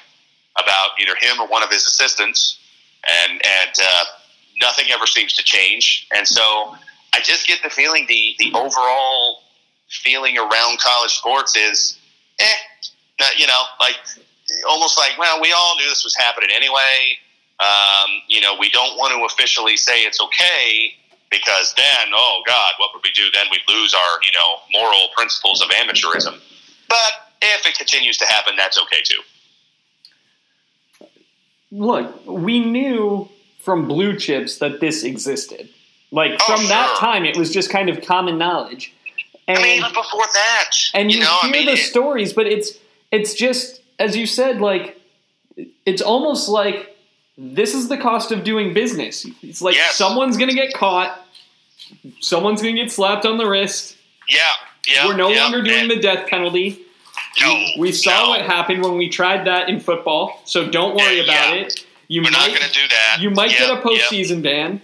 about 0.58 0.92
either 1.00 1.16
him 1.20 1.40
or 1.40 1.48
one 1.48 1.64
of 1.64 1.70
his 1.70 1.88
assistants, 1.88 2.60
and 3.08 3.34
and 3.34 3.72
uh, 3.82 4.04
nothing 4.62 4.88
ever 4.92 5.08
seems 5.08 5.34
to 5.34 5.44
change. 5.44 6.08
And 6.16 6.28
so 6.28 6.76
just 7.24 7.48
get 7.48 7.62
the 7.64 7.70
feeling 7.70 8.06
the 8.08 8.36
the 8.40 8.52
overall 8.54 9.42
feeling 9.90 10.38
around 10.38 10.80
college 10.80 11.12
sports 11.12 11.56
is, 11.56 11.98
eh, 12.40 12.46
you 13.38 13.48
know, 13.48 13.62
like 13.80 13.96
almost 14.68 14.98
like 14.98 15.18
well, 15.18 15.42
we 15.42 15.52
all 15.52 15.76
knew 15.78 15.88
this 15.90 16.04
was 16.04 16.16
happening 16.16 16.50
anyway. 16.54 17.18
Um, 17.60 18.10
you 18.28 18.42
know, 18.42 18.56
we 18.60 18.70
don't 18.70 18.98
want 18.98 19.14
to 19.14 19.24
officially 19.26 19.78
say 19.78 20.02
it's 20.02 20.20
okay 20.22 20.96
because 21.30 21.74
then, 21.76 22.12
oh 22.14 22.42
God, 22.46 22.74
what 22.78 22.92
would 22.94 23.04
we 23.04 23.12
do? 23.12 23.24
Then 23.34 23.46
we'd 23.52 23.62
lose 23.68 23.94
our, 23.94 24.20
you 24.26 24.32
know, 24.34 24.80
moral 24.80 25.08
principles 25.16 25.62
of 25.62 25.70
amateurism. 25.70 26.40
But 26.90 27.12
if 27.42 27.66
it 27.66 27.76
continues 27.78 28.18
to 28.18 28.26
happen, 28.26 28.56
that's 28.56 28.80
okay 28.82 29.02
too. 29.04 29.22
Look, 31.72 32.26
we 32.28 32.60
knew 32.60 33.30
from 33.60 33.88
blue 33.88 34.18
chips 34.18 34.58
that 34.58 34.80
this 34.80 35.04
existed. 35.04 35.70
Like 36.14 36.34
Oh, 36.42 36.46
from 36.58 36.68
that 36.70 36.96
time, 37.00 37.26
it 37.26 37.36
was 37.36 37.52
just 37.52 37.70
kind 37.72 37.90
of 37.90 38.02
common 38.06 38.38
knowledge. 38.38 38.94
And, 39.48 39.58
I 39.58 39.62
mean, 39.64 39.78
even 39.80 39.90
before 39.94 40.24
that, 40.34 40.70
and 40.94 41.12
you, 41.12 41.20
know, 41.20 41.26
hear 41.42 41.50
I 41.50 41.52
mean, 41.52 41.66
the 41.66 41.74
it- 41.74 41.78
stories, 41.80 42.32
but 42.34 42.46
it's 42.48 42.78
it's 43.12 43.34
just 43.34 43.82
as 44.00 44.16
you 44.16 44.26
said, 44.28 44.62
like 44.62 45.02
it's 45.86 46.02
almost 46.02 46.48
like 46.50 46.96
this 47.38 47.74
is 47.74 47.90
the 47.90 47.98
cost 47.98 48.32
of 48.32 48.44
doing 48.44 48.74
business. 48.74 49.26
It's 49.42 49.62
like 49.62 49.76
Yes. 49.76 49.96
someone's 49.96 50.38
gonna 50.38 50.54
get 50.54 50.74
caught, 50.74 51.20
someone's 52.22 52.62
gonna 52.62 52.74
get 52.76 52.92
slapped 52.92 53.26
on 53.26 53.38
the 53.38 53.48
wrist. 53.48 53.98
yeah, 54.30 54.40
yeah. 54.88 55.08
We're 55.08 55.18
no 55.18 55.30
yeah, 55.30 55.44
longer 55.44 55.62
doing 55.62 55.82
and- 55.82 55.92
the 55.92 55.96
death 56.00 56.28
penalty. 56.30 56.80
No, 57.42 57.66
We 57.80 57.92
saw 57.92 58.24
no. 58.24 58.30
what 58.30 58.42
happened 58.42 58.84
when 58.84 58.96
we 58.98 59.10
tried 59.10 59.46
that 59.48 59.68
in 59.68 59.80
football, 59.80 60.40
so 60.46 60.70
don't 60.70 60.96
worry 60.96 61.18
Yeah, 61.18 61.24
about 61.24 61.56
yeah. 61.56 61.62
it. 61.64 61.86
You 62.08 62.22
We're 62.22 62.30
might 62.32 62.38
not 62.38 62.48
going 62.60 62.62
to 62.62 62.74
do 62.74 62.88
that. 62.90 63.18
you 63.22 63.30
might 63.32 63.50
get 63.52 63.70
a 63.72 63.74
yep. 63.74 63.84
postseason 63.84 64.44
ban. 64.44 64.82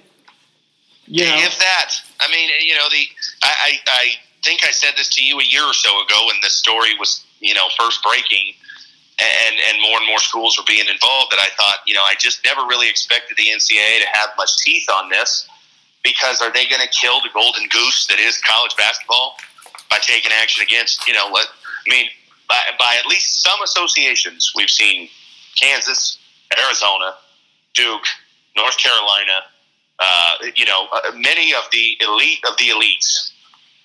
You 1.09 1.25
If 1.25 1.57
that, 1.57 1.91
I 2.21 2.29
mean, 2.29 2.49
you 2.61 2.75
know, 2.75 2.87
the 2.89 3.03
I, 3.41 3.49
I, 3.49 3.71
I 3.87 4.05
think 4.43 4.63
I 4.63 4.71
said 4.71 4.93
this 4.95 5.09
to 5.15 5.25
you 5.25 5.39
a 5.39 5.43
year 5.43 5.63
or 5.63 5.73
so 5.73 5.89
ago 6.01 6.27
when 6.27 6.35
this 6.43 6.53
story 6.53 6.93
was, 6.99 7.25
you 7.39 7.53
know, 7.53 7.67
first 7.77 8.03
breaking, 8.03 8.53
and 9.17 9.55
and 9.67 9.81
more 9.81 9.97
and 9.97 10.05
more 10.05 10.19
schools 10.19 10.57
were 10.57 10.65
being 10.67 10.87
involved. 10.87 11.31
That 11.31 11.39
I 11.39 11.49
thought, 11.57 11.79
you 11.87 11.95
know, 11.95 12.03
I 12.03 12.13
just 12.19 12.45
never 12.45 12.61
really 12.61 12.87
expected 12.87 13.37
the 13.37 13.49
NCAA 13.49 14.01
to 14.01 14.07
have 14.13 14.29
much 14.37 14.57
teeth 14.57 14.87
on 14.93 15.09
this 15.09 15.49
because 16.03 16.41
are 16.41 16.51
they 16.51 16.67
going 16.67 16.81
to 16.81 16.89
kill 16.89 17.19
the 17.21 17.29
golden 17.33 17.67
goose 17.69 18.07
that 18.07 18.19
is 18.19 18.37
college 18.39 18.75
basketball 18.77 19.35
by 19.89 19.97
taking 20.01 20.31
action 20.41 20.63
against, 20.63 21.07
you 21.07 21.13
know, 21.13 21.29
what 21.29 21.47
I 21.87 21.89
mean, 21.89 22.05
by, 22.47 22.59
by 22.77 22.95
at 22.99 23.05
least 23.07 23.43
some 23.43 23.61
associations 23.63 24.53
we've 24.55 24.69
seen 24.69 25.09
Kansas, 25.55 26.19
Arizona, 26.63 27.15
Duke, 27.73 28.05
North 28.55 28.77
Carolina, 28.77 29.41
uh, 29.99 30.35
you 30.55 30.65
know, 30.65 30.87
uh, 30.93 31.11
many 31.15 31.53
of 31.53 31.63
the 31.71 31.97
elite 32.01 32.39
of 32.47 32.57
the 32.57 32.69
elites 32.69 33.31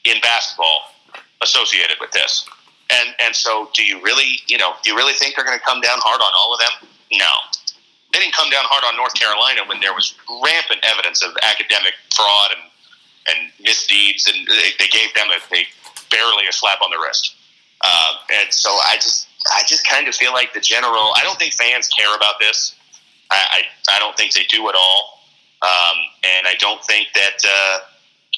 in 0.04 0.20
basketball 0.20 0.94
associated 1.42 1.96
with 2.00 2.10
this. 2.12 2.48
And 2.90 3.14
and 3.18 3.34
so, 3.34 3.70
do 3.74 3.82
you 3.82 4.00
really, 4.02 4.38
you 4.46 4.58
know, 4.58 4.74
do 4.82 4.90
you 4.90 4.96
really 4.96 5.14
think 5.14 5.34
they're 5.34 5.44
going 5.44 5.58
to 5.58 5.64
come 5.64 5.80
down 5.80 5.98
hard 6.02 6.20
on 6.20 6.32
all 6.36 6.54
of 6.54 6.60
them? 6.60 6.88
No, 7.12 7.32
they 8.12 8.20
didn't 8.20 8.34
come 8.34 8.50
down 8.50 8.64
hard 8.68 8.84
on 8.84 8.96
North 8.96 9.14
Carolina 9.14 9.62
when 9.66 9.80
there 9.80 9.94
was 9.94 10.14
rampant 10.28 10.84
evidence 10.84 11.22
of 11.22 11.32
academic 11.42 11.94
fraud 12.14 12.50
and 12.54 12.70
and 13.26 13.50
misdeeds, 13.58 14.28
and 14.28 14.46
they, 14.46 14.76
they 14.78 14.86
gave 14.88 15.12
them 15.14 15.28
a, 15.32 15.40
a 15.56 15.64
barely 16.10 16.46
a 16.46 16.52
slap 16.52 16.82
on 16.82 16.90
the 16.90 16.98
wrist. 17.00 17.34
Uh, 17.80 18.14
and 18.40 18.52
so, 18.52 18.68
I 18.68 18.96
just 18.96 19.28
I 19.48 19.62
just 19.66 19.86
kind 19.88 20.06
of 20.06 20.14
feel 20.14 20.32
like 20.32 20.52
the 20.52 20.60
general. 20.60 21.12
I 21.16 21.20
don't 21.24 21.38
think 21.38 21.54
fans 21.54 21.88
care 21.88 22.14
about 22.14 22.38
this. 22.38 22.76
I, 23.30 23.64
I, 23.88 23.96
I 23.96 23.98
don't 23.98 24.16
think 24.16 24.34
they 24.34 24.44
do 24.44 24.68
at 24.68 24.74
all. 24.74 25.13
Um, 25.64 25.96
and 26.22 26.46
I 26.46 26.54
don't 26.58 26.84
think 26.84 27.08
that 27.14 27.38
uh, 27.46 27.78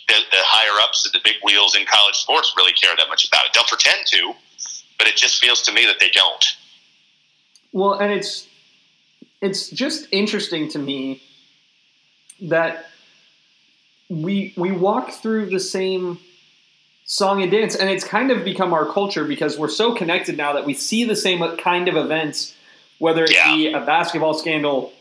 the, 0.08 0.14
the 0.30 0.42
higher 0.42 0.80
ups, 0.84 1.10
the 1.12 1.18
big 1.24 1.34
wheels 1.42 1.74
in 1.74 1.84
college 1.86 2.14
sports, 2.14 2.54
really 2.56 2.72
care 2.72 2.94
that 2.96 3.08
much 3.08 3.26
about 3.26 3.44
it. 3.46 3.52
They'll 3.52 3.64
pretend 3.64 4.06
to, 4.06 4.32
but 4.98 5.08
it 5.08 5.16
just 5.16 5.40
feels 5.42 5.60
to 5.62 5.72
me 5.72 5.84
that 5.86 5.98
they 5.98 6.10
don't. 6.10 6.44
Well, 7.72 7.94
and 7.94 8.12
it's 8.12 8.46
it's 9.42 9.68
just 9.70 10.06
interesting 10.12 10.68
to 10.70 10.78
me 10.78 11.20
that 12.42 12.86
we 14.08 14.54
we 14.56 14.70
walk 14.72 15.10
through 15.10 15.50
the 15.50 15.60
same 15.60 16.18
song 17.04 17.42
and 17.42 17.50
dance, 17.50 17.74
and 17.74 17.90
it's 17.90 18.04
kind 18.04 18.30
of 18.30 18.44
become 18.44 18.72
our 18.72 18.86
culture 18.86 19.24
because 19.24 19.58
we're 19.58 19.68
so 19.68 19.94
connected 19.94 20.36
now 20.36 20.52
that 20.52 20.64
we 20.64 20.74
see 20.74 21.04
the 21.04 21.16
same 21.16 21.40
kind 21.56 21.88
of 21.88 21.96
events, 21.96 22.54
whether 22.98 23.24
it 23.24 23.32
Yeah. 23.32 23.52
be 23.54 23.72
a 23.72 23.80
basketball 23.80 24.34
scandal 24.34 24.92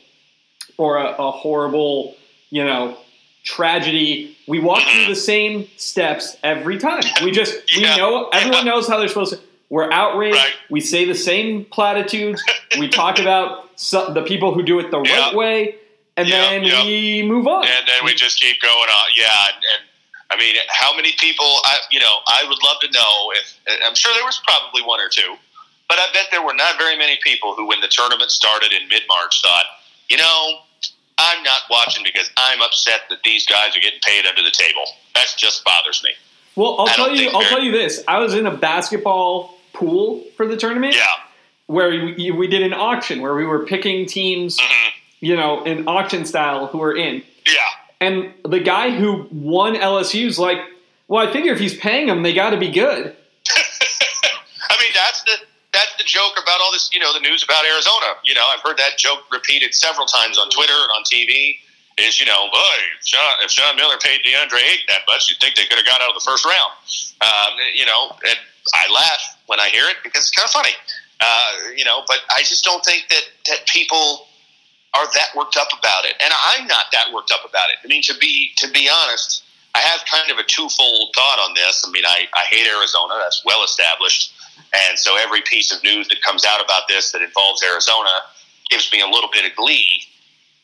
or 0.77 0.97
a, 0.97 1.15
a 1.17 1.31
horrible, 1.31 2.15
you 2.49 2.63
know, 2.63 2.97
tragedy. 3.43 4.35
We 4.47 4.59
walk 4.59 4.83
through 4.83 5.05
the 5.07 5.15
same 5.15 5.67
steps 5.77 6.35
every 6.43 6.77
time. 6.77 7.03
We 7.23 7.31
just 7.31 7.55
Yeah. 7.75 7.95
we 7.95 8.01
know 8.01 8.29
everyone 8.29 8.65
knows 8.65 8.87
how 8.87 8.97
they're 8.99 9.07
supposed 9.07 9.33
to. 9.33 9.39
We're 9.69 9.91
outraged. 9.91 10.37
Right. 10.37 10.53
We 10.69 10.79
say 10.81 11.05
the 11.05 11.15
same 11.15 11.65
platitudes. 11.65 12.43
we 12.79 12.87
talk 12.87 13.19
about 13.19 13.69
some, 13.79 14.13
the 14.13 14.21
people 14.21 14.53
who 14.53 14.63
do 14.63 14.79
it 14.79 14.91
the 14.91 15.01
Yeah. 15.01 15.25
right 15.27 15.35
way, 15.35 15.75
and 16.17 16.27
Yeah, 16.27 16.41
then 16.49 16.63
we 16.63 17.23
move 17.23 17.47
on. 17.47 17.65
And 17.65 17.87
then 17.87 18.05
we 18.05 18.13
just 18.13 18.39
keep 18.39 18.61
going 18.61 18.73
on. 18.89 19.05
Yeah. 19.15 19.25
And, 19.47 19.55
and 19.73 19.83
I 20.31 20.37
mean, 20.37 20.55
how 20.69 20.95
many 20.95 21.13
people, 21.19 21.45
I, 21.65 21.77
you 21.91 21.99
know, 21.99 22.15
I 22.27 22.43
would 22.47 22.61
love 22.63 22.79
to 22.81 22.91
know 22.91 23.31
if, 23.35 23.53
I'm 23.85 23.95
sure 23.95 24.13
there 24.13 24.25
was 24.25 24.39
probably 24.45 24.81
one 24.83 24.99
or 24.99 25.09
two, 25.09 25.35
but 25.87 25.97
I 25.99 26.07
bet 26.13 26.27
there 26.31 26.41
were 26.43 26.53
not 26.53 26.77
very 26.77 26.97
many 26.97 27.17
people 27.23 27.53
who, 27.55 27.65
when 27.67 27.79
the 27.81 27.87
tournament 27.87 28.31
started 28.31 28.71
in 28.73 28.87
mid 28.87 29.03
March, 29.07 29.41
thought, 29.41 29.65
you 30.09 30.17
know, 30.17 30.59
I'm 31.17 31.43
not 31.43 31.61
watching 31.69 32.03
because 32.03 32.29
I'm 32.37 32.61
upset 32.61 33.01
that 33.09 33.19
these 33.23 33.45
guys 33.45 33.75
are 33.75 33.79
getting 33.79 33.99
paid 34.03 34.25
under 34.25 34.43
the 34.43 34.51
table. 34.51 34.83
That 35.15 35.27
just 35.37 35.63
bothers 35.63 36.01
me. 36.03 36.11
well, 36.55 36.75
I'll 36.79 36.87
I 36.89 36.93
tell 36.93 37.15
you. 37.15 37.29
I'll 37.29 37.41
tell 37.43 37.61
you 37.63 37.71
this. 37.71 38.03
I 38.07 38.19
was 38.19 38.33
in 38.33 38.45
a 38.45 38.55
basketball 38.55 39.57
pool 39.73 40.23
for 40.37 40.45
the 40.47 40.57
tournament 40.57 40.95
Yeah. 40.95 41.05
where 41.67 41.89
we, 41.89 42.31
we 42.31 42.47
did 42.47 42.61
an 42.63 42.73
auction 42.73 43.21
where 43.21 43.33
we 43.35 43.45
were 43.45 43.65
picking 43.65 44.05
teams, 44.05 44.59
hmm 44.61 44.89
you 45.21 45.35
know, 45.35 45.63
in 45.63 45.87
auction 45.87 46.23
style 46.25 46.67
who 46.67 46.77
were 46.77 46.95
in. 46.95 47.23
Yeah. 47.47 47.61
And 48.01 48.33
the 48.43 48.59
guy 48.59 48.91
who 48.91 49.27
won 49.31 49.73
LSU's 49.75 50.37
like, 50.37 50.57
well, 51.07 51.25
I 51.27 51.31
figure 51.31 51.51
if 51.53 51.59
he's 51.59 51.75
paying 51.75 52.07
them, 52.07 52.21
they 52.21 52.33
got 52.33 52.49
to 52.51 52.57
be 52.57 52.69
good. 52.69 53.15
I 54.69 54.77
mean, 54.81 54.91
that's 54.93 55.23
the 55.23 55.37
that's 55.85 56.01
the 56.01 56.07
joke 56.09 56.33
about 56.41 56.61
all 56.61 56.71
this. 56.71 56.89
You 56.91 56.99
know, 56.99 57.13
the 57.13 57.21
news 57.21 57.43
about 57.43 57.65
Arizona. 57.65 58.17
You 58.25 58.33
know, 58.33 58.45
I've 58.49 58.61
heard 58.61 58.77
that 58.77 58.97
joke 58.97 59.29
repeated 59.31 59.73
several 59.73 60.05
times 60.05 60.37
on 60.37 60.49
Twitter 60.49 60.73
and 60.73 60.91
on 60.97 61.03
TV. 61.05 61.61
Is 61.97 62.19
you 62.19 62.25
know, 62.25 62.49
boy, 62.51 62.77
if 62.99 63.07
Sean, 63.07 63.33
if 63.39 63.51
Sean 63.51 63.75
Miller 63.77 63.95
paid 64.01 64.19
DeAndre 64.25 64.59
Ayton 64.59 64.89
that 64.89 65.07
much, 65.07 65.29
you'd 65.29 65.39
think 65.39 65.55
they 65.55 65.63
could 65.63 65.77
have 65.77 65.85
got 65.85 66.01
out 66.01 66.09
of 66.09 66.15
the 66.15 66.25
first 66.25 66.43
round. 66.43 66.73
Um, 67.21 67.55
you 67.73 67.85
know, 67.85 68.11
and 68.27 68.37
I 68.73 68.91
laugh 68.91 69.37
when 69.45 69.59
I 69.59 69.69
hear 69.69 69.85
it 69.87 69.97
because 70.03 70.27
it's 70.27 70.35
kind 70.35 70.45
of 70.45 70.51
funny. 70.51 70.75
Uh, 71.21 71.71
you 71.75 71.85
know, 71.85 72.03
but 72.07 72.19
I 72.29 72.43
just 72.43 72.65
don't 72.65 72.83
think 72.83 73.07
that 73.09 73.23
that 73.47 73.65
people 73.67 74.27
are 74.93 75.07
that 75.13 75.29
worked 75.37 75.55
up 75.55 75.69
about 75.71 76.03
it, 76.03 76.15
and 76.19 76.33
I'm 76.51 76.67
not 76.67 76.91
that 76.91 77.13
worked 77.13 77.31
up 77.31 77.47
about 77.47 77.69
it. 77.69 77.77
I 77.83 77.87
mean, 77.87 78.01
to 78.03 78.15
be 78.19 78.51
to 78.57 78.69
be 78.71 78.89
honest, 78.91 79.45
I 79.75 79.79
have 79.79 80.03
kind 80.05 80.31
of 80.31 80.37
a 80.37 80.43
twofold 80.43 81.11
thought 81.15 81.39
on 81.39 81.53
this. 81.53 81.85
I 81.87 81.91
mean, 81.91 82.05
I, 82.05 82.27
I 82.33 82.43
hate 82.49 82.67
Arizona; 82.67 83.15
that's 83.19 83.43
well 83.45 83.63
established, 83.63 84.34
and 84.73 84.97
so 84.97 85.17
every 85.17 85.41
piece 85.41 85.71
of 85.71 85.83
news 85.83 86.07
that 86.09 86.21
comes 86.21 86.45
out 86.45 86.63
about 86.63 86.83
this 86.87 87.11
that 87.11 87.21
involves 87.21 87.63
Arizona 87.63 88.09
gives 88.69 88.91
me 88.91 89.01
a 89.01 89.07
little 89.07 89.29
bit 89.31 89.45
of 89.45 89.55
glee. 89.55 90.01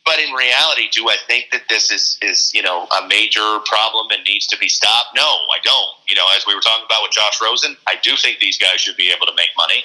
But 0.03 0.17
in 0.19 0.33
reality, 0.33 0.89
do 0.91 1.09
I 1.09 1.15
think 1.27 1.49
that 1.51 1.69
this 1.69 1.91
is 1.91 2.17
is 2.21 2.51
you 2.53 2.61
know 2.61 2.87
a 2.87 3.07
major 3.07 3.59
problem 3.65 4.07
and 4.11 4.23
needs 4.25 4.47
to 4.47 4.57
be 4.57 4.67
stopped? 4.67 5.15
No, 5.15 5.21
I 5.21 5.59
don't. 5.63 5.95
You 6.09 6.15
know, 6.15 6.25
as 6.35 6.45
we 6.47 6.55
were 6.55 6.61
talking 6.61 6.85
about 6.85 7.03
with 7.03 7.11
Josh 7.11 7.39
Rosen, 7.41 7.77
I 7.87 7.95
do 8.01 8.15
think 8.15 8.39
these 8.39 8.57
guys 8.57 8.81
should 8.81 8.97
be 8.97 9.11
able 9.11 9.27
to 9.27 9.35
make 9.35 9.49
money. 9.55 9.83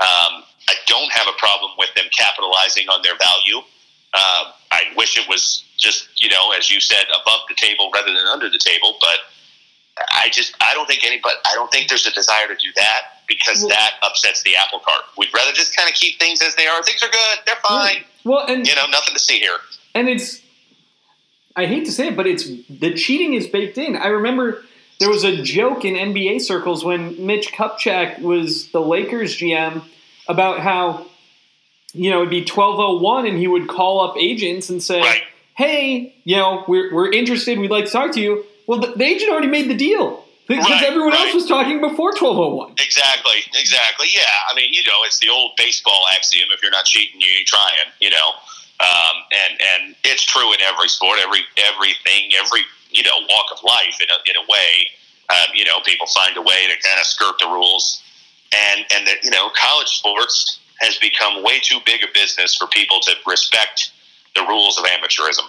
Um, 0.00 0.44
I 0.68 0.74
don't 0.86 1.12
have 1.12 1.28
a 1.28 1.36
problem 1.36 1.72
with 1.76 1.92
them 1.94 2.06
capitalizing 2.16 2.88
on 2.88 3.02
their 3.02 3.18
value. 3.18 3.60
Uh, 4.14 4.52
I 4.72 4.82
wish 4.96 5.18
it 5.18 5.28
was 5.28 5.64
just, 5.76 6.08
you 6.16 6.28
know, 6.30 6.52
as 6.56 6.70
you 6.70 6.80
said, 6.80 7.04
above 7.10 7.40
the 7.48 7.54
table 7.54 7.90
rather 7.92 8.12
than 8.12 8.26
under 8.26 8.48
the 8.48 8.58
table. 8.58 8.96
But 9.00 9.18
I 10.10 10.28
just, 10.30 10.54
I 10.60 10.74
don't 10.74 10.86
think 10.86 11.04
anybody, 11.04 11.34
I 11.46 11.54
don't 11.54 11.70
think 11.70 11.88
there's 11.88 12.06
a 12.06 12.12
desire 12.12 12.46
to 12.48 12.54
do 12.54 12.68
that 12.76 13.00
because 13.28 13.60
Well- 13.60 13.68
that 13.70 13.94
upsets 14.02 14.42
the 14.42 14.56
apple 14.56 14.78
cart. 14.80 15.02
We'd 15.18 15.32
rather 15.34 15.52
just 15.52 15.76
kind 15.76 15.88
of 15.88 15.94
keep 15.94 16.18
things 16.18 16.42
as 16.42 16.54
they 16.56 16.66
are. 16.66 16.82
Things 16.82 17.02
are 17.02 17.08
good. 17.10 17.38
They're 17.46 17.56
fine. 17.66 18.04
Well, 18.24 18.46
and 18.46 18.66
You 18.66 18.74
know, 18.74 18.86
nothing 18.86 19.14
to 19.14 19.20
see 19.20 19.38
here. 19.38 19.56
and 19.94 20.08
it's 20.08 20.40
I 21.56 21.66
hate 21.66 21.84
to 21.86 21.92
say 21.92 22.08
it, 22.08 22.16
but 22.16 22.26
it's 22.26 22.44
the 22.68 22.94
cheating 22.94 23.34
is 23.34 23.46
baked 23.48 23.76
in. 23.76 23.96
I 23.96 24.06
remember 24.06 24.62
there 25.00 25.08
was 25.10 25.24
a 25.24 25.42
joke 25.42 25.84
in 25.84 25.94
NBA 25.94 26.40
circles 26.40 26.84
when 26.84 27.26
Mitch 27.26 27.52
Kupchak 27.52 28.20
was 28.20 28.70
the 28.70 28.80
Lakers 28.80 29.36
GM 29.36 29.82
about 30.28 30.60
how 30.60 31.06
you 31.92 32.10
know 32.10 32.18
it'd 32.18 32.30
be 32.30 32.44
twelve 32.44 32.78
oh 32.78 32.98
one 32.98 33.26
and 33.26 33.36
he 33.36 33.48
would 33.48 33.66
call 33.68 34.00
up 34.00 34.16
agents 34.16 34.70
and 34.70 34.80
say, 34.82 35.00
Right. 35.00 35.22
"Hey, 35.56 36.14
you 36.24 36.36
know 36.36 36.64
we're 36.68 36.94
we're 36.94 37.10
interested. 37.12 37.58
We'd 37.58 37.70
like 37.70 37.86
to 37.86 37.90
talk 37.90 38.12
to 38.12 38.20
you." 38.20 38.44
Well, 38.70 38.78
the, 38.78 38.94
the 38.94 39.02
agent 39.02 39.32
already 39.34 39.50
made 39.50 39.66
the 39.66 39.74
deal 39.74 40.22
because 40.46 40.70
Right, 40.70 40.86
everyone 40.86 41.12
else 41.12 41.34
was 41.34 41.48
talking 41.50 41.80
before 41.80 42.14
twelve 42.14 42.38
oh 42.38 42.54
one. 42.54 42.70
Exactly, 42.78 43.42
exactly. 43.58 44.06
Yeah, 44.14 44.30
I 44.46 44.54
mean, 44.54 44.72
you 44.72 44.84
know, 44.86 45.02
it's 45.02 45.18
the 45.18 45.28
old 45.28 45.58
baseball 45.58 46.06
axiom: 46.14 46.50
if 46.54 46.62
you're 46.62 46.70
not 46.70 46.84
cheating, 46.84 47.20
you 47.20 47.26
ain't 47.36 47.48
trying. 47.48 47.90
You 47.98 48.10
know, 48.10 48.28
um, 48.78 49.16
and 49.34 49.60
and 49.60 49.96
it's 50.04 50.22
true 50.22 50.54
in 50.54 50.60
every 50.62 50.86
sport, 50.86 51.18
every 51.20 51.40
everything, 51.58 52.30
every 52.38 52.62
you 52.92 53.02
know 53.02 53.10
walk 53.28 53.50
of 53.50 53.58
life. 53.64 53.98
In 54.00 54.06
a 54.06 54.18
in 54.30 54.36
a 54.38 54.46
way, 54.46 54.86
um, 55.30 55.50
you 55.52 55.64
know, 55.64 55.82
people 55.84 56.06
find 56.06 56.36
a 56.36 56.42
way 56.42 56.70
to 56.70 56.74
kind 56.86 57.00
of 57.00 57.06
skirt 57.06 57.34
the 57.40 57.48
rules, 57.48 58.00
and 58.54 58.86
and 58.94 59.04
that 59.08 59.24
you 59.24 59.32
know, 59.32 59.50
college 59.58 59.98
sports 59.98 60.60
has 60.78 60.96
become 60.98 61.42
way 61.42 61.58
too 61.58 61.80
big 61.86 62.04
a 62.04 62.08
business 62.14 62.54
for 62.54 62.68
people 62.68 63.00
to 63.00 63.16
respect 63.26 63.90
the 64.36 64.42
rules 64.42 64.78
of 64.78 64.84
amateurism. 64.84 65.42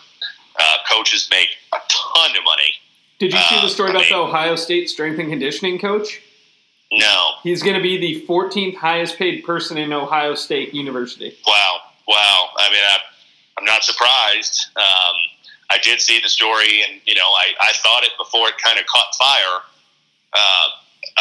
Uh, 0.60 0.78
coaches 0.90 1.28
make 1.30 1.50
a 1.72 1.78
ton 1.88 2.36
of 2.36 2.44
money. 2.44 2.74
Did 3.22 3.34
you 3.34 3.40
see 3.40 3.60
the 3.62 3.68
Uh, 3.68 3.70
story 3.70 3.90
I 3.90 3.92
about 3.92 4.02
mean- 4.02 4.10
the 4.10 4.16
Ohio 4.18 4.56
State 4.56 4.90
strength 4.90 5.20
and 5.20 5.30
conditioning 5.30 5.78
coach? 5.78 6.22
No, 6.92 7.36
He's 7.44 7.62
going 7.62 7.76
to 7.76 7.82
be 7.82 7.98
the 8.00 8.26
14th 8.26 8.76
highest 8.78 9.16
paid 9.20 9.46
person 9.46 9.78
in 9.78 9.94
Ohio 9.94 10.34
State 10.34 10.74
University. 10.74 11.38
wow, 11.46 11.82
wow. 12.08 12.50
I 12.58 12.70
mean, 12.72 12.80
I, 12.84 12.98
I'm 13.60 13.66
not 13.66 13.84
surprised. 13.84 14.66
Um, 14.76 15.16
I 15.70 15.78
did 15.84 16.02
see 16.02 16.20
the 16.20 16.30
story, 16.30 16.82
and 16.84 17.00
you 17.06 17.14
know, 17.14 17.28
I, 17.44 17.54
I 17.62 17.74
thought 17.84 18.04
it 18.04 18.10
before 18.18 18.50
it 18.50 18.58
kind 18.58 18.80
of 18.80 18.88
caught 18.88 19.14
fire 19.16 19.62
uh, 20.34 20.68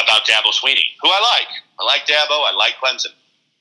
about 0.02 0.24
Dabo 0.26 0.50
Swinney, 0.54 0.82
who 1.02 1.08
I 1.10 1.20
like. 1.36 1.48
I 1.78 1.84
like 1.84 2.06
Dabo. 2.06 2.48
I 2.50 2.54
like 2.56 2.76
Clemson. 2.82 3.12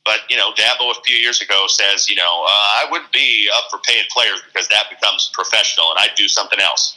But 0.06 0.22
you 0.30 0.38
know, 0.38 0.52
Dabo 0.54 0.92
a 0.98 1.02
few 1.04 1.18
years 1.18 1.42
ago 1.42 1.66
says, 1.68 2.10
you 2.10 2.16
know, 2.16 2.44
uh, 2.48 2.50
I 2.50 2.88
wouldn't 2.90 3.12
be 3.12 3.50
up 3.54 3.66
for 3.70 3.80
paying 3.80 4.06
players 4.10 4.42
because 4.48 4.68
that 4.70 4.86
becomes 4.90 5.30
professional, 5.34 5.92
and 5.92 6.00
I'd 6.00 6.16
do 6.16 6.30
something 6.30 6.60
else. 6.62 6.96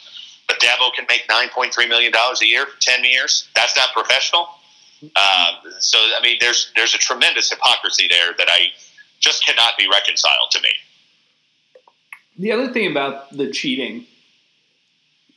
Dabo 0.63 0.93
can 0.93 1.05
make 1.07 1.23
nine 1.29 1.49
point 1.49 1.73
three 1.73 1.87
million 1.87 2.11
dollars 2.11 2.41
a 2.41 2.47
year 2.47 2.65
for 2.65 2.79
ten 2.79 3.03
years. 3.03 3.47
That's 3.55 3.75
not 3.75 3.89
professional. 3.93 4.47
Uh, 5.15 5.47
so 5.79 5.97
I 5.97 6.19
mean, 6.23 6.37
there's 6.39 6.71
there's 6.75 6.95
a 6.95 6.97
tremendous 6.97 7.49
hypocrisy 7.49 8.07
there 8.09 8.33
that 8.37 8.47
I 8.49 8.67
just 9.19 9.45
cannot 9.45 9.77
be 9.77 9.87
reconciled 9.91 10.51
to 10.51 10.61
me. 10.61 10.69
The 12.39 12.51
other 12.51 12.71
thing 12.71 12.89
about 12.89 13.35
the 13.35 13.51
cheating, 13.51 14.05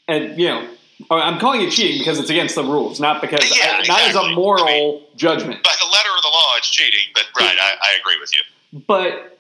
and 0.09 0.39
you 0.39 0.49
know, 0.49 0.69
I'm 1.11 1.39
calling 1.39 1.61
it 1.63 1.71
cheating 1.73 1.99
because 1.99 2.19
it's 2.19 2.31
against 2.31 2.55
the 2.55 2.65
rules, 2.65 3.01
not 3.01 3.21
because 3.21 3.41
Yeah, 3.57 3.83
not 3.87 4.01
as 4.03 4.15
a 4.15 4.31
moral 4.31 4.65
I 4.67 4.73
mean- 4.73 5.03
judgment. 5.17 5.63
By 5.63 5.75
the 5.79 5.87
letter 5.93 6.11
of 6.17 6.23
the 6.23 6.29
law, 6.29 6.53
it's 6.57 6.71
cheating. 6.71 7.01
But 7.15 7.25
right, 7.39 7.57
I, 7.61 7.73
I 7.83 7.97
agree 8.01 8.19
with 8.21 8.33
you. 8.35 8.81
But 8.87 9.39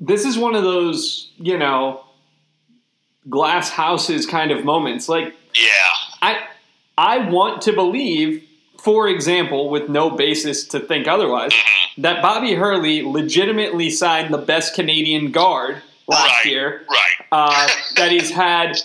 this 0.00 0.24
is 0.24 0.36
one 0.38 0.54
of 0.54 0.62
those, 0.62 1.30
you 1.38 1.58
know, 1.58 2.04
glass 3.28 3.70
houses 3.70 4.26
kind 4.26 4.50
of 4.50 4.64
moments. 4.64 5.08
Like 5.08 5.34
Yeah, 5.54 5.70
I 6.22 6.38
I 6.96 7.18
want 7.30 7.62
to 7.62 7.72
believe, 7.72 8.44
for 8.82 9.08
example, 9.08 9.70
with 9.70 9.88
no 9.88 10.10
basis 10.10 10.64
to 10.68 10.80
think 10.80 11.06
otherwise, 11.08 11.52
Mm-hmm. 11.52 12.02
that 12.02 12.22
Bobby 12.22 12.54
Hurley 12.54 13.02
legitimately 13.02 13.90
signed 13.90 14.32
the 14.32 14.38
best 14.38 14.74
Canadian 14.74 15.30
guard 15.32 15.82
last 16.06 16.44
right, 16.44 16.44
year. 16.46 16.82
right. 16.90 17.26
Uh, 17.30 17.68
that 17.96 18.10
he's 18.12 18.30
had, 18.30 18.78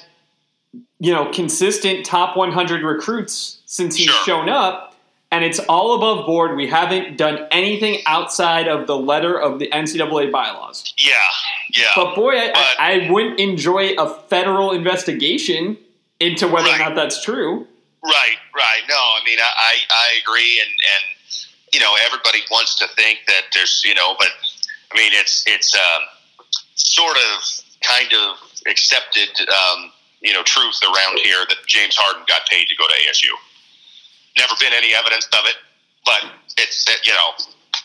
you 1.00 1.12
know, 1.14 1.32
consistent 1.32 2.06
top 2.06 2.36
100 2.36 2.84
recruits 2.84 3.62
since 3.66 3.96
he's 3.96 4.08
Sure. 4.08 4.24
shown 4.26 4.50
up. 4.50 4.93
And 5.34 5.44
it's 5.44 5.58
all 5.68 5.96
above 5.96 6.28
board. 6.28 6.56
We 6.56 6.68
haven't 6.68 7.18
done 7.18 7.48
anything 7.50 8.02
outside 8.06 8.68
of 8.68 8.86
the 8.86 8.96
letter 8.96 9.36
of 9.42 9.58
the 9.58 9.68
NCAA 9.72 10.32
bylaws. 10.32 10.94
Yeah, 10.98 11.14
yeah. 11.72 11.88
But 11.96 12.14
boy, 12.16 12.38
I, 12.38 12.48
But- 12.54 12.56
I, 12.80 13.08
I 13.08 13.12
wouldn't 13.12 13.40
enjoy 13.40 13.96
a 13.98 14.08
federal 14.30 14.72
investigation 14.72 15.78
into 16.20 16.48
whether 16.48 16.68
Right. 16.70 16.76
or 16.82 16.86
not 16.90 16.96
that's 16.96 17.24
true. 17.24 17.68
Right, 18.04 18.38
right. 18.56 18.82
No, 18.88 18.96
I 18.96 19.22
mean, 19.26 19.40
I, 19.40 19.52
I, 19.58 19.74
I 19.90 20.08
agree, 20.22 20.62
and 20.62 20.70
and 20.70 21.04
you 21.74 21.80
know, 21.80 21.96
everybody 22.06 22.42
wants 22.52 22.76
to 22.80 22.88
think 22.96 23.20
that 23.26 23.44
there's, 23.54 23.82
you 23.84 23.96
know, 23.96 24.16
but 24.20 24.28
I 24.94 24.98
mean, 24.98 25.12
it's 25.16 25.44
it's 25.48 25.74
um, 25.74 26.04
sort 26.76 27.18
of 27.18 27.64
kind 27.82 28.14
of 28.14 28.38
accepted, 28.68 29.30
um, 29.50 29.92
you 30.22 30.32
know, 30.34 30.44
truth 30.44 30.80
around 30.84 31.18
here 31.20 31.44
that 31.50 31.58
James 31.66 31.96
Harden 31.98 32.24
got 32.28 32.46
paid 32.48 32.68
to 32.68 32.76
go 32.76 32.86
to 32.88 32.94
ASU. 32.94 33.34
Never 34.38 34.54
been 34.60 34.74
any 34.74 34.94
evidence 34.96 35.28
of 35.34 35.46
it, 35.46 35.56
but 36.06 36.26
it's 36.58 36.90
it, 36.90 37.06
you 37.06 37.14
know, 37.14 37.38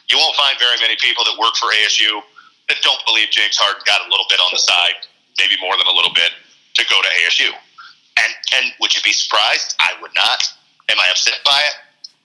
you 0.09 0.17
won't 0.17 0.35
find 0.37 0.59
very 0.59 0.77
many 0.81 0.97
people 0.97 1.25
that 1.25 1.37
work 1.39 1.57
for 1.57 1.69
ASU 1.85 2.23
that 2.69 2.79
don't 2.83 3.01
believe 3.07 3.29
James 3.31 3.57
Harden 3.57 3.83
got 3.85 4.01
a 4.01 4.09
little 4.11 4.27
bit 4.29 4.41
on 4.41 4.49
the 4.53 4.59
side, 4.59 4.97
maybe 5.39 5.61
more 5.61 5.77
than 5.77 5.87
a 5.87 5.93
little 5.93 6.13
bit, 6.15 6.33
to 6.75 6.85
go 6.89 6.97
to 7.03 7.09
ASU. 7.25 7.51
And 8.19 8.33
and 8.57 8.73
would 8.81 8.95
you 8.97 9.03
be 9.03 9.13
surprised? 9.13 9.77
I 9.81 9.93
would 10.01 10.13
not. 10.17 10.43
Am 10.91 10.99
I 10.99 11.07
upset 11.11 11.41
by 11.45 11.61
it? 11.69 11.75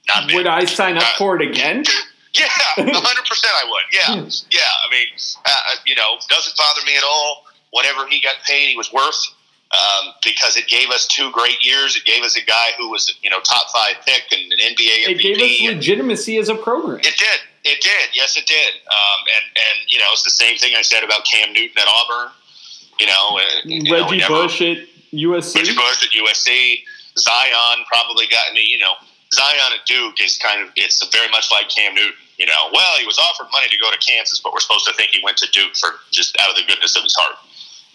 Not 0.07 0.28
bit. 0.28 0.36
Would 0.38 0.47
I 0.47 0.65
sign 0.65 0.97
up 0.97 1.03
Uh, 1.03 1.17
for 1.17 1.36
it 1.36 1.47
again? 1.47 1.84
Yeah, 2.36 2.47
hundred 2.49 3.26
percent. 3.30 3.53
I 3.53 3.63
would. 3.69 3.86
Yeah, 3.93 4.24
Hmm. 4.24 4.30
yeah. 4.49 4.61
I 4.65 4.89
mean, 4.89 5.05
uh, 5.45 5.76
you 5.86 5.93
know, 5.93 6.17
doesn't 6.30 6.57
bother 6.57 6.82
me 6.84 6.97
at 6.97 7.03
all. 7.03 7.45
Whatever 7.69 8.07
he 8.07 8.19
got 8.21 8.38
paid, 8.43 8.69
he 8.69 8.76
was 8.76 8.91
worth 8.91 9.21
um, 9.74 10.13
because 10.24 10.55
it 10.55 10.67
gave 10.67 10.89
us 10.89 11.07
two 11.07 11.32
great 11.32 11.65
years. 11.65 11.95
It 11.95 12.05
gave 12.05 12.24
us 12.24 12.38
a 12.38 12.45
guy 12.45 12.71
who 12.78 12.89
was, 12.89 13.13
you 13.21 13.30
know, 13.30 13.39
top 13.41 13.67
five 13.74 13.95
pick 14.05 14.24
and 14.32 14.51
an 14.51 14.59
NBA 14.59 15.09
It 15.09 15.17
MVP. 15.17 15.21
gave 15.21 15.41
us 15.69 15.76
legitimacy 15.76 16.38
as 16.38 16.49
a 16.49 16.55
program. 16.55 16.99
it 16.99 17.17
did. 17.17 17.39
It 17.65 17.82
did. 17.82 18.09
Yes, 18.13 18.38
it 18.38 18.45
did. 18.45 18.74
Um, 18.88 19.19
and 19.36 19.45
and 19.57 19.78
you 19.91 19.97
know, 19.99 20.05
it's 20.11 20.24
the 20.24 20.30
same 20.30 20.57
thing 20.57 20.74
I 20.78 20.82
said 20.82 21.03
about 21.03 21.26
Cam 21.26 21.53
Newton 21.53 21.78
at 21.78 21.88
Auburn. 21.88 22.32
You 22.99 23.07
know, 23.07 23.39
uh, 23.39 23.41
you 23.65 23.91
Reggie 23.91 24.21
Bush 24.28 24.61
at 24.61 24.78
USC. 25.13 25.55
Reggie 25.55 25.74
Bush 25.76 26.03
at 26.03 26.11
USC. 26.11 26.84
Zion 27.17 27.86
probably 27.88 28.28
got 28.28 28.53
me. 28.53 28.65
You 28.67 28.80
know, 28.80 28.93
Zion 29.34 29.71
at 29.80 29.86
Duke 29.86 30.21
is 30.21 30.38
kind 30.38 30.61
of 30.61 30.69
it's 30.76 31.03
very 31.07 31.30
much 31.30 31.49
like 31.51 31.69
Cam 31.69 31.95
Newton. 31.95 32.13
You 32.38 32.47
know, 32.47 32.69
well, 32.74 32.97
he 32.99 33.05
was 33.05 33.17
offered 33.17 33.47
money 33.51 33.69
to 33.69 33.78
go 33.78 33.89
to 33.91 33.97
Kansas, 33.99 34.39
but 34.39 34.51
we're 34.53 34.59
supposed 34.59 34.86
to 34.88 34.93
think 34.93 35.11
he 35.11 35.21
went 35.24 35.38
to 35.38 35.49
Duke 35.51 35.76
for 35.76 35.89
just 36.11 36.36
out 36.41 36.49
of 36.49 36.55
the 36.57 36.63
goodness 36.67 36.95
of 36.97 37.03
his 37.03 37.15
heart. 37.15 37.38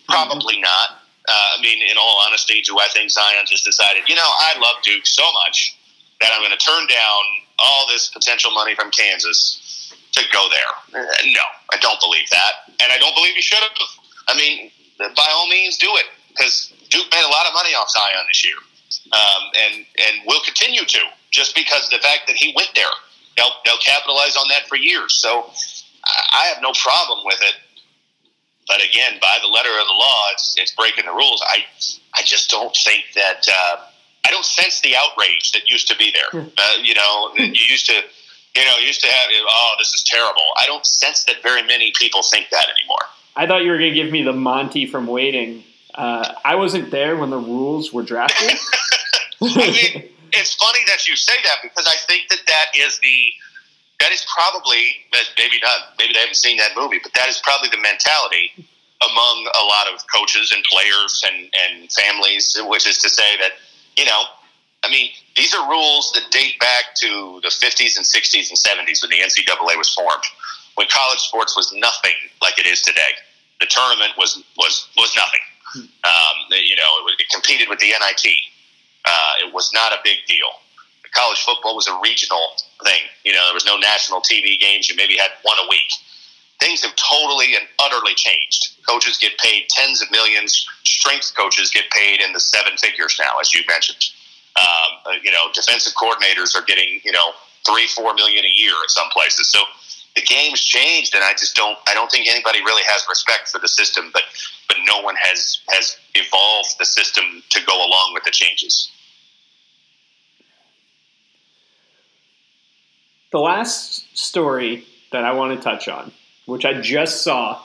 Probably 0.09 0.61
not. 0.61 0.97
Uh, 1.29 1.59
I 1.59 1.62
mean, 1.62 1.83
in 1.83 1.99
all 1.99 2.24
honesty, 2.26 2.62
do 2.62 2.79
I 2.79 2.89
think 2.89 3.11
Zion 3.11 3.45
just 3.47 3.64
decided, 3.64 4.09
you 4.09 4.14
know, 4.16 4.24
I 4.24 4.57
love 4.59 4.83
Duke 4.83 5.07
so 5.07 5.24
much 5.45 5.76
that 6.20 6.31
I'm 6.33 6.41
going 6.41 6.57
to 6.57 6.64
turn 6.64 6.87
down 6.87 7.20
all 7.59 7.87
this 7.87 8.09
potential 8.09 8.51
money 8.53 8.74
from 8.74 8.91
Kansas 8.91 9.93
to 10.12 10.24
go 10.33 10.49
there? 10.49 11.05
No, 11.33 11.47
I 11.72 11.76
don't 11.81 12.01
believe 12.01 12.29
that, 12.31 12.72
and 12.81 12.93
I 12.93 12.99
don't 12.99 13.14
believe 13.14 13.35
he 13.35 13.43
should 13.43 13.61
have. 13.61 13.72
I 14.29 14.37
mean, 14.37 14.70
by 14.99 15.29
all 15.31 15.49
means, 15.49 15.76
do 15.76 15.89
it 15.97 16.07
because 16.31 16.72
Duke 16.89 17.07
made 17.12 17.24
a 17.24 17.29
lot 17.29 17.47
of 17.47 17.53
money 17.53 17.70
off 17.74 17.91
Zion 17.91 18.24
this 18.29 18.45
year, 18.45 18.57
um, 19.12 19.43
and 19.66 19.74
and 19.99 20.26
will 20.26 20.41
continue 20.43 20.85
to 20.85 21.01
just 21.31 21.55
because 21.55 21.85
of 21.85 21.91
the 21.91 21.99
fact 21.99 22.26
that 22.26 22.37
he 22.37 22.53
went 22.57 22.70
there. 22.74 22.93
They'll 23.37 23.53
they'll 23.64 23.85
capitalize 23.85 24.37
on 24.37 24.49
that 24.49 24.66
for 24.66 24.76
years. 24.76 25.14
So 25.14 25.51
I 26.05 26.51
have 26.53 26.62
no 26.62 26.72
problem 26.72 27.24
with 27.24 27.39
it. 27.43 27.55
But 28.69 28.85
again, 28.85 29.19
by 29.21 29.39
the 29.41 29.49
letter 29.49 29.71
of 29.71 29.87
the 29.87 29.97
law, 29.99 30.23
it's, 30.33 30.55
it's 30.59 30.73
breaking 30.73 31.07
the 31.07 31.12
rules. 31.12 31.43
I 31.47 31.64
I 32.14 32.23
just 32.23 32.51
don't 32.51 32.77
think 32.77 33.05
that 33.14 33.47
uh, 33.49 33.77
I 34.27 34.31
don't 34.31 34.45
sense 34.45 34.81
the 34.81 34.95
outrage 34.97 35.53
that 35.53 35.71
used 35.71 35.89
to 35.89 35.97
be 35.97 36.12
there. 36.12 36.43
Uh, 36.43 36.77
you 36.83 36.95
know, 36.95 37.33
you 37.37 37.64
used 37.69 37.87
to 37.87 37.95
you 37.95 38.64
know 38.64 38.77
used 38.79 39.01
to 39.01 39.07
have 39.07 39.31
oh 39.33 39.75
this 39.79 39.95
is 39.95 40.03
terrible. 40.03 40.45
I 40.57 40.66
don't 40.66 40.85
sense 40.85 41.25
that 41.25 41.43
very 41.43 41.62
many 41.62 41.93
people 41.99 42.23
think 42.23 42.51
that 42.51 42.66
anymore. 42.79 43.07
I 43.37 43.47
thought 43.47 43.62
you 43.62 43.71
were 43.71 43.79
going 43.79 43.95
to 43.95 44.01
give 44.03 44.12
me 44.12 44.23
the 44.23 44.33
Monty 44.33 44.87
from 44.87 45.07
Waiting. 45.07 45.62
Uh, 45.95 46.35
I 46.45 46.57
wasn't 46.57 46.91
there 46.91 47.16
when 47.16 47.31
the 47.31 47.39
rules 47.39 47.93
were 47.93 48.03
drafted. 48.03 48.51
I 49.43 49.57
mean, 49.57 50.09
it's 50.33 50.55
funny 50.55 50.81
that 50.87 51.07
you 51.07 51.16
say 51.16 51.35
that 51.45 51.59
because 51.62 51.87
I 51.87 51.95
think 52.07 52.29
that 52.31 52.41
that 52.47 52.66
is 52.77 52.99
the 52.99 53.33
that 54.01 54.12
is 54.12 54.24
probably 54.32 55.05
maybe 55.36 55.59
not 55.62 55.94
maybe 55.99 56.12
they 56.12 56.20
haven't 56.20 56.36
seen 56.36 56.57
that 56.59 56.70
movie, 56.76 57.01
but 57.03 57.12
that 57.14 57.28
is 57.28 57.40
probably 57.42 57.68
the 57.70 57.80
mentality 57.80 58.53
among 59.03 59.46
a 59.55 59.64
lot 59.64 59.86
of 59.92 60.03
coaches 60.12 60.53
and 60.55 60.62
players 60.64 61.22
and 61.26 61.51
and 61.66 61.90
families, 61.92 62.57
which 62.66 62.86
is 62.86 62.99
to 62.99 63.09
say 63.09 63.36
that 63.38 63.53
you 63.96 64.05
know, 64.05 64.22
I 64.84 64.90
mean, 64.90 65.11
these 65.36 65.55
are 65.55 65.68
rules 65.68 66.12
that 66.12 66.30
date 66.30 66.59
back 66.61 66.94
to 66.96 67.40
the 67.42 67.49
50s 67.49 67.96
and 67.96 68.07
60s 68.07 68.49
and 68.49 68.59
70s 68.59 69.03
when 69.03 69.11
the 69.11 69.18
NCAA 69.18 69.76
was 69.76 69.92
formed, 69.92 70.22
when 70.76 70.86
college 70.86 71.18
sports 71.18 71.57
was 71.57 71.72
nothing 71.72 72.14
like 72.40 72.59
it 72.59 72.66
is 72.66 72.82
today. 72.82 73.18
The 73.61 73.66
tournament 73.66 74.12
was 74.16 74.42
was 74.57 74.88
was 74.96 75.12
nothing. 75.16 75.40
Um, 75.76 76.36
you 76.51 76.76
know, 76.76 76.90
it, 77.09 77.20
it 77.20 77.28
competed 77.30 77.68
with 77.68 77.80
the 77.80 77.88
NIT. 77.88 78.24
Uh, 79.05 79.46
it 79.46 79.53
was 79.53 79.70
not 79.74 79.92
a 79.92 79.99
big 80.05 80.18
deal. 80.26 80.49
College 81.12 81.40
football 81.40 81.74
was 81.74 81.88
a 81.88 81.99
regional 82.03 82.55
thing. 82.84 83.03
You 83.29 83.35
know, 83.35 83.45
there 83.45 83.53
was 83.53 83.66
no 83.66 83.76
national 83.76 84.22
TV 84.22 84.59
games. 84.59 84.89
You 84.89 84.97
maybe 84.97 85.18
had 85.18 85.29
one 85.43 85.59
a 85.62 85.68
week. 85.68 85.93
Things 86.61 86.83
have 86.83 86.97
totally 86.97 87.55
and 87.55 87.68
utterly 87.79 88.14
changed. 88.14 88.81
Coaches 88.89 89.18
get 89.18 89.37
paid 89.37 89.68
tens 89.68 90.01
of 90.01 90.11
millions. 90.11 90.66
Strength 90.87 91.35
coaches 91.37 91.70
get 91.70 91.85
paid 91.91 92.22
in 92.22 92.33
the 92.33 92.41
seven 92.41 92.79
figures 92.79 93.20
now, 93.20 93.39
as 93.39 93.53
you 93.53 93.61
mentioned. 93.68 94.03
Um, 94.57 94.64
uh, 95.05 95.11
you 95.22 95.31
know, 95.31 95.53
defensive 95.53 95.93
coordinators 95.93 96.57
are 96.57 96.64
getting 96.64 97.03
you 97.05 97.12
know 97.12 97.33
three, 97.68 97.87
four 97.89 98.14
million 98.14 98.47
a 98.47 98.55
year 98.57 98.72
at 98.83 98.89
some 98.89 99.11
places. 99.11 99.47
So 99.49 99.61
the 100.16 100.22
game's 100.22 100.64
changed, 100.64 101.14
and 101.14 101.22
I 101.22 101.33
just 101.33 101.55
don't. 101.55 101.76
I 101.87 101.93
don't 101.93 102.11
think 102.11 102.29
anybody 102.29 102.61
really 102.61 102.83
has 102.89 103.05
respect 103.11 103.51
for 103.51 103.59
the 103.61 103.68
system, 103.68 104.09
but 104.14 104.22
but 104.68 104.79
no 104.87 105.03
one 105.03 105.16
has 105.20 105.61
has 105.68 105.99
evolved 106.14 106.76
the 106.79 106.87
system 106.87 107.43
to 107.51 107.61
go 107.66 107.76
along 107.76 108.14
with 108.14 108.24
the 108.24 108.31
changes. 108.31 108.91
The 113.33 113.39
last 113.39 114.16
story 114.16 114.85
that 115.12 115.24
I 115.24 115.33
want 115.33 115.57
to 115.59 115.62
touch 115.62 115.89
on, 115.89 116.12
which 116.47 116.64
I 116.64 116.81
just 116.81 117.22
saw 117.22 117.61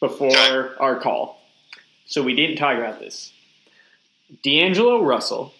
before 0.00 0.74
our 0.80 0.98
call, 1.00 1.40
so 2.06 2.22
we 2.22 2.34
didn't 2.34 2.56
talk 2.56 2.76
about 2.76 2.98
this. 2.98 3.32
D'Angelo 4.42 5.02
Russell 5.02 5.52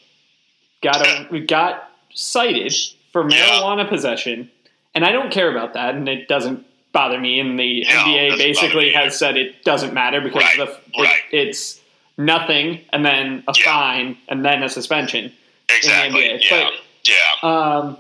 got 0.82 1.01
a, 1.07 1.40
got 1.40 1.90
cited 2.12 2.72
for 3.12 3.28
Yeah. 3.28 3.36
marijuana 3.47 3.88
possession, 3.88 4.51
and 4.95 5.05
I 5.05 5.12
don't 5.12 5.30
care 5.30 5.51
about 5.51 5.74
that, 5.74 5.95
and 5.95 6.09
it 6.09 6.28
doesn't 6.28 6.66
bother 6.93 7.18
me, 7.18 7.40
and 7.40 7.59
the 7.59 7.82
No, 7.84 7.88
NBA 7.90 8.36
basically 8.38 8.93
has 8.93 9.16
said 9.18 9.36
it 9.36 9.64
doesn't 9.64 9.95
matter 9.95 10.20
because 10.20 10.43
Right, 10.43 10.57
the, 10.59 11.03
it, 11.03 11.11
it's 11.32 11.80
nothing, 12.18 12.80
and 12.93 13.05
then 13.05 13.45
a 13.49 13.55
Yeah. 13.57 13.64
fine, 13.64 14.18
and 14.28 14.45
then 14.45 14.62
a 14.62 14.68
suspension. 14.68 15.32
Exactly. 15.70 16.22
NBA. 16.28 16.51
Yeah. 16.51 16.70
yeah. 17.05 17.49
Um, 17.78 17.97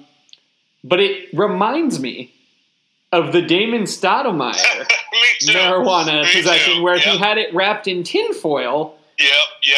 but 0.84 1.00
it 1.00 1.28
reminds 1.32 2.00
me 2.00 2.32
of 3.12 3.32
the 3.32 3.42
Damon 3.42 3.82
Stoudamire 3.82 4.54
marijuana 5.46 6.22
Me 6.22 6.32
possession, 6.32 6.76
too. 6.76 6.82
where 6.82 6.96
yep. 6.96 7.04
he 7.04 7.18
had 7.18 7.38
it 7.38 7.54
wrapped 7.54 7.86
in 7.86 8.02
tinfoil, 8.02 8.96
Yep. 9.18 9.28
Yep. 9.64 9.76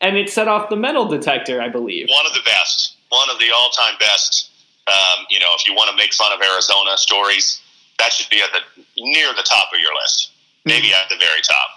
and 0.00 0.16
it 0.16 0.30
set 0.30 0.48
off 0.48 0.70
the 0.70 0.76
metal 0.76 1.06
detector, 1.06 1.60
I 1.60 1.68
believe. 1.68 2.08
One 2.08 2.26
of 2.26 2.32
the 2.32 2.40
best. 2.44 2.96
One 3.10 3.28
of 3.30 3.38
the 3.38 3.50
all-time 3.54 3.94
best. 4.00 4.50
Um, 4.88 5.26
you 5.30 5.38
know, 5.38 5.48
if 5.56 5.68
you 5.68 5.74
want 5.74 5.90
to 5.90 5.96
make 5.96 6.14
fun 6.14 6.32
of 6.32 6.40
Arizona 6.40 6.96
stories, 6.96 7.60
that 7.98 8.12
should 8.12 8.30
be 8.30 8.40
at 8.40 8.48
the 8.52 8.82
near 8.96 9.28
the 9.34 9.42
top 9.42 9.68
of 9.74 9.78
your 9.80 9.94
list. 10.02 10.30
Maybe 10.64 10.92
at 10.92 11.08
the 11.10 11.16
very 11.16 11.40
top. 11.42 11.68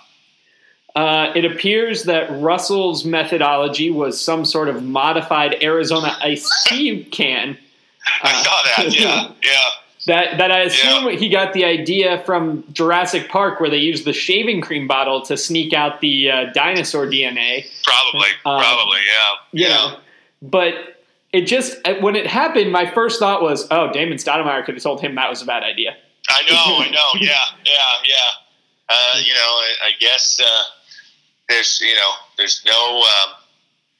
Uh, 0.95 1.31
it 1.35 1.43
appears 1.45 2.03
that 2.03 2.29
Russell's 2.41 3.03
methodology 3.03 3.89
was 3.89 4.19
some 4.19 4.45
sort 4.45 4.69
of 4.69 4.83
modified 4.83 5.61
Arizona 5.63 6.15
iced 6.21 6.51
tea 6.67 7.03
can. 7.11 7.57
I 8.21 8.31
Uh, 8.31 8.43
saw 8.43 8.63
that. 8.77 8.99
Yeah. 8.99 9.31
Yeah. 9.43 9.57
That, 10.05 10.37
that 10.37 10.51
I 10.51 10.63
assume 10.63 11.17
he 11.17 11.29
got 11.29 11.53
the 11.53 11.63
idea 11.63 12.21
from 12.25 12.65
Jurassic 12.73 13.29
Park, 13.29 13.61
where 13.61 13.69
they 13.69 13.77
used 13.77 14.03
the 14.03 14.11
shaving 14.11 14.59
cream 14.59 14.85
bottle 14.85 15.21
to 15.21 15.37
sneak 15.37 15.71
out 15.71 16.01
the 16.01 16.29
uh, 16.29 16.45
dinosaur 16.53 17.05
DNA. 17.07 17.65
Probably. 17.85 18.27
Um, 18.45 18.59
probably. 18.59 18.99
Yeah. 19.07 19.31
You 19.53 19.65
yeah. 19.65 19.69
know, 19.69 19.97
but 20.41 20.73
it 21.31 21.43
just 21.47 21.77
when 22.01 22.17
it 22.17 22.27
happened, 22.27 22.73
my 22.73 22.85
first 22.91 23.17
thought 23.17 23.41
was, 23.41 23.65
"Oh, 23.71 23.93
Damon 23.93 24.17
Stoudamire 24.17 24.65
could 24.65 24.75
have 24.75 24.83
told 24.83 24.99
him 24.99 25.15
that 25.15 25.29
was 25.29 25.41
a 25.41 25.45
bad 25.45 25.63
idea." 25.63 25.95
I 26.29 26.41
know, 26.51 26.83
I 26.85 26.89
know. 26.91 27.09
Yeah, 27.21 27.31
yeah, 27.65 27.71
yeah. 28.05 28.15
Uh, 28.89 29.17
you 29.19 29.33
know, 29.33 29.39
I, 29.39 29.73
I 29.85 29.91
guess 30.01 30.37
uh, 30.43 30.63
there's, 31.47 31.79
you 31.81 31.95
know, 31.95 32.11
there's 32.37 32.61
no 32.65 32.99
um, 33.03 33.33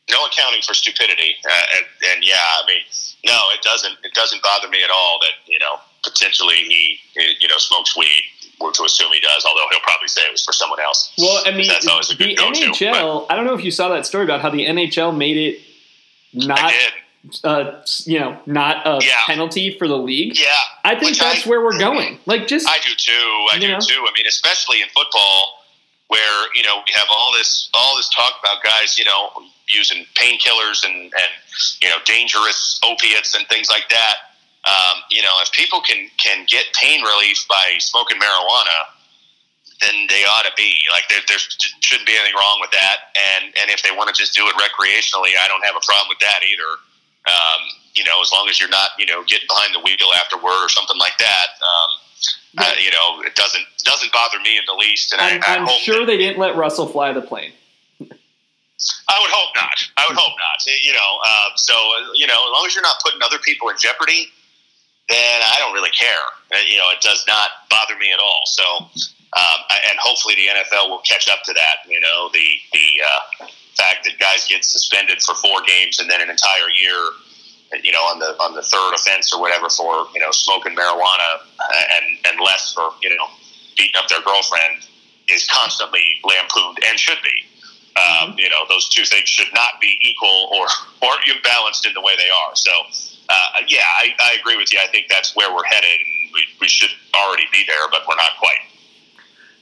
no 0.10 0.26
accounting 0.26 0.62
for 0.64 0.74
stupidity, 0.74 1.36
uh, 1.50 1.62
and, 1.78 1.86
and 2.14 2.26
yeah, 2.26 2.36
I 2.36 2.68
mean, 2.68 2.82
no, 3.26 3.38
it 3.54 3.62
doesn't. 3.62 3.96
It 4.04 4.14
doesn't 4.14 4.42
bother 4.44 4.70
me 4.70 4.84
at 4.84 4.90
all 4.90 5.20
that 5.22 5.32
you 5.52 5.60
know 5.60 5.76
potentially 6.04 6.56
he, 6.56 6.98
you 7.40 7.48
know, 7.48 7.58
smokes 7.58 7.96
weed. 7.98 8.24
We're 8.60 8.72
to 8.72 8.84
assume 8.84 9.12
he 9.14 9.20
does, 9.20 9.46
although 9.46 9.66
he'll 9.72 9.80
probably 9.82 10.08
say 10.10 10.22
it 10.22 10.32
was 10.32 10.44
for 10.46 10.54
someone 10.54 10.80
else. 10.80 11.12
Well, 11.18 11.42
I 11.46 11.52
mean, 11.52 11.68
That's 11.68 11.88
always 11.88 12.10
a 12.12 12.16
good 12.16 12.30
the 12.30 12.36
go-to, 12.36 12.66
NHL. 12.72 13.26
I 13.30 13.36
don't 13.36 13.46
know 13.46 13.56
if 13.56 13.64
you 13.64 13.72
saw 13.72 13.90
that 13.90 14.06
story 14.06 14.24
about 14.26 14.42
how 14.42 14.50
the 14.50 14.66
NHL 14.66 15.16
made 15.18 15.38
it 15.38 15.60
not, 16.34 16.72
uh, 17.44 17.82
you 18.06 18.20
know, 18.20 18.40
not 18.46 18.86
a 18.86 19.00
Yeah. 19.04 19.24
penalty 19.26 19.78
for 19.78 19.88
the 19.88 19.98
league. 19.98 20.38
Yeah, 20.38 20.48
I 20.84 20.92
think 20.96 21.12
Which 21.12 21.20
that's 21.20 21.46
I- 21.46 21.50
where 21.50 21.62
we're 21.62 21.80
going. 21.80 22.20
Like, 22.26 22.48
just 22.48 22.68
I 22.70 22.78
do 22.80 22.94
too. 22.96 23.48
I 23.52 23.58
do 23.60 23.68
know? 23.70 23.80
too. 23.80 24.06
I 24.08 24.12
mean, 24.16 24.28
especially 24.28 24.82
in 24.82 24.88
football, 24.90 25.63
where 26.14 26.54
you 26.54 26.62
know 26.62 26.78
we 26.86 26.94
have 26.94 27.10
all 27.10 27.34
this 27.34 27.74
all 27.74 27.98
this 27.98 28.08
talk 28.14 28.38
about 28.38 28.62
guys, 28.62 29.00
you 29.02 29.06
know, 29.06 29.34
using 29.66 30.06
painkillers 30.14 30.86
and 30.86 31.10
and 31.10 31.32
you 31.82 31.90
know 31.90 31.98
dangerous 32.06 32.80
opiates 32.86 33.34
and 33.34 33.48
things 33.50 33.68
like 33.70 33.90
that. 33.90 34.38
Um, 34.70 35.02
you 35.10 35.26
know, 35.26 35.34
if 35.42 35.52
people 35.52 35.82
can 35.82 36.06
can 36.22 36.46
get 36.46 36.70
pain 36.78 37.02
relief 37.02 37.42
by 37.50 37.82
smoking 37.82 38.22
marijuana, 38.22 38.94
then 39.82 40.06
they 40.08 40.22
ought 40.30 40.46
to 40.46 40.54
be 40.56 40.78
like 40.94 41.10
there, 41.10 41.26
there 41.28 41.42
shouldn't 41.82 42.06
be 42.06 42.14
anything 42.14 42.38
wrong 42.38 42.62
with 42.62 42.72
that. 42.72 43.18
And 43.18 43.50
and 43.58 43.74
if 43.74 43.82
they 43.82 43.90
want 43.90 44.14
to 44.14 44.16
just 44.16 44.38
do 44.38 44.46
it 44.46 44.54
recreationally, 44.54 45.34
I 45.34 45.50
don't 45.50 45.66
have 45.66 45.76
a 45.76 45.84
problem 45.84 46.14
with 46.14 46.22
that 46.22 46.46
either. 46.46 46.78
Um, 47.26 47.62
you 47.98 48.04
know, 48.04 48.22
as 48.22 48.30
long 48.30 48.46
as 48.54 48.62
you're 48.62 48.70
not 48.70 48.94
you 49.02 49.10
know 49.10 49.26
getting 49.26 49.50
behind 49.50 49.74
the 49.74 49.82
wheel 49.82 50.14
afterward 50.14 50.62
or 50.62 50.70
something 50.70 50.98
like 51.02 51.18
that. 51.18 51.58
Um, 51.58 51.90
uh, 52.58 52.72
you 52.80 52.92
know, 52.92 53.22
it 53.26 53.36
doesn't 53.36 53.66
doesn't 53.84 54.12
bother 54.12 54.40
me 54.40 54.58
in 54.58 54.64
the 54.68 54.74
least, 54.74 55.14
and 55.14 55.22
I'm, 55.22 55.42
I, 55.44 55.66
hope 55.66 55.80
sure 55.80 56.06
they 56.06 56.18
didn't 56.18 56.40
let 56.40 56.56
Russell 56.56 56.88
fly 56.88 57.12
the 57.14 57.22
plane. 57.22 57.52
I 58.00 59.18
would 59.22 59.32
hope 59.32 59.56
not. 59.56 59.78
I 59.98 60.06
would 60.08 60.18
hope 60.18 60.36
not. 60.38 60.60
You 60.66 60.94
know, 60.94 61.20
uh, 61.26 61.50
so 61.56 61.74
you 62.16 62.28
know, 62.28 62.34
as 62.34 62.52
long 62.54 62.64
as 62.68 62.76
you're 62.76 62.84
not 62.84 63.02
putting 63.04 63.22
other 63.24 63.40
people 63.40 63.70
in 63.70 63.76
jeopardy, 63.80 64.28
then 65.10 65.42
I 65.42 65.56
don't 65.60 65.74
really 65.74 65.92
care. 65.92 66.28
Uh, 66.54 66.60
you 66.68 66.78
know, 66.78 66.90
it 66.92 67.02
does 67.02 67.26
not 67.28 67.50
bother 67.70 67.98
me 67.98 68.12
at 68.12 68.20
all. 68.20 68.42
So, 68.46 68.64
um, 68.84 69.60
and 69.90 69.98
hopefully 70.00 70.36
the 70.36 70.48
NFL 70.54 70.90
will 70.90 71.02
catch 71.02 71.30
up 71.30 71.44
to 71.44 71.54
that. 71.54 71.90
You 71.90 72.00
know, 72.00 72.30
the 72.34 72.48
the 72.72 72.88
uh, 73.02 73.48
fact 73.76 74.06
that 74.06 74.20
guys 74.20 74.48
get 74.48 74.64
suspended 74.64 75.22
for 75.22 75.36
four 75.36 75.62
games 75.66 76.00
and 76.00 76.10
then 76.10 76.22
an 76.22 76.30
entire 76.30 76.70
year. 76.70 77.00
You 77.82 77.92
know, 77.92 78.06
on 78.12 78.20
the 78.20 78.36
on 78.44 78.54
the 78.54 78.62
third 78.62 78.94
offense 78.94 79.34
or 79.34 79.42
whatever 79.42 79.70
for 79.70 80.08
you 80.14 80.20
know 80.20 80.32
smoking 80.32 80.76
marijuana 80.76 81.42
uh, 81.60 81.96
and 81.98 82.06
and 82.30 82.40
less 82.40 82.74
for 82.74 82.94
you 83.02 83.10
know 83.10 83.26
beating 83.78 83.96
up 83.98 84.08
their 84.10 84.22
girlfriend 84.22 84.86
is 85.30 85.48
constantly 85.48 86.04
lampooned 86.24 86.80
and 86.88 87.00
should 87.00 87.18
be. 87.24 87.50
Um, 87.96 88.36
you 88.38 88.50
know, 88.50 88.66
those 88.70 88.90
two 88.90 89.06
things 89.06 89.30
should 89.30 89.54
not 89.54 89.80
be 89.80 89.98
equal 90.02 90.50
or, 90.52 90.66
or 91.08 91.12
imbalanced 91.30 91.86
in 91.86 91.94
the 91.94 92.02
way 92.02 92.14
they 92.18 92.30
are. 92.30 92.56
So, 92.56 92.72
uh, 93.30 93.62
yeah, 93.68 93.82
I, 93.98 94.14
I 94.20 94.38
agree 94.40 94.58
with 94.58 94.74
you. 94.74 94.80
I 94.84 94.88
think 94.88 95.08
that's 95.10 95.36
where 95.36 95.54
we're 95.54 95.64
headed, 95.64 96.00
and 96.00 96.34
we, 96.34 96.42
we 96.60 96.68
should 96.68 96.90
already 97.16 97.46
be 97.52 97.64
there, 97.68 97.88
but 97.92 98.02
we're 98.08 98.16
not 98.16 98.32
quite. 98.40 98.58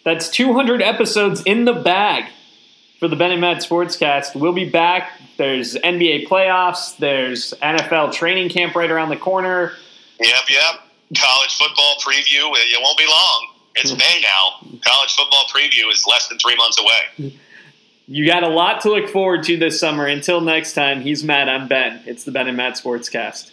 That's 0.03 0.29
200 0.29 0.81
episodes 0.81 1.43
in 1.43 1.65
the 1.65 1.73
bag 1.73 2.31
for 2.99 3.07
the 3.07 3.15
Ben 3.15 3.31
and 3.31 3.41
Matt 3.41 3.57
Sportscast. 3.57 4.35
We'll 4.35 4.53
be 4.53 4.69
back. 4.69 5.11
There's 5.41 5.73
NBA 5.73 6.27
playoffs. 6.27 6.95
There's 6.97 7.55
NFL 7.63 8.13
training 8.13 8.49
camp 8.49 8.75
right 8.75 8.91
around 8.91 9.09
the 9.09 9.17
corner. 9.17 9.71
Yep, 10.19 10.49
yep. 10.51 10.81
College 11.17 11.57
football 11.57 11.95
preview. 11.99 12.53
It 12.53 12.79
won't 12.79 12.95
be 12.95 13.07
long. 13.07 13.47
It's 13.73 13.91
May 13.91 14.21
now. 14.21 14.59
College 14.85 15.15
football 15.15 15.45
preview 15.45 15.91
is 15.91 16.05
less 16.07 16.27
than 16.27 16.37
three 16.37 16.55
months 16.57 16.79
away. 16.79 17.33
You 18.05 18.27
got 18.27 18.43
a 18.43 18.49
lot 18.49 18.81
to 18.81 18.91
look 18.91 19.09
forward 19.09 19.41
to 19.45 19.57
this 19.57 19.79
summer. 19.79 20.05
Until 20.05 20.41
next 20.41 20.73
time, 20.73 21.01
he's 21.01 21.23
Matt. 21.23 21.49
I'm 21.49 21.67
Ben. 21.67 22.01
It's 22.05 22.23
the 22.23 22.31
Ben 22.31 22.47
and 22.47 22.55
Matt 22.55 22.73
Sportscast. 22.73 23.49